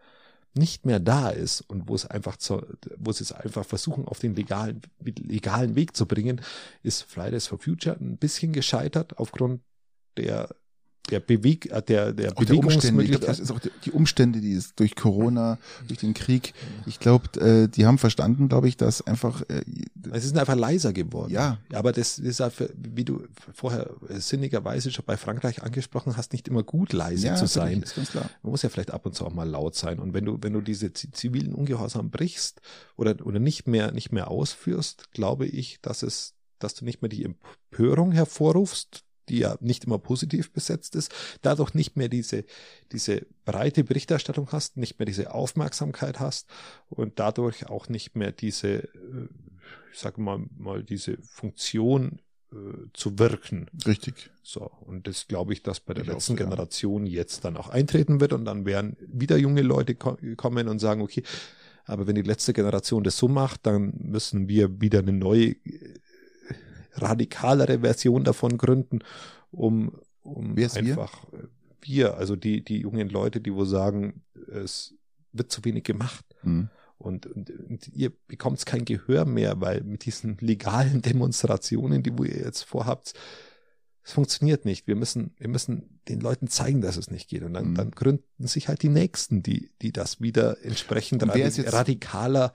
[0.58, 2.66] nicht mehr da ist und wo es einfach zu,
[2.98, 6.42] wo sie es einfach versuchen, auf den legalen, legalen Weg zu bringen,
[6.84, 9.62] ist Fridays for Future ein bisschen gescheitert aufgrund
[10.18, 10.56] der,
[11.10, 14.76] der Beweg, äh, der, der auch der Umstände, glaub, auch die, die Umstände, die es
[14.76, 15.58] durch Corona,
[15.88, 16.54] durch den Krieg,
[16.86, 19.64] ich glaube, äh, die haben verstanden, glaube ich, dass einfach, äh,
[20.12, 21.32] Es ist einfach leiser geworden.
[21.32, 21.60] Ja.
[21.74, 23.24] Aber das ist für, wie du
[23.54, 27.82] vorher sinnigerweise schon bei Frankreich angesprochen hast, nicht immer gut leise ja, zu sein.
[27.82, 28.30] ist ganz klar.
[28.44, 30.00] Man muss ja vielleicht ab und zu auch mal laut sein.
[30.00, 32.62] Und wenn du, wenn du diese zi- zivilen Ungehorsam brichst
[32.96, 37.10] oder, oder nicht mehr, nicht mehr ausführst, glaube ich, dass es, dass du nicht mehr
[37.10, 42.46] die Empörung hervorrufst, die ja nicht immer positiv besetzt ist, dadurch nicht mehr diese,
[42.92, 46.48] diese breite Berichterstattung hast, nicht mehr diese Aufmerksamkeit hast
[46.90, 49.28] und dadurch auch nicht mehr diese, äh,
[49.92, 52.20] ich sage mal, mal diese Funktion
[52.52, 53.68] äh, zu wirken.
[53.86, 54.32] Richtig.
[54.42, 56.46] So, und das glaube ich, dass bei der Ich letzten ja.
[56.46, 60.80] Generation jetzt dann auch eintreten wird und dann werden wieder junge Leute ko kommen und
[60.80, 61.24] sagen, okay,
[61.84, 66.00] aber wenn die letzte Generation das so macht, dann müssen wir wieder eine neue, äh,
[67.02, 69.00] radikalere Version davon gründen,
[69.52, 70.82] um, um ist wir?
[70.82, 71.50] einfach wir?
[71.82, 74.96] wir, also die, die jungen Leute, die wo sagen, es
[75.32, 76.26] wird zu wenig gemacht.
[76.42, 76.70] Hm.
[76.98, 82.24] Und, und, und ihr bekommt kein Gehör mehr, weil mit diesen legalen Demonstrationen, die wo
[82.24, 83.14] ihr jetzt vorhabt,
[84.04, 84.88] es funktioniert nicht.
[84.88, 87.44] Wir müssen, wir müssen den Leuten zeigen, dass es nicht geht.
[87.44, 87.76] Und dann, Mhm.
[87.76, 92.54] dann gründen sich halt die Nächsten, die, die das wieder entsprechend radikaler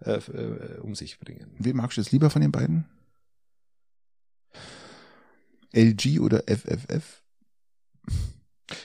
[0.00, 1.54] äh, äh, um sich bringen.
[1.58, 2.84] Wem magst du es lieber von den beiden?
[5.72, 7.22] LG oder FFF?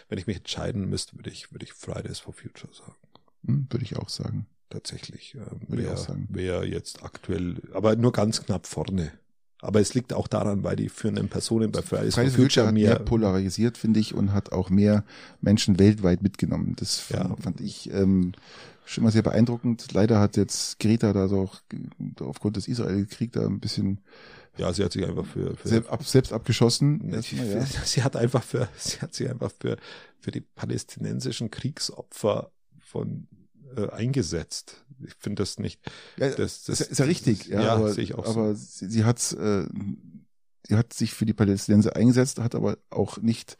[0.09, 2.95] Wenn ich mich entscheiden müsste, würde ich, würde ich Fridays for Future sagen.
[3.45, 4.45] Hm, würde ich auch sagen.
[4.69, 5.35] Tatsächlich.
[5.35, 6.27] Ähm, Würde ich wer, auch sagen.
[6.31, 9.11] wer jetzt aktuell, aber nur ganz knapp vorne.
[9.61, 12.73] Aber es liegt auch daran, weil die führenden Personen bei Fridays, Fridays for Future hat
[12.73, 15.05] mehr mehr, polarisiert, finde ich, und hat auch mehr
[15.41, 16.75] Menschen weltweit mitgenommen.
[16.77, 17.35] Das fand, Ja.
[17.37, 18.33] fand ich ähm,
[18.83, 19.93] schon mal sehr beeindruckend.
[19.93, 21.61] Leider hat jetzt Greta da so auch
[22.19, 24.01] aufgrund des Israel-Krieg da ein bisschen
[24.57, 26.97] ja, sie hat sich einfach für, für selbst, ab, selbst abgeschossen.
[26.99, 27.65] Nicht, Erstmal, ja.
[27.85, 29.77] Sie hat einfach für, sie hat sich einfach für,
[30.19, 33.27] für die palästinensischen Kriegsopfer von
[33.75, 34.83] äh, eingesetzt.
[35.05, 35.81] Ich finde das nicht.
[36.17, 38.61] Ja, Das, das ist, ja- ja richtig, ja, ja, aber, sehe ich auch aber so.
[38.63, 39.65] sie, sie hat äh,
[40.67, 43.57] sie hat sich für die Palästinenser eingesetzt, hat aber auch nicht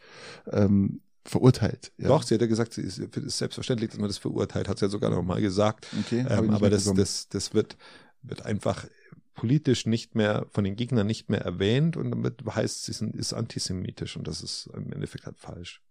[0.52, 1.91] ähm, verurteilt.
[1.98, 2.10] Ja.
[2.10, 4.86] Doch, sie hat ja gesagt, sie ist, ist selbstverständlich, dass man das verurteilt, hat sie
[4.86, 5.88] ja sogar noch mal gesagt.
[6.02, 7.78] Okay, Ähm, aber das, das, das wird,
[8.22, 8.86] wird einfach
[9.34, 13.34] politisch nicht mehr, von den Gegnern nicht mehr erwähnt und damit heißt es, ist, ist
[13.34, 15.81] antisemitisch und das ist im Endeffekt halt falsch.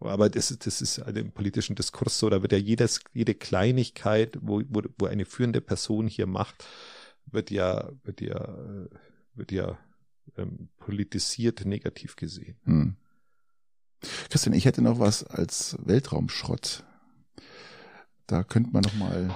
[0.00, 3.34] Aber das, ist- das ist halt im politischen Diskurs so, da wird ja jedes, jede
[3.34, 6.64] Kleinigkeit, wo, wo, wo eine führende Person hier macht,
[7.26, 8.88] wird ja, wird ja,
[9.34, 9.78] wird ja
[10.36, 12.56] ähm, politisiert negativ gesehen.
[12.64, 12.96] Hm.
[14.30, 16.84] Christian, ich hätte noch was als Weltraumschrott.
[18.26, 19.30] Da könnte man noch mal.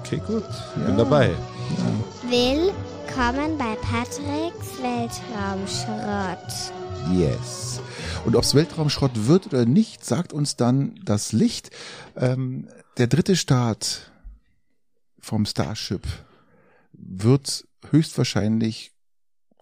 [0.00, 0.44] Okay, gut.
[0.76, 0.86] Ja.
[0.86, 1.28] Bin dabei.
[1.30, 6.72] Ja, Willkommen bei Patricks Weltraumschrott.
[7.12, 7.80] yes.
[8.24, 11.70] Und ob es Weltraumschrott wird oder nicht, sagt uns dann das Licht.
[12.16, 12.68] Ähm,
[12.98, 14.12] der dritte Start
[15.18, 16.06] vom Starship
[16.92, 18.92] wird höchstwahrscheinlich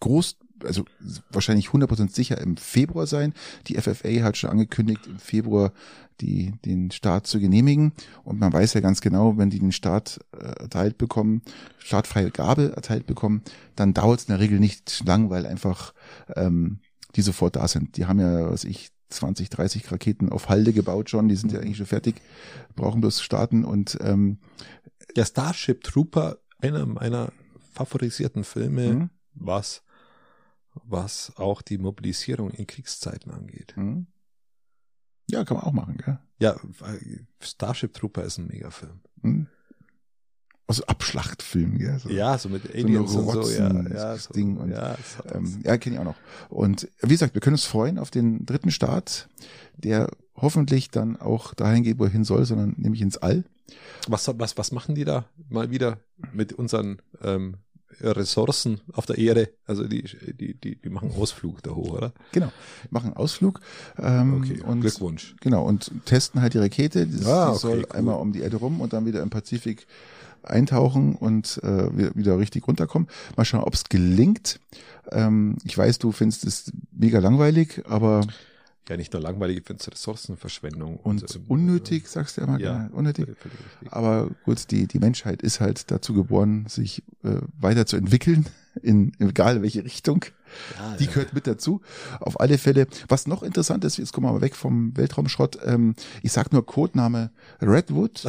[0.01, 0.85] groß, also
[1.31, 3.35] wahrscheinlich 100% sicher im Februar sein.
[3.67, 5.73] Die FFA hat schon angekündigt, im Februar
[6.21, 7.93] die, den Start zu genehmigen.
[8.23, 11.43] Und man weiß ja ganz genau, wenn die den Start äh, erteilt bekommen,
[11.79, 13.43] Startfreigabe erteilt bekommen,
[13.77, 15.93] dann dauert es in der Regel nicht lang, weil einfach
[16.37, 16.81] ähm,
[17.17, 17.97] die sofort da sind.
[17.97, 21.61] Die haben ja, was ich, 20, 30 Raketen auf Halde gebaut schon, die sind ja
[21.61, 22.21] eigentlich schon fertig,
[22.75, 24.39] brauchen bloß starten und ähm,
[25.15, 27.31] Der Starship Trooper, einer meiner
[27.75, 29.11] favorisierten Filme, Mhm.
[29.35, 29.83] was
[30.83, 33.77] was auch die Mobilisierung in Kriegszeiten angeht.
[33.77, 34.07] Hm?
[35.31, 36.19] Ja, kann man auch machen, gell?
[36.39, 36.57] Ja,
[37.41, 39.01] Starship Trooper ist ein Megafilm.
[39.23, 39.47] Hm?
[40.67, 41.99] Also Abschlachtfilm, gell?
[41.99, 42.09] So.
[42.09, 43.89] Ja, so mit Aliens so und so, ja.
[43.89, 44.99] Ja, so, Ding und, ja, hat
[45.35, 46.17] Ähm, ja, kenne ich auch noch.
[46.49, 49.29] Und wie gesagt, wir können uns freuen auf den dritten Start,
[49.77, 53.45] der hoffentlich dann auch dahin geht, wo er hin soll, sondern nämlich ins All.
[54.09, 55.99] was, was, was machen die da mal wieder
[56.33, 57.59] mit unseren ähm,
[58.01, 59.51] Ressourcen auf der Erde?
[59.67, 60.05] Also die,
[60.39, 62.13] die, die, die machen Ausflug da hoch, oder?
[62.33, 62.51] Genau.
[62.91, 63.61] Machen Ausflug.
[63.99, 65.37] Ähm, Okay, und Glückwunsch.
[65.41, 67.07] Genau, und testen halt die Rakete.
[67.07, 67.97] Die, Ah, die okay, soll cool.
[67.97, 69.87] einmal um die Erde rum und dann wieder im Pazifik
[70.43, 73.09] eintauchen und äh, wieder- wieder richtig runterkommen.
[73.37, 74.61] Mal schauen, ob es gelingt.
[75.11, 78.23] Ähm, ich weiß, du findest es mega langweilig, aber
[78.89, 80.97] Ja, nicht nur langweilig, ich finde es Ressourcenverschwendung.
[80.99, 83.25] und ähm, unnötig, sagst du immer, Ja, ja, unnötig.
[83.25, 83.93] völlig- völlig richtig.
[83.93, 88.47] Aber gut, die, die Menschheit ist halt dazu geboren, sich äh, weiterzuentwickeln,
[88.83, 90.27] in, in egal welche Richtung.
[90.79, 91.11] Ja, Die ja.
[91.13, 91.81] gehört mit dazu.
[92.21, 92.87] Auf alle Fälle.
[93.09, 95.59] Was noch interessant ist, jetzt kommen wir mal weg vom Weltraumschrott.
[95.65, 97.31] Ähm, ich sag nur Codename
[97.63, 98.25] Redwood.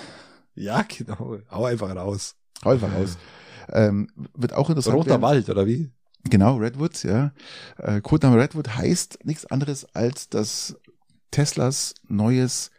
[0.54, 1.36] ja, genau.
[1.50, 2.34] Hau einfach raus.
[2.64, 3.18] Hau einfach raus.
[3.70, 5.22] Ähm, wird auch interessant Roter werden.
[5.22, 5.90] Wald, oder wie?
[6.24, 7.32] Genau, Redwood, ja.
[7.78, 10.76] Äh, Codename Redwood heißt nichts anderes als dass
[11.30, 12.70] Teslas neues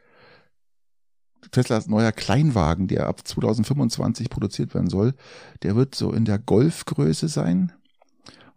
[1.51, 5.15] Teslas neuer Kleinwagen, der ab 2025 produziert werden soll,
[5.63, 7.71] der wird so in der Golfgröße sein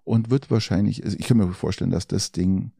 [0.04, 2.72] und wird wahrscheinlich, also ich kann mir vorstellen, dass das Ding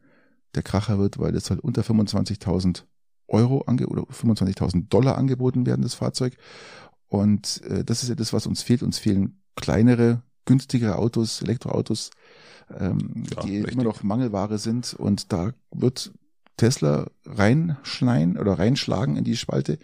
[0.54, 2.82] der Kracher wird, weil das halt unter 25.000
[3.28, 6.36] Euro ange oder 25.000 Dollar angeboten werden, das Fahrzeug.
[7.06, 8.82] Und äh, das ist ja das, was uns fehlt.
[8.82, 12.10] Uns fehlen kleinere, günstigere Autos, Elektroautos,
[12.78, 13.72] ähm, Ja, die richtig.
[13.74, 14.94] immer noch Mangelware sind.
[14.94, 16.12] Und da wird
[16.56, 19.78] Tesla reinschneien oder reinschlagen in die Spalte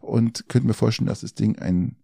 [0.00, 1.96] und könnte mir vorstellen, dass das Ding ein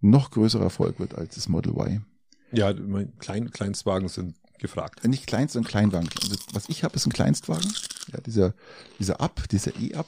[0.00, 2.04] noch größerer Erfolg wird als das Model Y.
[2.52, 5.06] Ja, mein Klein, Kleinstwagen sind gefragt.
[5.06, 6.08] Nicht Kleinst, sondern Kleinwagen.
[6.22, 7.70] Also, was ich habe, ist ein Kleinstwagen.
[8.12, 8.54] Ja, dieser,
[8.98, 10.06] dieser Up, dieser E-Up.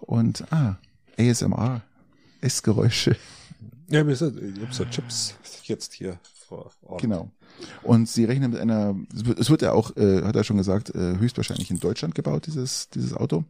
[0.00, 0.78] Und, ah,
[1.18, 1.82] ASMR,
[2.40, 3.16] Essgeräusche.
[3.90, 4.38] Ja, wir sind,
[4.72, 5.34] so Chips
[5.64, 7.00] jetzt hier vor Ort.
[7.02, 7.30] Genau.
[7.82, 10.56] Und sie rechnen mit einer, es wird- es wird ja auch, äh, hat er schon
[10.56, 13.44] gesagt, äh, höchstwahrscheinlich in Deutschland gebaut, dieses, dieses Auto.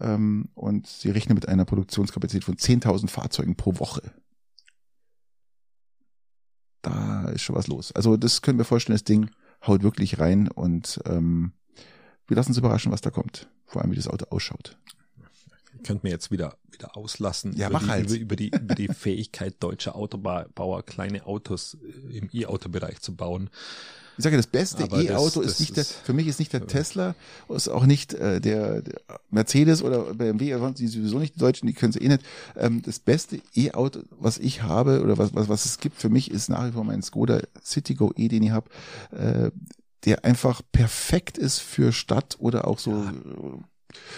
[0.00, 4.02] Ähm, und sie rechnen mit einer Produktionskapazität von 10.000 Fahrzeugen pro Woche.
[6.82, 7.92] Da ist schon was los.
[7.92, 9.30] Also das können wir vorstellen, das Ding
[9.66, 11.52] haut wirklich rein und ähm,
[12.26, 13.48] wir lassen uns überraschen, was da kommt.
[13.66, 14.78] Vor allem, wie das Auto ausschaut.
[15.84, 18.06] Könnte mir jetzt wieder, wieder auslassen Ja, über, mach die, halt.
[18.10, 21.76] über, über, die, über die Fähigkeit deutscher Autobauer, kleine Autos
[22.10, 23.50] äh, im E-Auto-Bereich zu bauen.
[24.16, 27.16] Ich sage, das beste E-Auto ist nicht der, ist- für mich ist nicht der Tesla,
[27.48, 29.00] ist auch nicht äh, der, der
[29.30, 32.22] Mercedes oder BMW, sonst die sowieso nicht die Deutschen, die können es eh nicht.
[32.56, 36.30] Ähm, das beste E-Auto, was ich habe oder was, was, was es gibt für mich,
[36.30, 38.70] ist nach wie vor mein Skoda Citigo E, den ich habe,
[39.10, 39.50] äh,
[40.04, 43.12] der einfach perfekt ist für Stadt oder auch so, Ja.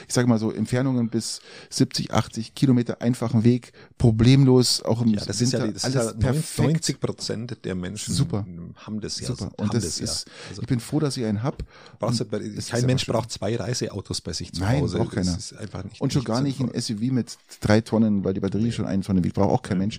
[0.09, 1.41] Ich sage mal so Entfernungen bis
[1.71, 5.95] 70, 80 Kilometer einfachen Weg, problemlos, auch im Ja, das ja, Winter, die- das alles
[5.97, 6.59] ja perfekt.
[6.59, 8.47] 90 Prozent der Menschen Super.
[8.77, 9.27] haben das ja.
[9.29, 9.51] Super.
[9.57, 10.33] Und das, das, ist, ja.
[10.51, 11.63] Also, ich bin froh, dass ich einen hab.
[11.99, 14.99] brauchst du, Und bei- es kein Mensch braucht zwei Reiseautos bei sich zu Nein, Hause.
[14.99, 15.37] braucht keiner.
[15.37, 16.71] ist einfach nicht Und schon gar nicht ein.
[16.75, 19.35] SUV mit drei Tonnen, weil die Batterie schon eine Tonne wiegt.
[19.35, 19.99] Braucht auch kein Mensch.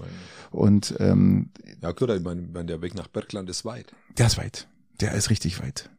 [0.51, 1.49] Und ähm,
[1.81, 3.87] Ja, gut, ich meine, der Weg nach Bergland ist weit.
[4.17, 4.67] der ist weit.
[4.99, 5.89] Der ist richtig weit.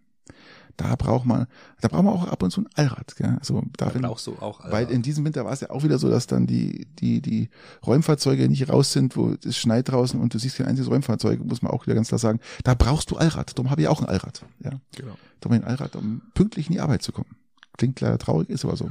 [0.78, 1.46] Da braucht man,
[1.80, 3.14] da braucht man auch ab und zu ein Allrad.
[3.16, 3.36] Gell?
[3.40, 4.60] Also Da darin, brauchst du auch.
[4.70, 7.20] weil äh, in diesem Winter war es ja auch wieder so, dass dann die, die,
[7.20, 7.50] die
[7.86, 11.62] Räumfahrzeuge nicht raus sind, wo es schneit draußen und du siehst kein einziges Räumfahrzeug, muss
[11.62, 12.38] man auch wieder ganz klar sagen.
[12.62, 13.58] Da brauchst du Allrad.
[13.58, 14.44] Darum habe ich auch ein Allrad.
[14.62, 14.70] Ja.
[14.96, 15.16] genau.
[15.40, 17.34] Darum habe ich ein Allrad, um pünktlich in die Arbeit zu kommen.
[17.76, 18.90] Klingt leider traurig, ist aber so.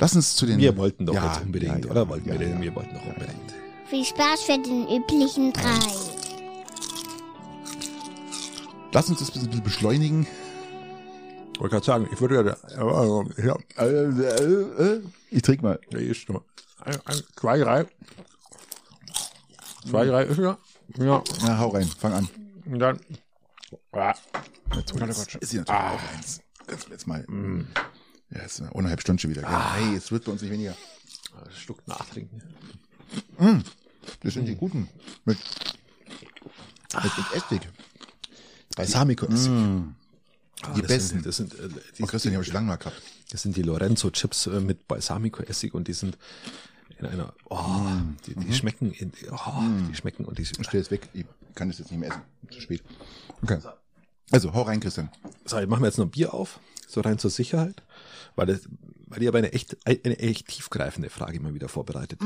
[0.00, 0.58] Lass uns zu den.
[0.58, 2.08] Wir wollten doch Ja, jetzt unbedingt, ja, ja, oder?
[2.08, 2.54] Wollten ja, wir denn?
[2.56, 2.60] ja.
[2.62, 3.54] Wir wollten doch unbedingt.
[3.88, 5.78] Viel Spaß für den üblichen drei.
[8.92, 10.26] Lass uns das ein bisschen beschleunigen.
[11.60, 12.56] Ich wollte gerade sagen, ich würde ja,
[13.44, 15.78] ja, Äh, äh, äh, Ich trinke mal.
[15.90, 16.40] ja, ist schon.
[16.80, 17.86] Ein, ein, zwei, drei.
[19.86, 20.56] Zwei, drei ist ja.
[20.96, 22.28] Ja, Na, hau rein, fang an.
[22.64, 22.98] und dann.
[23.94, 24.14] Ja.
[24.74, 26.40] Jetzt, jetzt ist sie natürlich auch eins.
[26.70, 27.26] Jetzt, jetzt mal.
[28.30, 29.42] Ja, jetzt eine eineinhalb Stunden schon wieder.
[29.42, 29.50] Gell?
[29.74, 30.74] Hey, es wird bei uns nicht weniger.
[31.44, 32.42] Einen Schluck nachtrinken.
[34.22, 34.88] Das sind die guten.
[35.26, 35.36] Mit,
[36.94, 37.68] mit, mit Essig.
[38.74, 39.50] Balsamico ist.
[40.68, 40.74] Mm.
[40.74, 41.08] Die das besten.
[41.08, 41.68] Sind, das sind, äh,
[41.98, 43.00] die, Oh, Christian, die habe ich schon lange mal gehabt.
[43.30, 46.18] das sind die Lorenzo Chips äh, mit Balsamico-Essig und die sind
[46.98, 47.80] in einer, oh,
[48.26, 51.08] die, die schmecken, in, oh, die schmecken und die Ich stell es weg.
[51.14, 51.24] Ich
[51.54, 52.22] kann das jetzt nicht mehr essen.
[52.50, 52.82] Zu spät.
[53.42, 53.58] Okay.
[54.30, 55.10] Also, hau rein, Christian.
[55.44, 57.82] So, ich machen wir jetzt noch Bier auf, so rein zur Sicherheit,
[58.36, 58.60] weil, das,
[59.06, 62.20] weil ich habe eine echt, eine echt tiefgreifende Frage mal wieder vorbereitet.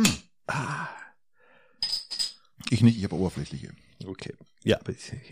[2.70, 3.70] Ich nicht, ich habe oberflächliche.
[4.04, 4.34] Okay.
[4.64, 4.78] Ja,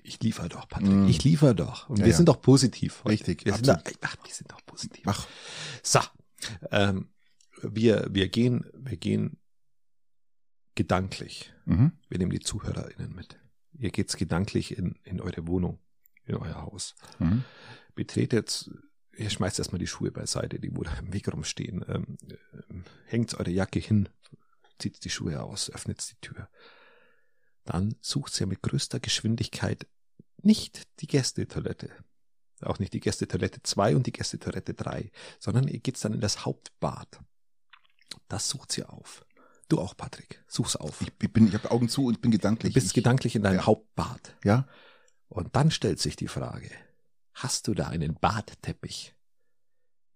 [0.03, 1.09] ich, liefere doch, Patrick.
[1.09, 1.89] Ich liefere doch.
[1.89, 3.03] Und Ja, wir sind doch positiv.
[3.05, 3.13] heute.
[3.13, 5.05] Richtig, Wir sind, doch, ach, wir sind doch positiv.
[5.07, 5.27] Ach,
[5.83, 6.01] So.
[6.71, 7.09] Ähm,
[7.63, 9.39] wir, wir gehen, wir gehen
[10.75, 11.53] gedanklich.
[11.65, 11.93] mhm.
[12.09, 13.39] Wir nehmen die ZuhörerInnen mit.
[13.79, 15.79] Ihr geht's gedanklich in, in eure Wohnung,
[16.25, 16.95] in euer Haus.
[17.19, 17.45] Mhm.
[17.95, 18.71] Betretet,
[19.17, 21.85] ihr schmeißt erstmal die Schuhe beiseite, die wo da im Weg rumstehen.
[21.89, 22.17] Ähm,
[22.71, 24.09] ähm, hängt eure Jacke hin,
[24.79, 26.49] zieht die Schuhe aus, öffnet die Tür.
[27.65, 29.87] Dann sucht ihr mit größter Geschwindigkeit
[30.43, 31.91] nicht die Gästetoilette.
[32.63, 35.11] Auch nicht die Gästetoilette 2 und die Gästetoilette 3,
[35.41, 37.21] sondern ihr geht's dann in das Hauptbad.
[38.29, 39.25] Das sucht ihr auf.
[39.69, 40.45] Du auch, Patrick.
[40.47, 41.01] Such's auf.
[41.01, 42.75] Ich, bin, ich habe Augen zu und bin du gedanklich.
[42.75, 43.67] bist ich, gedanklich in deinem ja.
[43.67, 44.37] Hauptbad.
[44.45, 44.69] Ja,
[45.29, 46.71] Und dann stellt sich die Frage,
[47.35, 49.15] hast du da einen Badteppich?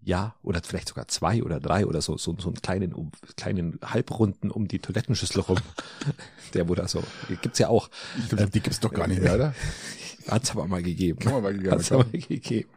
[0.06, 3.80] Ja, oder vielleicht sogar zwei oder drei oder so, so, so einen kleinen, um, kleinen
[3.84, 5.58] Halbrunden um die Toilettenschüssel rum.
[6.54, 7.02] Der wurde so,
[7.42, 7.90] gibt's ja auch.
[8.16, 9.54] ich glaub, die gibt's doch gar nicht mehr, oder?
[10.28, 11.18] Hat's aber mal gegeben.
[11.18, 12.68] Kann man mal gegeben, Hat's aber gegeben.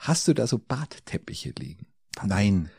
[0.00, 1.86] Hast du da so Badteppiche liegen?
[2.24, 2.70] Nein.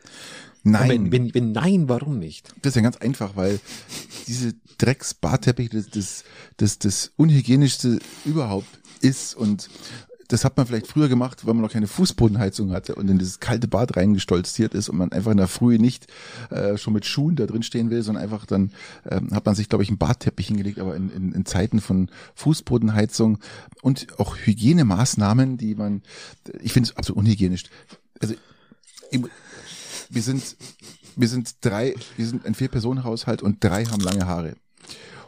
[0.64, 0.90] Nein.
[0.90, 2.54] Wenn, wenn, wenn nein, warum nicht?
[2.64, 3.62] Das ist ja ganz einfach, weil
[4.28, 6.24] diese Drecks-Barteppich das, das,
[6.58, 8.68] das, das unhygienischste überhaupt
[9.00, 9.70] ist und
[10.28, 13.40] das hat man vielleicht früher gemacht, weil man noch keine Fußbodenheizung hatte und in dieses
[13.40, 16.08] kalte Bad reingestolziert ist und man einfach in der Früh nicht
[16.50, 18.72] äh, schon mit Schuhen da drin stehen will, sondern einfach dann
[19.10, 22.10] ähm, hat man sich, glaube ich, einen Badteppich hingelegt, aber in, in, in Zeiten von
[22.36, 23.40] Fußbodenheizung
[23.82, 26.02] und auch Hygienemaßnahmen, die man,
[26.62, 27.64] ich finde es absolut unhygienisch.
[28.20, 28.34] Also
[30.10, 30.58] wir sind,
[31.16, 34.56] wir sind drei, wir sind ein Vier-Personen-Haushalt und drei haben lange Haare.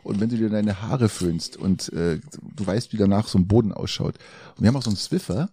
[0.07, 2.19] Und wenn du dir deine Haare föhnst und äh,
[2.55, 4.15] du weißt, wie danach so ein Boden ausschaut.
[4.55, 5.49] Und wir haben auch so einen Swiffer,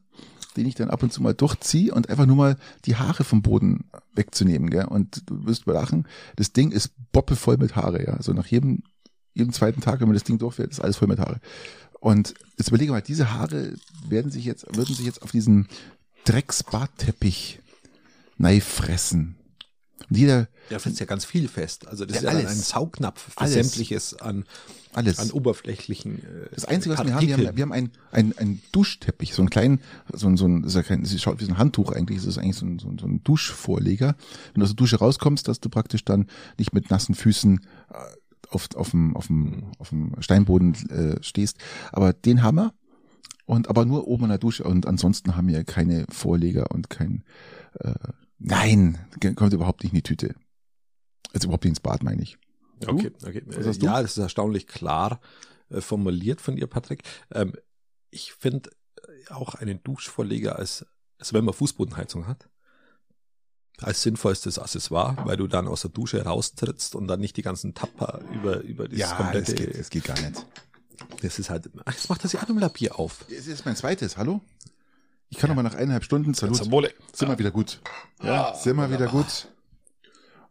[0.57, 3.43] den ich dann ab und zu mal durchziehe und einfach nur mal die Haare vom
[3.43, 4.71] Boden wegzunehmen.
[4.71, 4.85] Gell?
[4.85, 6.07] Und du wirst überlachen,
[6.37, 8.07] das Ding ist boppevoll mit Haare.
[8.07, 8.13] Ja?
[8.15, 8.85] Also nach jedem,
[9.35, 11.41] jedem zweiten Tag, wenn man das Ding durchfährt, ist alles voll mit Haare.
[11.99, 13.75] Und jetzt überlege mal, diese Haare
[14.09, 15.67] werden sich jetzt, würden sich jetzt auf diesen
[16.25, 17.61] Drecksbartteppich
[18.61, 19.35] fressen.
[20.11, 21.87] Und jeder, Ja, fest ja ganz viel fest.
[21.89, 22.51] Also das Ja, ist ja alles.
[22.51, 23.55] ein Saugnapf für Alles.
[23.55, 24.45] sämtliches an,
[24.93, 25.19] alles.
[25.19, 28.63] an oberflächlichen äh, Das Einzige, was wir haben, wir haben, wir haben einen, einen, einen
[28.73, 29.81] Duschteppich, so einen kleinen,
[30.13, 32.19] so ein, so ein, das ist ja kein, es schaut wie so ein Handtuch eigentlich,
[32.19, 34.15] es ist eigentlich so ein, so ein, so ein Duschvorleger.
[34.53, 36.27] Wenn du aus der Dusche rauskommst, dass du praktisch dann
[36.59, 37.61] nicht mit nassen Füßen
[37.91, 37.95] äh,
[38.51, 41.57] auf, auf, dem, auf, dem, auf dem Steinboden äh, stehst.
[41.93, 42.73] Aber den haben wir.
[43.47, 47.25] Und aber nur oben in der Dusche und ansonsten haben wir keine Vorleger und kein
[47.81, 47.93] äh,
[48.39, 48.99] Nein,
[49.37, 50.35] kommt überhaupt nicht in die Tüte.
[51.33, 52.37] Also überhaupt nicht ins Bad, meine ich.
[52.81, 52.91] Du?
[52.91, 53.43] Okay, okay.
[53.47, 53.87] Was Äh, hast du?
[53.87, 55.21] Ja, das ist erstaunlich klar
[55.71, 57.03] äh, formuliert von dir, Patrick.
[57.33, 57.55] Ähm,
[58.11, 58.71] ich finde
[59.29, 60.85] äh, auch einen Duschvorleger als,
[61.19, 62.49] also wenn man Fußbodenheizung hat,
[63.79, 67.75] als sinnvollstes Accessoire, weil du dann aus der Dusche raustrittst und dann nicht die ganzen
[67.75, 70.47] Tapper über, über dieses Ja, komplette, das geht, das geht gar nicht.
[71.23, 73.25] das ist halt, ach, jetzt macht das ja Bier auf.
[73.31, 74.43] Es ist mein zweites, hallo?
[75.31, 76.59] Ich kann noch mal nach eineinhalb Stunden, salut,
[77.13, 77.81] sind wir wieder gut.
[78.23, 79.49] Ja, sind wir wieder gut.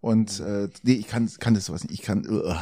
[0.02, 1.94] Und äh, nee, ich kann, kann das sowas nicht.
[1.94, 2.54] Ich kann, uh,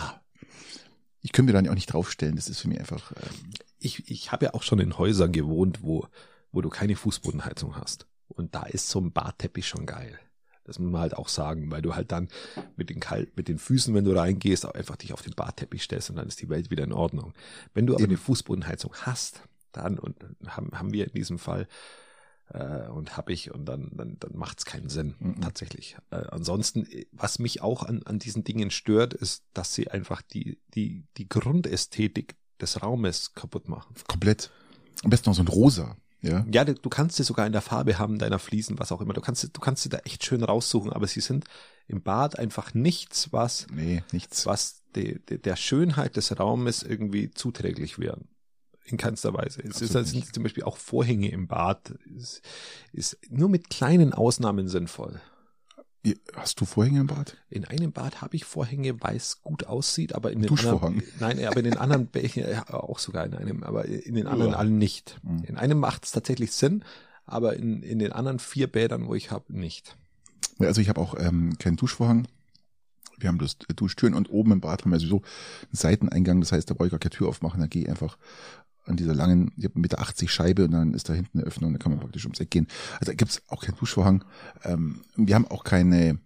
[1.22, 2.36] ich könnte mir dann auch nicht draufstellen.
[2.36, 3.12] Das ist für mich einfach.
[3.14, 6.08] Ähm, ich, ich habe ja auch schon in Häusern gewohnt, wo,
[6.52, 8.06] wo du keine Fußbodenheizung hast.
[8.28, 10.20] Und da ist so ein Badteppich schon geil.
[10.64, 12.30] Das muss man halt auch sagen, weil du halt dann
[12.76, 15.84] mit den kalt, mit den Füßen, wenn du reingehst, auch einfach dich auf den Badteppich
[15.84, 17.34] stellst und dann ist die Welt wieder in Ordnung.
[17.74, 18.12] Wenn du aber Eben.
[18.12, 20.16] eine Fußbodenheizung hast, dann und
[20.48, 21.68] haben, haben wir in diesem Fall
[22.50, 25.42] äh, und habe ich und dann dann, dann macht es keinen Sinn Mhm.
[25.42, 25.98] tatsächlich.
[26.12, 30.22] Äh, ansonsten, äh, was mich auch an, an diesen Dingen stört, ist, dass sie einfach
[30.22, 33.94] die die die Grundästhetik des Raumes kaputt machen.
[34.08, 34.52] komplett.
[35.04, 35.98] Am besten noch so ein Rosa.
[36.22, 36.46] Ja.
[36.52, 39.14] Ja, du kannst sie sogar in der Farbe haben, deiner Fliesen, was auch immer.
[39.14, 41.46] Du kannst, sie- du kannst sie da echt schön raussuchen, aber sie sind
[41.88, 44.46] im Bad einfach nichts, was, Nee, nichts.
[44.46, 48.28] was de, de, der Schönheit des Raumes irgendwie zuträglich wären.
[48.92, 49.62] In keinster Weise.
[49.62, 51.96] Es ist, Absolut es sind zum Beispiel auch Vorhänge im Bad.
[52.18, 52.42] Ist,
[52.94, 55.22] ist nur mit kleinen Ausnahmen sinnvoll.
[56.34, 57.38] Hast du Vorhänge im Bad?
[57.50, 60.94] In einem Bad habe ich Vorhänge, weil es gut aussieht, aber in den Duschvorhang.
[60.94, 64.54] anderen, nein, aber in den anderen ja, auch sogar in einem, aber in den anderen
[64.54, 64.58] Uah.
[64.58, 65.20] allen nicht.
[65.22, 65.44] Mhm.
[65.44, 66.84] In einem macht es tatsächlich Sinn,
[67.26, 69.96] aber in, in den anderen vier Bädern, wo ich habe, nicht.
[70.58, 72.28] Ja, Also ich habe auch ähm, keinen Duschvorhang.
[73.20, 76.42] Wir haben das äh, Duschtüren und oben im Bad haben wir sowieso einen Seiteneingang.
[76.42, 77.60] Das heißt, da brauche ich gar keine Tür aufmachen.
[77.62, 78.18] Da gehe ich einfach
[78.86, 81.72] an dieser langen, ich habe 1,80 Meter Scheibe und dann ist da hinten eine Öffnung,
[81.74, 82.68] da kann man praktisch ums Eck gehen.
[83.00, 84.24] Also da gibt's auch keinen Duschvorhang.
[84.64, 86.20] Ähm, wir haben auch keine,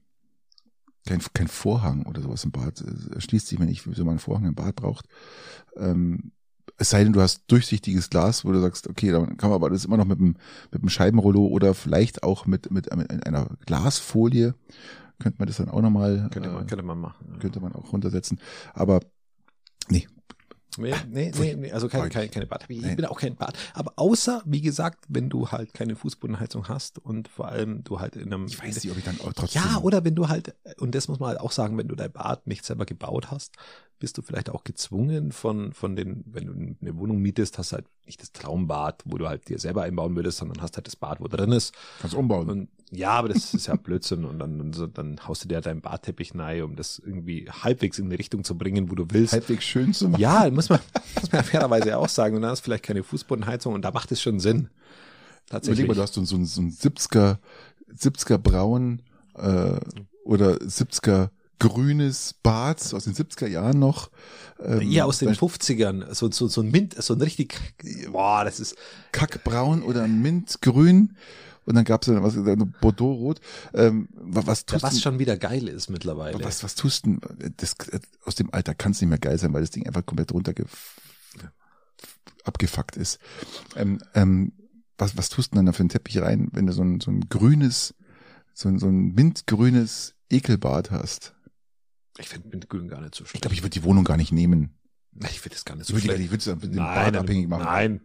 [1.06, 2.82] kein, kein Vorhang oder sowas im Bad.
[2.82, 5.06] Es erschließt sich mir nicht, wieso man einen Vorhang im Bad braucht.
[5.76, 6.32] Ähm,
[6.78, 9.70] es sei denn, du hast durchsichtiges Glas, wo du sagst, okay, dann kann man aber
[9.70, 10.36] das immer noch mit dem,
[10.72, 14.56] mit dem Scheibenrollo oder vielleicht auch mit, mit, mit einer Glasfolie,
[15.20, 17.40] könnte man das dann auch nochmal, Könnte man, äh, könnte man machen.
[17.40, 18.40] könnte man auch runtersetzen.
[18.74, 19.00] Aber
[19.88, 20.08] nee,
[20.78, 22.66] Nee, nee, nee, nee also keine, keine, keine Bad.
[22.68, 22.96] Ich nee.
[22.96, 23.58] bin auch kein Bad.
[23.74, 28.16] Aber außer, wie gesagt, wenn du halt keine Fußbodenheizung hast und vor allem du halt
[28.16, 28.46] in einem.
[28.48, 29.62] Ich weiß nicht, ob ich dann auch trotzdem.
[29.62, 32.12] Ja, oder wenn du halt, und das muss man halt auch sagen, wenn du dein
[32.12, 33.56] Bad nicht selber gebaut hast,
[34.00, 37.86] bist du vielleicht auch gezwungen von, von den, wenn du eine Wohnung mietest, hast halt
[38.06, 41.22] nicht das Traumbad, wo du halt dir selber einbauen würdest, sondern hast halt das Bad,
[41.22, 41.74] wo drin ist.
[42.00, 42.50] Kannst umbauen.
[42.50, 44.26] Und ja, aber das ist ja Blödsinn.
[44.26, 48.10] Und dann, dann, dann haust du dir deinen Badteppich rein, um das irgendwie halbwegs in
[48.10, 49.34] die Richtung zu bringen, wo du willst.
[49.34, 50.22] Halbwegs schön zu machen.
[50.22, 50.80] Ja, muss man,
[51.16, 52.36] muss man ja fairerweise auch sagen.
[52.36, 54.70] Und dann hast du vielleicht keine Fußbodenheizung und da macht es schon Sinn.
[55.50, 55.86] Tatsächlich.
[55.86, 57.38] Überleg mal, du hast so, so, so ein 70er,
[57.96, 59.02] 70er Braun
[59.36, 59.80] äh,
[60.24, 61.30] oder 70er
[61.60, 64.10] grünes Bad aus den 70er Jahren noch.
[64.64, 67.56] Ähm, Eher aus den 50ern, so, so, so ein Mint, so ein richtig,
[68.12, 68.76] boah, das ist.
[69.12, 71.16] Kackbraun oder Mintgrün.
[71.66, 72.36] Und dann gab's dann was,
[72.82, 73.40] Bordeaux-Rot.
[73.74, 76.44] Ähm, was tust ja, was schon wieder geil ist mittlerweile.
[76.44, 77.18] Was, was tust du?
[77.58, 77.76] Das,
[78.24, 80.54] aus dem Alter kann es nicht mehr geil sein, weil das Ding einfach komplett runter
[82.44, 83.20] abgefuckt ist.
[83.76, 84.54] Ähm, ähm,
[84.98, 87.12] was, was tust du denn da für einen Teppich rein, wenn du so ein, so
[87.12, 87.96] ein grünes,
[88.54, 91.34] so ein, so ein mintgrünes Ekelbad hast?
[92.18, 93.36] Ich finde Mintgrün gar nicht so schlecht.
[93.36, 94.78] Ich glaube, ich würde die Wohnung gar nicht nehmen.
[95.20, 96.20] Ich finde es gar nicht so schlecht.
[96.20, 97.64] Ich würde es den nein, Bad abhängig machen.
[97.64, 98.02] Nein,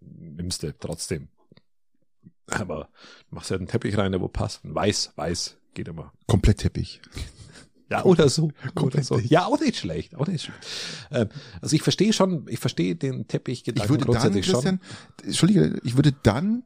[0.00, 1.28] nimmst du trotzdem.
[2.46, 2.88] Aber
[3.30, 4.60] machst ja einen Teppich rein, der wo passt.
[4.62, 6.12] Weiß, weiß, geht immer.
[6.26, 7.00] Komplett Teppich.
[7.90, 8.50] Ja, oder so.
[8.80, 9.18] Oder so.
[9.18, 10.14] Ja, auch nicht schlecht.
[10.14, 10.58] Auch nicht schlecht.
[11.10, 11.28] Ähm,
[11.60, 14.80] also ich verstehe schon, ich verstehe den Teppich ich würde dann, Christian,
[15.20, 15.26] schon.
[15.26, 16.62] Entschuldige, ich würde dann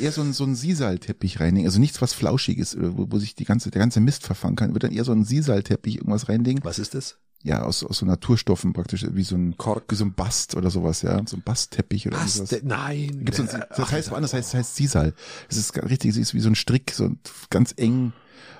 [0.00, 1.66] eher so ein, so ein Sisal-Teppich reinlegen.
[1.66, 4.70] Also nichts, was Flauschiges, wo, wo sich die ganze, der ganze Mist verfangen kann.
[4.70, 6.64] Ich würde dann eher so ein Sisal-Teppich irgendwas reinlegen.
[6.64, 7.18] Was ist das?
[7.44, 9.90] Ja, aus, aus so Naturstoffen praktisch, wie so ein Kork.
[9.90, 11.20] wie so ein Bast oder sowas, ja.
[11.26, 12.60] So ein Bastteppich oder Bast, sowas.
[12.62, 13.24] Nein.
[13.24, 15.14] Gibt's so ein, das heißt woanders, das heißt, das heißt Sisal.
[15.48, 17.10] Es ist richtig, es ist wie so ein Strick, so
[17.50, 18.12] ganz eng.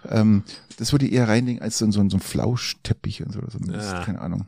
[0.09, 0.43] Ähm,
[0.79, 3.41] das würde ich eher reinlegen als so, ein so ein Flauschteppich und so.
[3.49, 4.03] so ja.
[4.05, 4.47] Keine Ahnung.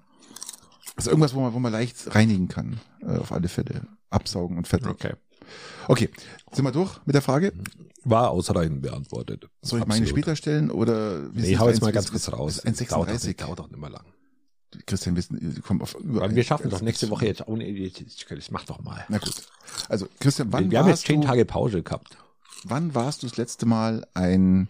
[0.97, 3.83] Also irgendwas, wo man, wo man leicht reinigen kann, äh, auf alle Fälle.
[4.11, 4.89] Absaugen und fertig.
[4.89, 5.13] Okay.
[5.89, 6.09] Okay,
[6.53, 7.53] sind wir durch mit der Frage?
[8.05, 9.49] War ausreichend beantwortet.
[9.61, 9.89] Soll ich Absolut.
[9.89, 11.35] meine später stellen oder?
[11.35, 12.65] Wie nee, hau jetzt mal ganz kurz raus.
[12.65, 13.37] 1,36.
[13.39, 14.05] Dauert doch nicht mehr lang.
[14.87, 17.65] Christian, wir, kommen auf über Wir schaffen doch nächste Woche jetzt ohne,
[18.31, 19.05] das mach doch mal.
[19.09, 19.35] Na gut.
[19.89, 22.17] Also, Christian, wann Wir haben jetzt zehn Tage Pause gehabt.
[22.65, 24.69] Wann warst du das letzte Mal ein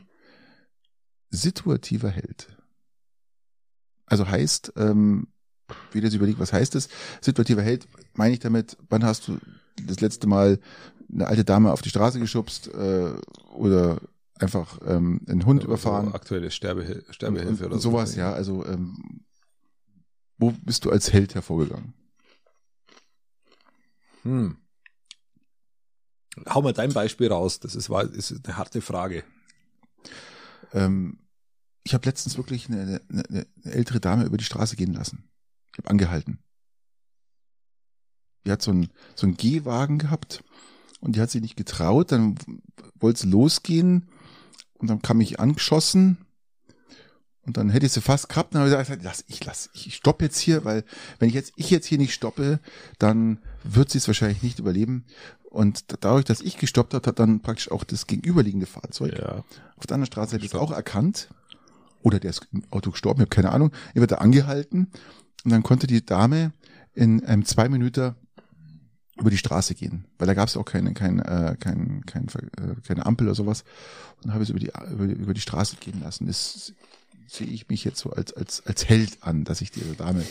[1.31, 2.48] situativer Held?
[4.06, 5.28] Also heißt, ähm,
[5.93, 6.89] wie das überlegt, was heißt es?
[7.20, 9.39] Situativer Held, meine ich damit, wann hast du
[9.86, 10.59] das letzte Mal
[11.12, 13.12] eine alte Dame auf die Straße geschubst äh,
[13.55, 14.01] oder
[14.39, 16.12] einfach ähm, einen Hund also überfahren.
[16.12, 18.20] Aktuelle Sterbe, Sterbehilfe oder sowas, so.
[18.20, 18.32] ja.
[18.32, 19.24] Also ähm,
[20.39, 21.94] wo bist du als Held hervorgegangen?
[24.23, 24.56] Hm.
[26.48, 27.61] Hau mal dein Beispiel raus.
[27.61, 29.24] Das ist, ist eine harte Frage.
[30.73, 31.19] Ähm,
[31.85, 35.28] ich habe letztens wirklich eine, eine, eine ältere Dame über die Straße gehen lassen.
[35.73, 36.44] Ich habe angehalten
[38.44, 40.44] die hat so einen, so einen Gehwagen gehabt
[41.01, 42.36] und die hat sich nicht getraut, dann
[42.98, 44.09] wollte sie losgehen
[44.74, 46.19] und dann kam ich angeschossen
[47.47, 49.71] und dann hätte ich sie fast gehabt und dann habe ich gesagt, lass, ich lass,
[49.75, 50.85] ich stoppe jetzt hier, weil
[51.19, 52.59] wenn ich jetzt, ich jetzt hier nicht stoppe,
[52.99, 55.05] dann wird sie es wahrscheinlich nicht überleben.
[55.51, 59.45] Und dadurch, dass ich gestoppt habe, hat dann praktisch auch das gegenüberliegende Fahrzeug ja.
[59.77, 61.29] auf der anderen Straße hätte es auch erkannt.
[62.03, 63.71] Oder der ist im Auto gestorben, ich habe keine Ahnung.
[63.95, 64.91] Er wird da angehalten
[65.45, 66.53] und dann konnte die Dame
[66.93, 68.15] in einem zwei Minuten
[69.16, 72.75] über die Straße gehen, weil da gab es auch keine, kein, äh, kein, kein, äh,
[72.87, 73.65] keine Ampel oder sowas.
[74.23, 76.27] Und habe es über die, über, über die Straße gehen lassen.
[76.27, 76.73] Das
[77.29, 80.25] sehe ich mich jetzt so als, als, als Held an, dass ich diese Dame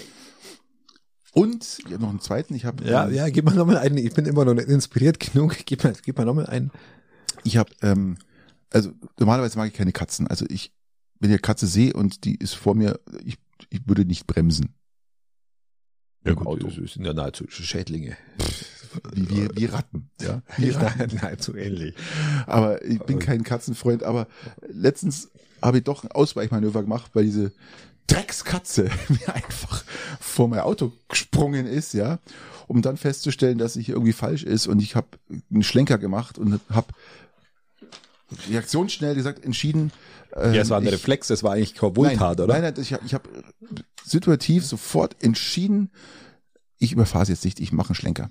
[1.34, 4.14] und ja, noch einen zweiten, ich habe Ja, ähm, ja, gib mal nochmal einen, ich
[4.14, 6.72] bin immer noch nicht inspiriert genug, gib mal, gib mal nochmal einen.
[7.44, 8.18] Ich habe ähm,
[8.70, 10.74] also normalerweise mag ich keine Katzen, also ich
[11.20, 13.38] wenn ich eine Katze sehe und die ist vor mir, ich,
[13.70, 14.76] ich würde nicht bremsen.
[16.26, 16.68] Ja, gut, Auto.
[16.68, 18.18] Das sind ja nahezu Schädlinge.
[19.14, 20.41] Wie, wie, wie Ratten, ja.
[20.57, 21.95] Wie Ratten, nahezu ähnlich.
[22.45, 24.28] Aber ich bin kein Katzenfreund, aber
[24.68, 25.32] letztens
[25.64, 27.52] habe ich doch ein Ausweichmanöver gemacht, weil diese
[28.07, 29.84] Dreckskatze mir einfach
[30.19, 32.19] vor mein Auto gesprungen ist, ja,
[32.68, 35.07] um dann festzustellen, dass ich irgendwie falsch ist und ich habe
[35.52, 36.88] einen Schlenker gemacht und habe
[38.49, 39.91] reaktionsschnell gesagt, entschieden.
[40.35, 42.53] Äh, ja, es war ein ich, Reflex, das war eigentlich Wohltat, oder?
[42.53, 43.27] Nein, nein, ich habe ich hab
[44.03, 45.91] situativ sofort entschieden,
[46.80, 48.30] ich überfahre jetzt nicht, ich mache einen Schlenker.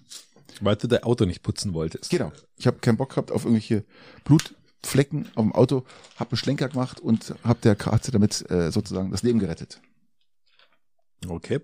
[0.61, 2.11] Weil du dein Auto nicht putzen wolltest.
[2.11, 2.31] Genau.
[2.57, 3.85] Ich habe keinen Bock gehabt auf irgendwelche
[4.83, 5.85] Blutflecken auf dem Auto,
[6.17, 9.81] habe einen Schlenker gemacht und habe der Katze damit äh, sozusagen das Leben gerettet.
[11.27, 11.61] Okay.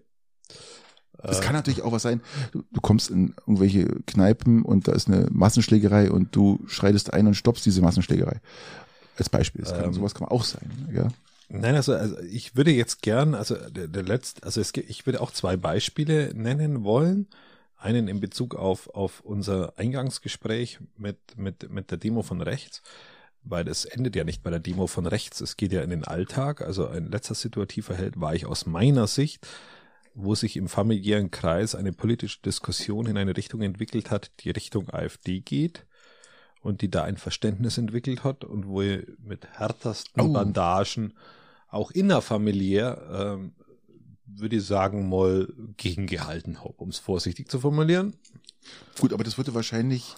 [1.21, 2.21] Das kann natürlich auch was sein.
[2.53, 7.27] Du, du, kommst in irgendwelche Kneipen und da ist eine Massenschlägerei und du schreitest ein
[7.27, 8.41] und stoppst diese Massenschlägerei.
[9.17, 9.63] Als Beispiel.
[9.63, 10.71] Das kann, ähm, sowas kann man auch sein.
[10.93, 11.09] Ja?
[11.49, 15.21] Nein, also, also ich würde jetzt gern, also der, der letzte, also es, ich würde
[15.21, 17.27] auch zwei Beispiele nennen wollen.
[17.79, 22.83] Einen in Bezug auf, auf unser Eingangsgespräch mit, mit, mit der Demo von rechts,
[23.45, 26.05] weil es endet ja nicht bei der Demo von rechts, es geht ja in den
[26.05, 26.61] Alltag.
[26.61, 29.47] Also ein letzter situativer Held war ich aus meiner Sicht,
[30.15, 34.91] wo sich im familiären Kreis eine politische Diskussion in eine Richtung entwickelt hat, die Richtung
[34.91, 35.87] AfD geht
[36.61, 40.33] und die da ein Verständnis entwickelt hat und wo ich mit härtersten Oh.
[40.33, 41.15] Bandagen
[41.69, 43.53] auch innerfamiliär, ähm,
[44.37, 48.15] würde ich sagen, mal gegengehalten habe, um es vorsichtig zu formulieren.
[49.01, 50.15] Gut, aber das würde wahrscheinlich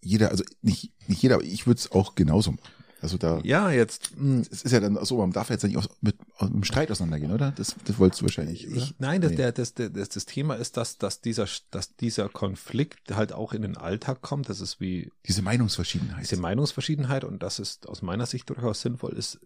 [0.00, 2.62] jeder, also nicht, nicht jeder, aber ich würde es auch genauso machen.
[3.00, 5.88] Also da, Ja, jetzt, mh, es ist ja dann so, man darf jetzt nicht aus,
[6.00, 7.52] mit, mit dem Streit auseinandergehen, oder?
[7.52, 9.36] Das, das wolltest du wahrscheinlich, ich, nein, das, Nee.
[9.36, 13.62] der, das, das, das Thema ist, dass, dass, dieser, dass dieser Konflikt halt auch in
[13.62, 14.48] den Alltag kommt.
[14.48, 16.22] Das ist wie Diese Meinungsverschiedenheit.
[16.24, 19.38] diese Meinungsverschiedenheit und das ist aus meiner Sicht durchaus sinnvoll ist,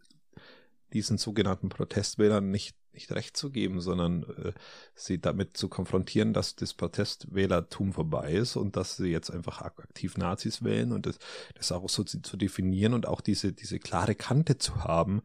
[0.93, 4.52] diesen sogenannten Protestwählern nicht, nicht recht zu geben, sondern äh,
[4.94, 9.81] sie damit zu konfrontieren, dass das Protestwählertum vorbei ist und dass sie jetzt einfach ak-
[9.81, 11.19] aktiv Nazis wählen und das,
[11.55, 15.23] das auch so zu, zu definieren und auch diese, diese klare Kante zu haben,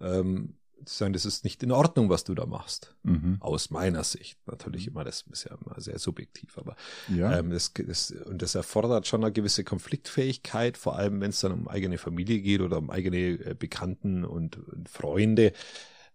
[0.00, 0.56] ähm,
[0.86, 2.94] zu sagen, das ist nicht in Ordnung, was du da machst.
[3.02, 3.36] mhm.
[3.40, 4.38] Aus meiner Sicht.
[4.46, 6.76] Natürlich immer, das ist ja immer sehr subjektiv, aber
[7.14, 7.38] Ja.
[7.38, 11.52] ähm, das, das, und das erfordert schon eine gewisse Konfliktfähigkeit, vor allem wenn es dann
[11.52, 15.52] um eigene Familie geht oder um eigene äh, Bekannten und, und Freunde,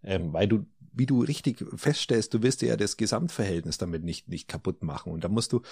[0.02, 4.48] ähm, weil du, wie du richtig feststellst, du wirst ja das Gesamtverhältnis damit nicht, nicht
[4.48, 5.12] kaputt machen.
[5.12, 5.62] Und da musst du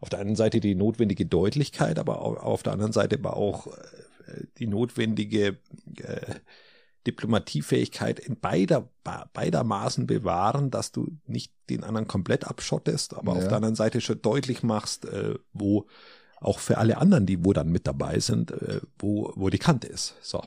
[0.00, 3.66] auf der einen Seite die notwendige Deutlichkeit, aber au- auf der anderen Seite aber auch
[3.66, 5.58] äh, die notwendige
[5.96, 6.34] äh,
[7.06, 13.42] Diplomatiefähigkeit in beider, be- beidermaßen bewahren, dass du nicht den anderen komplett abschottest, aber auf
[13.42, 13.48] Ja.
[13.48, 15.86] der anderen Seite schon deutlich machst, äh, wo
[16.40, 19.86] auch für alle anderen, die wo dann mit dabei sind, äh, wo, wo die Kante
[19.86, 20.16] ist.
[20.22, 20.42] So.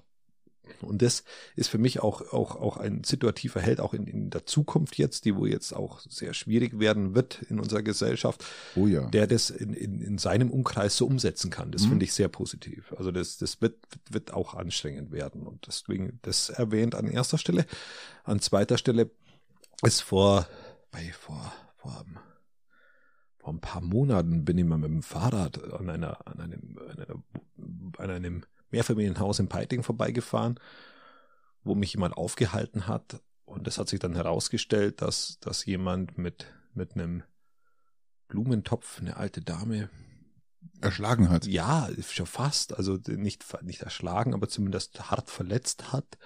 [0.81, 1.23] Und das
[1.55, 5.25] ist für mich auch, auch, auch ein situativer Held, auch in, in der Zukunft jetzt,
[5.25, 8.43] die wo jetzt auch sehr schwierig werden wird in unserer Gesellschaft,
[8.75, 9.07] oh ja.
[9.09, 11.71] der das in, in, in seinem Umkreis so umsetzen kann.
[11.71, 11.89] Das Mhm.
[11.89, 12.93] finde ich sehr positiv.
[12.97, 13.77] Also das, das wird,
[14.09, 15.43] wird auch anstrengend werden.
[15.43, 17.65] Und deswegen das erwähnt an erster Stelle.
[18.23, 19.09] An zweiter Stelle
[19.83, 20.47] ist vor,
[20.91, 22.05] bei, vor, vor,
[23.37, 26.99] vor ein paar Monaten bin ich mal mit dem Fahrrad an einer, an einem, an
[26.99, 27.23] einer,
[27.97, 30.59] an einem Mehrfamilienhaus in Peiting vorbeigefahren,
[31.63, 33.21] wo mich jemand aufgehalten hat.
[33.45, 37.23] Und es hat sich dann herausgestellt, dass, dass jemand mit, mit einem
[38.27, 39.89] Blumentopf, eine alte Dame,
[40.81, 41.45] Erschlagen hat.
[41.45, 46.17] ja, schon fast, also nicht, nicht erschlagen, aber zumindest hart verletzt hat,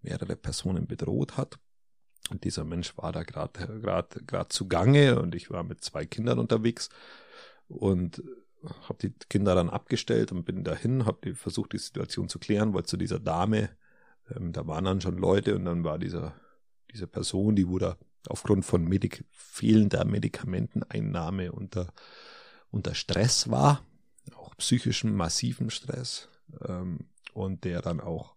[0.00, 1.58] mehrere Personen bedroht hat.
[2.30, 6.38] Und dieser Mensch war da gerade gerade gerade zugange und ich war mit zwei Kindern
[6.38, 6.88] unterwegs
[7.68, 8.22] und
[8.88, 12.88] habe die Kinder dann abgestellt und bin dahin, habe versucht, die Situation zu klären, wollte
[12.88, 13.70] zu dieser Dame,
[14.34, 16.34] ähm, da waren dann schon Leute und dann war dieser
[16.92, 17.96] diese Person, die wurde
[18.28, 21.92] aufgrund von Medik fehlender Medikamenteneinnahme unter
[22.70, 23.84] unter Stress war,
[24.34, 26.28] auch psychischen massiven Stress
[26.66, 28.36] ähm, und der dann auch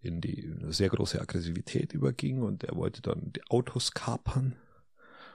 [0.00, 4.56] in die in sehr große Aggressivität überging und er wollte dann die Autos kapern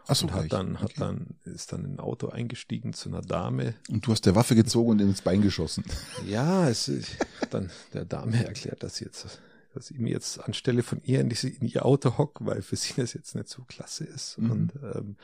[0.08, 1.00] Ach so, und hat dann hat Okay.
[1.00, 3.76] dann ist dann in ein Auto eingestiegen zu einer Dame.
[3.90, 5.84] Und du hast der Waffe gezogen und ins Bein geschossen.
[6.26, 7.18] Ja, es ich
[7.50, 9.42] dann der Dame erklärt, dass jetzt
[9.74, 12.78] dass ich mir jetzt anstelle von ihr in, diese, in ihr Auto hock, weil für
[12.78, 14.38] sie das jetzt nicht so klasse ist.
[14.38, 14.52] Mhm.
[14.52, 15.16] Und ähm,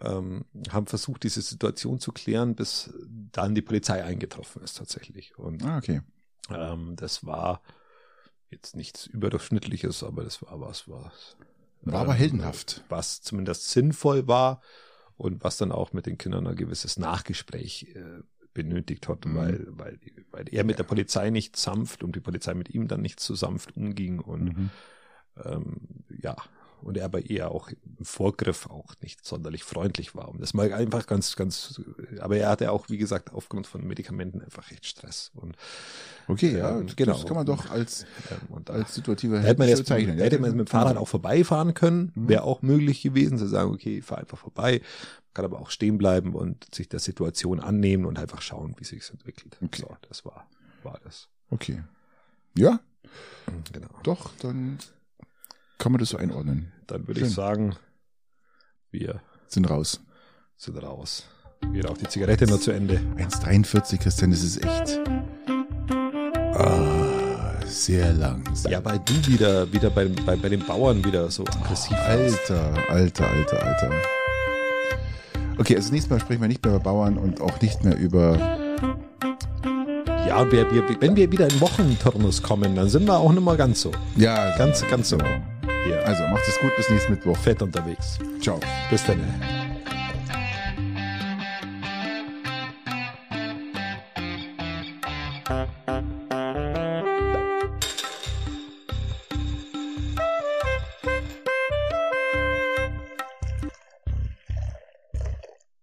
[0.00, 2.94] ähm, haben versucht, diese Situation zu klären, bis
[3.30, 5.36] dann die Polizei eingetroffen ist tatsächlich.
[5.38, 6.00] Und Ah, okay.
[6.48, 7.60] ähm, das war
[8.50, 11.36] jetzt nichts Überdurchschnittliches, aber das war was, was
[11.82, 12.84] War aber heldenhaft.
[12.88, 14.60] was zumindest sinnvoll war
[15.16, 18.22] und was dann auch mit den Kindern ein gewisses Nachgespräch äh,
[18.54, 19.36] benötigt hat, Mhm.
[19.36, 19.98] weil, weil,
[20.30, 23.34] weil er mit der Polizei nicht sanft und die Polizei mit ihm dann nicht so
[23.34, 24.70] sanft umging und Mhm.
[25.44, 25.76] ähm,
[26.20, 26.36] ja,
[26.82, 27.68] und er aber eher auch
[27.98, 30.28] im Vorgriff auch nicht sonderlich freundlich war.
[30.28, 31.80] Und das mal einfach ganz, ganz,
[32.20, 35.30] aber er hatte auch, wie gesagt, aufgrund von Medikamenten einfach echt Stress.
[35.34, 35.56] Und,
[36.28, 37.18] Okay, ja, Ähm, das genau.
[37.24, 40.18] kann man doch als, ähm, da, als situativer da hätte man jetzt bezeichnen.
[40.18, 42.28] hätte man mit dem Fahrrad auch vorbeifahren können, Mhm.
[42.28, 44.80] wäre auch möglich gewesen, zu sagen, okay, ich fahr einfach vorbei,
[45.34, 49.10] kann aber auch stehen bleiben und sich der Situation annehmen und einfach schauen, wie sich's
[49.10, 49.56] entwickelt.
[49.62, 49.82] Okay.
[49.82, 50.46] So, das war,
[50.82, 51.28] war das.
[51.50, 51.82] Okay.
[52.56, 52.80] Ja,
[53.72, 53.88] Genau.
[54.04, 54.78] doch, dann
[55.82, 56.70] kann man das so einordnen.
[56.86, 57.28] Dann würde Schön.
[57.28, 57.74] ich sagen,
[58.92, 60.00] wir Sind raus.
[60.56, 61.24] sind raus.
[61.72, 63.00] Wir rauchen die Zigarette noch zu Ende.
[63.16, 65.00] 1,43, Christian, das ist echt
[66.54, 68.70] ah, sehr langsam.
[68.70, 72.50] Ja, weil du wieder, wieder bei, bei, bei den Bauern wieder so aggressiv warst.
[72.50, 73.90] Alter, alter, alter, alter.
[75.58, 78.36] Okay, also nächstes Mal sprechen wir nicht mehr über Bauern und auch nicht mehr über
[80.28, 83.56] Ja, wir, wir, wenn wir wieder in Wochenturnus kommen, dann sind wir auch nicht mehr
[83.56, 83.90] ganz so.
[84.16, 85.18] Ja, Ganz, ganz so.
[85.18, 85.51] genau.
[85.88, 85.98] Ja.
[86.00, 87.36] Also macht es gut, bis nächsten Mittwoch.
[87.36, 88.18] Fett unterwegs.
[88.40, 88.60] Ciao.
[88.90, 89.20] Bis dann.